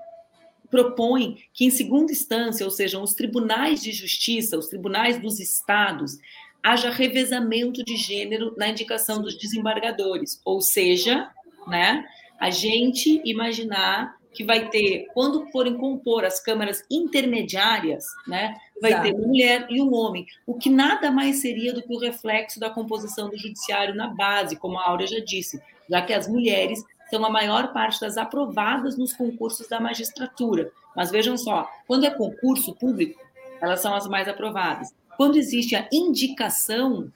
propõe 0.69 1.37
que, 1.53 1.65
em 1.65 1.69
segunda 1.69 2.11
instância, 2.11 2.65
ou 2.65 2.71
seja, 2.71 2.99
os 2.99 3.13
tribunais 3.13 3.81
de 3.81 3.91
justiça, 3.91 4.57
os 4.57 4.67
tribunais 4.67 5.19
dos 5.19 5.39
estados, 5.39 6.17
haja 6.64 6.89
revezamento 6.89 7.84
de 7.84 7.97
gênero 7.97 8.53
na 8.57 8.70
indicação 8.70 9.22
dos 9.22 9.38
desembargadores, 9.38 10.41
ou 10.45 10.61
seja, 10.61 11.30
né, 11.68 12.05
a 12.39 12.49
gente 12.49 13.22
imaginar 13.26 14.16
que 14.34 14.43
vai 14.43 14.70
ter, 14.70 15.05
quando 15.14 15.45
forem 15.51 15.78
compor 15.78 16.26
as 16.26 16.41
câmaras 16.41 16.84
intermediárias, 16.89 18.05
né, 18.28 18.55
vai 18.82 18.91
Exato. 18.91 19.07
ter 19.07 19.14
uma 19.14 19.28
mulher 19.28 19.68
e 19.70 19.82
um 19.82 19.93
homem, 19.93 20.26
o 20.47 20.55
que 20.55 20.70
nada 20.70 21.11
mais 21.11 21.41
seria 21.41 21.74
do 21.74 21.84
que 21.84 21.93
o 21.93 21.99
reflexo 21.99 22.59
da 22.59 22.70
composição 22.70 23.30
do 23.30 23.38
judiciário 23.38 23.93
na 23.93 24.07
base, 24.07 24.55
como 24.55 24.80
a 24.80 24.88
Áurea 24.88 25.05
já 25.05 25.20
disse, 25.20 25.61
já 25.88 26.01
que 26.01 26.14
as 26.14 26.28
mulheres 26.28 26.84
são 27.09 27.24
a 27.24 27.30
maior 27.30 27.72
parte 27.74 27.99
das 28.01 28.18
aprovadas 28.18 28.97
nos 28.97 29.14
concursos 29.14 29.68
da 29.68 29.80
magistratura. 29.80 30.72
Mas 30.95 31.11
vejam 31.11 31.38
só, 31.38 31.70
quando 31.88 32.05
é 32.05 32.09
concurso 32.09 32.74
público, 32.74 33.22
elas 33.61 33.82
são 33.82 33.93
as 33.93 34.07
mais 34.07 34.28
aprovadas. 34.28 34.93
Quando 35.18 35.38
existe 35.38 35.76
a 35.76 35.88
indicação. 35.91 37.11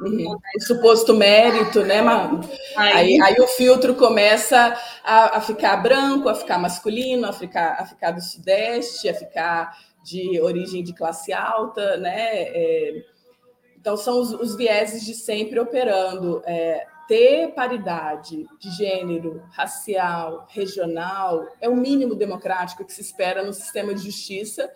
Uhum. 0.00 0.34
O 0.56 0.60
suposto 0.62 1.14
mérito, 1.14 1.84
né? 1.84 2.00
Aí, 2.74 2.92
aí, 2.92 3.20
aí 3.20 3.34
o 3.38 3.46
filtro 3.46 3.94
começa 3.94 4.74
a, 5.04 5.36
a, 5.36 5.40
ficar 5.42 5.76
branco, 5.76 6.28
a 6.28 6.34
ficar 6.34 6.58
masculino, 6.58 7.26
a 7.28 7.34
ficar, 7.34 7.76
a 7.78 7.84
ficar 7.84 8.12
do 8.12 8.22
Sudeste, 8.22 9.10
a 9.10 9.14
ficar 9.14 9.76
de 10.02 10.40
origem 10.40 10.82
de 10.82 10.94
classe 10.94 11.34
alta, 11.34 11.98
né? 11.98 12.28
É, 12.32 13.04
então, 13.78 13.96
são 13.96 14.20
os, 14.20 14.32
os, 14.32 14.56
vieses 14.56 15.04
de 15.04 15.14
sempre 15.14 15.58
operando. 15.58 16.42
É, 16.46 16.86
ter 17.10 17.48
paridade 17.54 18.46
de 18.60 18.70
gênero, 18.70 19.42
racial, 19.50 20.46
regional, 20.48 21.44
é 21.60 21.68
o 21.68 21.74
mínimo 21.74 22.14
democrático 22.14 22.84
que 22.84 22.92
se 22.92 23.00
espera 23.00 23.42
no 23.42 23.52
sistema 23.52 23.92
de 23.92 24.04
justiça, 24.04 24.70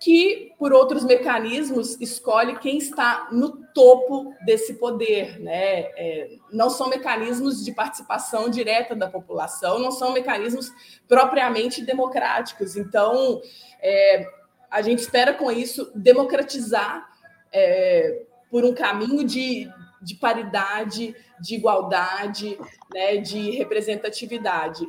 que, 0.00 0.52
por 0.58 0.72
outros 0.72 1.04
mecanismos, 1.04 2.00
escolhe 2.00 2.58
quem 2.58 2.78
está 2.78 3.28
no 3.32 3.66
topo 3.74 4.32
desse 4.44 4.74
poder. 4.74 5.40
Né? 5.40 5.80
É, 5.96 6.36
não 6.52 6.70
são 6.70 6.88
mecanismos 6.88 7.64
de 7.64 7.72
participação 7.72 8.48
direta 8.48 8.94
da 8.94 9.08
população, 9.08 9.78
não 9.78 9.90
são 9.90 10.12
mecanismos 10.12 10.70
propriamente 11.08 11.84
democráticos. 11.84 12.76
Então, 12.76 13.42
é, 13.80 14.24
a 14.70 14.82
gente 14.82 15.00
espera 15.00 15.34
com 15.34 15.50
isso 15.50 15.90
democratizar 15.94 17.08
é, 17.52 18.22
por 18.50 18.64
um 18.64 18.74
caminho 18.74 19.24
de, 19.24 19.68
de 20.00 20.14
paridade, 20.14 21.14
de 21.40 21.54
igualdade, 21.56 22.56
né, 22.92 23.16
de 23.16 23.50
representatividade. 23.50 24.86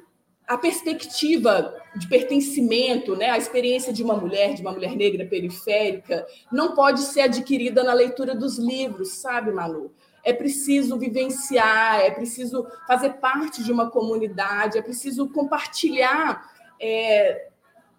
A 0.50 0.58
perspectiva 0.58 1.76
de 1.95 2.08
pertencimento, 2.08 3.16
né, 3.16 3.30
a 3.30 3.38
experiência 3.38 3.93
de 3.93 4.02
uma 4.02 4.16
mulher, 4.16 4.56
de 4.56 4.64
uma 4.64 4.72
mulher 4.72 4.95
negra 4.95 5.24
periférica, 5.24 6.26
não 6.52 6.74
pode 6.74 7.02
ser 7.02 7.22
adquirida 7.22 7.84
na 7.84 7.93
leitura 7.93 8.34
dos 8.34 8.58
livros, 8.58 9.10
sabe, 9.10 9.52
Manu? 9.52 9.93
É 10.24 10.34
preciso 10.34 10.97
vivenciar, 10.97 12.00
é 12.00 12.10
preciso 12.10 12.66
fazer 12.88 13.12
parte 13.20 13.64
de 13.64 13.72
uma 13.72 13.91
comunidade, 13.91 14.80
é 14.80 14.82
preciso 14.82 15.30
compartilhar 15.30 16.43
é, 16.82 17.50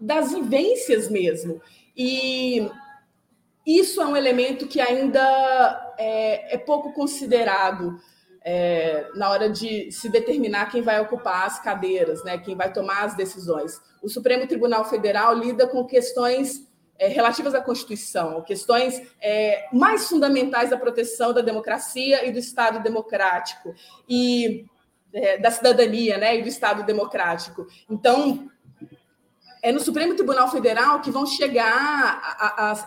das 0.01 0.33
vivências 0.33 1.09
mesmo. 1.09 1.63
E 1.97 2.69
isso 3.65 4.03
é 4.03 4.07
um 4.07 4.17
elemento 4.17 4.67
que 4.67 4.81
ainda 4.81 5.95
é, 5.97 6.57
é 6.57 6.59
pouco 6.59 6.93
considerado 6.93 7.97
é, 8.43 9.09
na 9.15 9.31
hora 9.31 9.51
de 9.51 9.93
se 9.93 10.09
determinar 10.09 10.71
quem 10.71 10.83
vai 10.83 11.01
ocupar 11.01 11.47
as 11.47 11.61
cadeiras, 11.61 12.25
né, 12.25 12.39
quem 12.39 12.57
vai 12.57 12.73
tomar 12.73 13.05
as 13.05 13.15
decisões. 13.15 13.81
O 14.03 14.09
Supremo 14.09 14.47
Tribunal 14.47 14.85
Federal 14.85 15.35
lida 15.35 15.67
com 15.67 15.85
questões 15.85 16.67
é, 16.99 17.09
relativas 17.09 17.55
à 17.55 17.61
Constituição, 17.61 18.43
questões 18.43 19.03
é, 19.21 19.69
mais 19.73 20.09
fundamentais 20.09 20.71
da 20.71 20.77
proteção 20.77 21.33
da 21.33 21.41
democracia 21.41 22.27
e 22.27 22.33
do 22.33 22.39
Estado 22.39 22.83
democrático 22.83 23.75
e 24.09 24.67
é, 25.13 25.39
da 25.39 25.51
cidadania, 25.51 26.19
né, 26.19 26.39
e 26.39 26.43
do 26.43 26.49
Estado 26.49 26.85
democrático. 26.85 27.67
Então, 27.89 28.51
é 29.63 29.71
no 29.73 29.81
Supremo 29.81 30.15
Tribunal 30.15 30.51
Federal 30.51 31.01
que 31.01 31.11
vão 31.11 31.27
chegar 31.27 32.21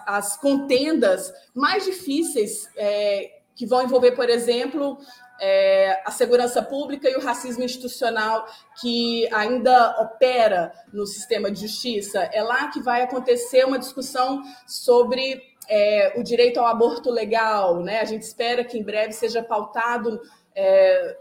as 0.08 0.36
contendas 0.38 1.32
mais 1.54 1.86
difíceis, 1.86 2.68
é, 2.76 3.41
que 3.56 3.66
vão 3.66 3.84
envolver, 3.84 4.14
por 4.14 4.30
exemplo, 4.30 4.97
é, 5.39 6.01
a 6.05 6.11
segurança 6.11 6.61
pública 6.61 7.09
e 7.09 7.15
o 7.15 7.21
racismo 7.21 7.63
institucional 7.63 8.45
que 8.79 9.27
ainda 9.34 9.99
opera 10.01 10.71
no 10.91 11.05
sistema 11.05 11.51
de 11.51 11.61
justiça. 11.61 12.19
É 12.31 12.41
lá 12.41 12.69
que 12.69 12.81
vai 12.81 13.01
acontecer 13.01 13.65
uma 13.65 13.79
discussão 13.79 14.41
sobre 14.67 15.41
é, 15.67 16.13
o 16.17 16.23
direito 16.23 16.59
ao 16.59 16.65
aborto 16.65 17.09
legal, 17.09 17.81
né? 17.81 17.99
A 17.99 18.05
gente 18.05 18.23
espera 18.23 18.63
que 18.63 18.77
em 18.77 18.84
breve 18.84 19.13
seja 19.13 19.43
pautado 19.43 20.21
é, 20.55 21.17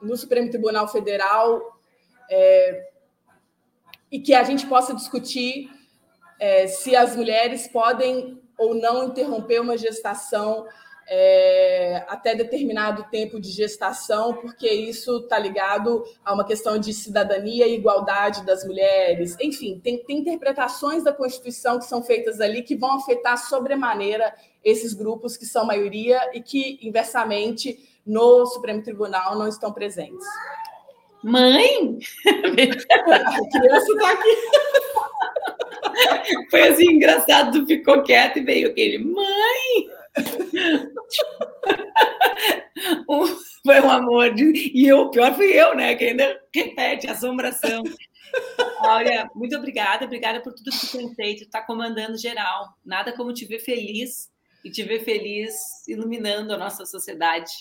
no 0.00 0.16
Supremo 0.16 0.50
Tribunal 0.50 0.88
Federal 0.88 1.78
é, 2.30 2.88
e 4.10 4.18
que 4.18 4.34
a 4.34 4.42
gente 4.42 4.66
possa 4.66 4.94
discutir 4.94 5.70
é, 6.38 6.66
se 6.66 6.96
as 6.96 7.14
mulheres 7.14 7.68
podem 7.68 8.40
ou 8.58 8.74
não 8.74 9.04
interromper 9.04 9.60
uma 9.60 9.76
gestação 9.76 10.66
é, 11.08 12.04
até 12.08 12.34
determinado 12.34 13.04
tempo 13.10 13.40
de 13.40 13.50
gestação, 13.50 14.34
porque 14.34 14.68
isso 14.68 15.18
está 15.18 15.38
ligado 15.38 16.04
a 16.24 16.32
uma 16.32 16.44
questão 16.44 16.78
de 16.78 16.92
cidadania 16.92 17.66
e 17.66 17.74
igualdade 17.74 18.44
das 18.44 18.64
mulheres. 18.64 19.36
Enfim, 19.40 19.80
tem, 19.82 19.98
tem 19.98 20.18
interpretações 20.18 21.04
da 21.04 21.12
Constituição 21.12 21.78
que 21.78 21.84
são 21.84 22.02
feitas 22.02 22.40
ali 22.40 22.62
que 22.62 22.76
vão 22.76 22.96
afetar 22.96 23.36
sobremaneira 23.36 24.34
esses 24.64 24.92
grupos 24.92 25.36
que 25.36 25.44
são 25.44 25.64
maioria 25.64 26.18
e 26.32 26.40
que, 26.40 26.78
inversamente, 26.82 27.78
no 28.06 28.46
Supremo 28.46 28.82
Tribunal 28.82 29.38
não 29.38 29.48
estão 29.48 29.72
presentes. 29.72 30.26
Mãe! 31.22 31.98
A 32.26 33.60
criança 33.60 33.92
está 33.92 34.12
aqui. 34.12 34.36
Foi 36.50 36.62
assim 36.68 36.92
engraçado, 36.92 37.60
tu 37.60 37.66
ficou 37.66 38.02
quieto 38.02 38.38
e 38.38 38.42
veio 38.42 38.68
aquele 38.68 38.98
mãe. 38.98 39.88
Foi 43.64 43.80
um 43.80 43.90
amor 43.90 44.34
de... 44.34 44.70
e 44.74 44.86
eu, 44.86 45.10
pior 45.10 45.34
fui 45.34 45.52
eu, 45.52 45.74
né? 45.74 45.94
Que 45.94 46.06
ainda 46.06 46.40
repete 46.54 47.08
assombração. 47.08 47.82
Olha, 48.80 49.30
muito 49.34 49.56
obrigada, 49.56 50.04
obrigada 50.04 50.40
por 50.40 50.52
tudo 50.52 50.70
que 50.70 50.86
tu 50.86 50.98
tem 50.98 51.14
feito, 51.14 51.48
tá 51.50 51.62
comandando 51.62 52.16
geral. 52.16 52.68
Nada 52.84 53.12
como 53.12 53.32
te 53.32 53.44
ver 53.44 53.60
feliz 53.60 54.30
e 54.64 54.70
te 54.70 54.82
ver 54.82 55.04
feliz 55.04 55.86
iluminando 55.86 56.52
a 56.52 56.58
nossa 56.58 56.84
sociedade. 56.86 57.52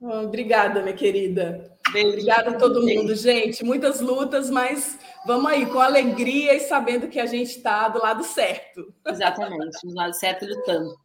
Obrigada, 0.00 0.80
minha 0.80 0.94
querida. 0.94 1.76
Beijo. 1.92 2.08
Obrigada 2.08 2.50
a 2.50 2.54
todo 2.54 2.86
mundo, 2.86 3.14
gente. 3.14 3.62
Muitas 3.62 4.00
lutas, 4.00 4.48
mas 4.48 4.98
vamos 5.26 5.50
aí, 5.50 5.66
com 5.66 5.78
alegria 5.78 6.54
e 6.54 6.60
sabendo 6.60 7.08
que 7.08 7.20
a 7.20 7.26
gente 7.26 7.50
está 7.50 7.88
do 7.88 8.00
lado 8.00 8.24
certo. 8.24 8.94
Exatamente, 9.06 9.78
do 9.82 9.94
lado 9.94 10.14
certo 10.14 10.46
lutando. 10.46 10.98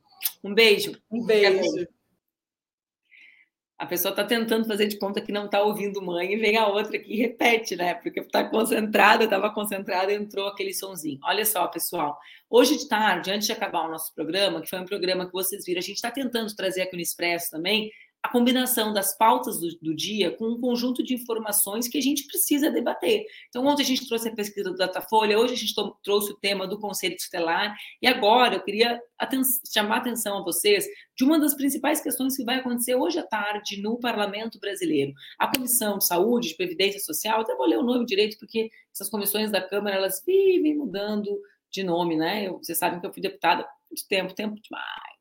Um 0.44 0.54
beijo. 0.54 1.00
Um 1.10 1.26
beijo. 1.26 1.88
A 3.78 3.86
pessoa 3.86 4.12
está 4.12 4.24
tentando 4.24 4.66
fazer 4.66 4.88
de 4.88 4.98
conta 4.98 5.20
que 5.20 5.34
não 5.34 5.46
está 5.46 5.62
ouvindo 5.62 6.02
mãe 6.02 6.34
e 6.34 6.38
vem 6.38 6.56
a 6.56 6.66
outra 6.66 6.98
que 6.98 7.14
repete, 7.18 7.76
né? 7.76 7.94
Porque 7.94 8.22
está 8.22 8.50
concentrada, 8.50 9.26
estava 9.26 9.54
concentrada 9.54 10.14
entrou 10.14 10.48
aquele 10.48 10.74
sonzinho. 10.74 11.20
Olha 11.24 11.46
só, 11.46 11.68
pessoal. 11.68 12.18
Hoje 12.50 12.78
de 12.78 12.88
tarde, 12.88 13.32
antes 13.32 13.48
de 13.48 13.52
acabar 13.52 13.86
o 13.86 13.92
nosso 13.92 14.16
programa, 14.16 14.62
que 14.62 14.70
foi 14.70 14.80
um 14.80 14.86
programa 14.86 15.26
que 15.26 15.34
vocês 15.34 15.66
viram, 15.66 15.80
a 15.80 15.84
gente 15.84 15.98
está 15.98 16.10
tentando 16.10 16.56
trazer 16.56 16.84
aqui 16.84 16.96
no 16.96 17.02
Expresso 17.02 17.52
também 17.52 17.92
a 18.26 18.28
combinação 18.28 18.92
das 18.92 19.16
pautas 19.16 19.60
do, 19.60 19.70
do, 19.80 19.96
dia 19.96 20.32
com 20.32 20.48
um 20.48 20.60
conjunto 20.60 21.04
de 21.04 21.14
informações 21.14 21.88
que 21.88 22.00
a 22.00 22.02
gente 22.02 22.26
precisa 22.26 22.72
debater. 22.72 23.24
Então, 23.50 23.64
ontem 23.68 23.84
a 23.84 23.86
gente 23.86 24.08
trouxe 24.08 24.30
a 24.30 24.36
pesquisa 24.36 24.72
do 24.72 24.76
Datafolha, 24.76 25.38
hoje 25.38 25.54
a 25.54 25.58
gente 25.58 25.76
trouxe 26.04 26.32
o 26.32 26.36
tema 26.36 26.66
do 26.66 26.80
Conselho 26.80 27.16
Tutelar, 27.18 27.78
e 28.02 28.08
agora 28.08 28.56
eu 28.56 28.64
queria 28.64 29.00
aten 29.20 29.44
chamar 29.72 29.98
a 29.98 30.00
atenção 30.00 30.40
a 30.40 30.44
vocês 30.44 30.88
de 31.16 31.24
uma 31.24 31.40
das 31.40 31.54
principais 31.54 32.02
questões 32.02 32.36
que 32.36 32.44
vai 32.44 32.56
acontecer 32.56 32.96
hoje 32.96 33.20
à 33.20 33.24
tarde 33.24 33.80
no 33.80 34.00
Parlamento 34.00 34.60
Brasileiro. 34.60 35.14
A 35.38 35.48
Comissão 35.56 36.00
de 36.00 36.08
Saúde, 36.08 36.48
de 36.48 36.56
Previdência 36.56 37.00
Social, 37.00 37.42
até 37.42 37.56
vou 37.56 37.68
ler 37.68 37.78
o 37.78 37.84
nome 37.84 38.08
direito, 38.08 38.40
porque 38.40 38.72
essas 38.92 39.08
comissões 39.08 39.52
da 39.52 39.62
Câmara, 39.62 39.98
elas 39.98 40.24
vivem 40.26 40.76
mudando 40.76 41.30
de 41.72 41.84
nome, 41.84 42.18
né? 42.18 42.48
Eu, 42.48 42.58
vocês 42.58 42.80
sabem 42.80 43.00
que 43.00 43.06
eu 43.06 43.14
fui 43.14 43.22
deputada 43.22 43.68
de 43.92 44.08
tempo, 44.08 44.34
tempo 44.34 44.60
demais 44.60 45.15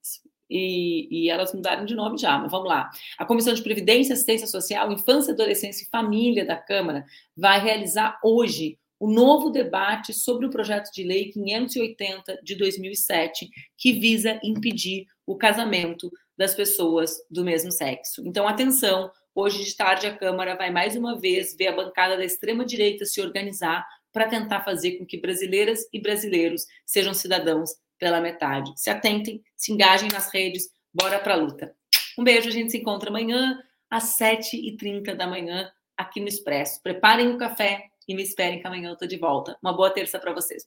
e, 0.48 1.08
e, 1.10 1.30
elas 1.30 1.52
mudaram 1.54 1.84
de 1.84 1.94
nome 1.94 2.18
já, 2.18 2.38
mas 2.38 2.50
vamos 2.50 2.68
lá. 2.68 2.90
A 3.18 3.24
Comissão 3.24 3.54
de 3.54 3.62
Previdência, 3.62 4.12
Assistência 4.12 4.46
Social, 4.46 4.92
Infância, 4.92 5.32
Adolescência 5.32 5.84
e 5.84 5.90
Família 5.90 6.44
da 6.44 6.56
Câmara 6.56 7.04
vai 7.36 7.60
realizar 7.60 8.18
hoje 8.22 8.78
o 8.98 9.08
novo 9.10 9.50
debate 9.50 10.12
sobre 10.12 10.46
o 10.46 10.50
projeto 10.50 10.90
de 10.92 11.02
lei 11.02 11.30
580 11.30 12.40
de 12.42 12.54
2007, 12.56 13.50
que 13.76 13.92
visa 13.92 14.38
impedir 14.42 15.06
o 15.26 15.36
casamento 15.36 16.10
das 16.36 16.54
pessoas 16.54 17.16
do 17.30 17.44
mesmo 17.44 17.70
sexo. 17.70 18.22
Então, 18.26 18.46
atenção, 18.46 19.10
hoje 19.34 19.64
de 19.64 19.76
tarde 19.76 20.06
a 20.06 20.16
Câmara 20.16 20.56
vai 20.56 20.70
mais 20.70 20.96
uma 20.96 21.18
vez 21.18 21.56
ver 21.56 21.68
a 21.68 21.76
bancada 21.76 22.16
da 22.16 22.24
extrema-direita 22.24 23.04
se 23.04 23.20
organizar 23.20 23.86
para 24.12 24.28
tentar 24.28 24.60
fazer 24.60 24.92
com 24.92 25.04
que 25.04 25.20
brasileiras 25.20 25.80
e 25.92 26.00
brasileiros 26.00 26.64
sejam 26.86 27.12
cidadãos 27.12 27.70
pela 27.98 28.20
metade. 28.20 28.72
Se 28.76 28.90
atentem, 28.90 29.42
se 29.56 29.72
engajem 29.72 30.08
nas 30.10 30.32
redes, 30.32 30.68
bora 30.92 31.18
para 31.18 31.34
a 31.34 31.36
luta. 31.36 31.74
Um 32.18 32.24
beijo, 32.24 32.48
a 32.48 32.52
gente 32.52 32.70
se 32.70 32.78
encontra 32.78 33.10
amanhã 33.10 33.62
às 33.90 34.16
7h30 34.18 35.14
da 35.14 35.26
manhã 35.26 35.70
aqui 35.96 36.20
no 36.20 36.28
Expresso. 36.28 36.82
Preparem 36.82 37.28
o 37.28 37.38
café 37.38 37.90
e 38.06 38.14
me 38.14 38.22
esperem 38.22 38.60
que 38.60 38.66
amanhã 38.66 38.88
eu 38.88 38.94
estou 38.94 39.08
de 39.08 39.16
volta. 39.16 39.56
Uma 39.62 39.72
boa 39.72 39.90
terça 39.90 40.18
para 40.18 40.32
vocês. 40.32 40.64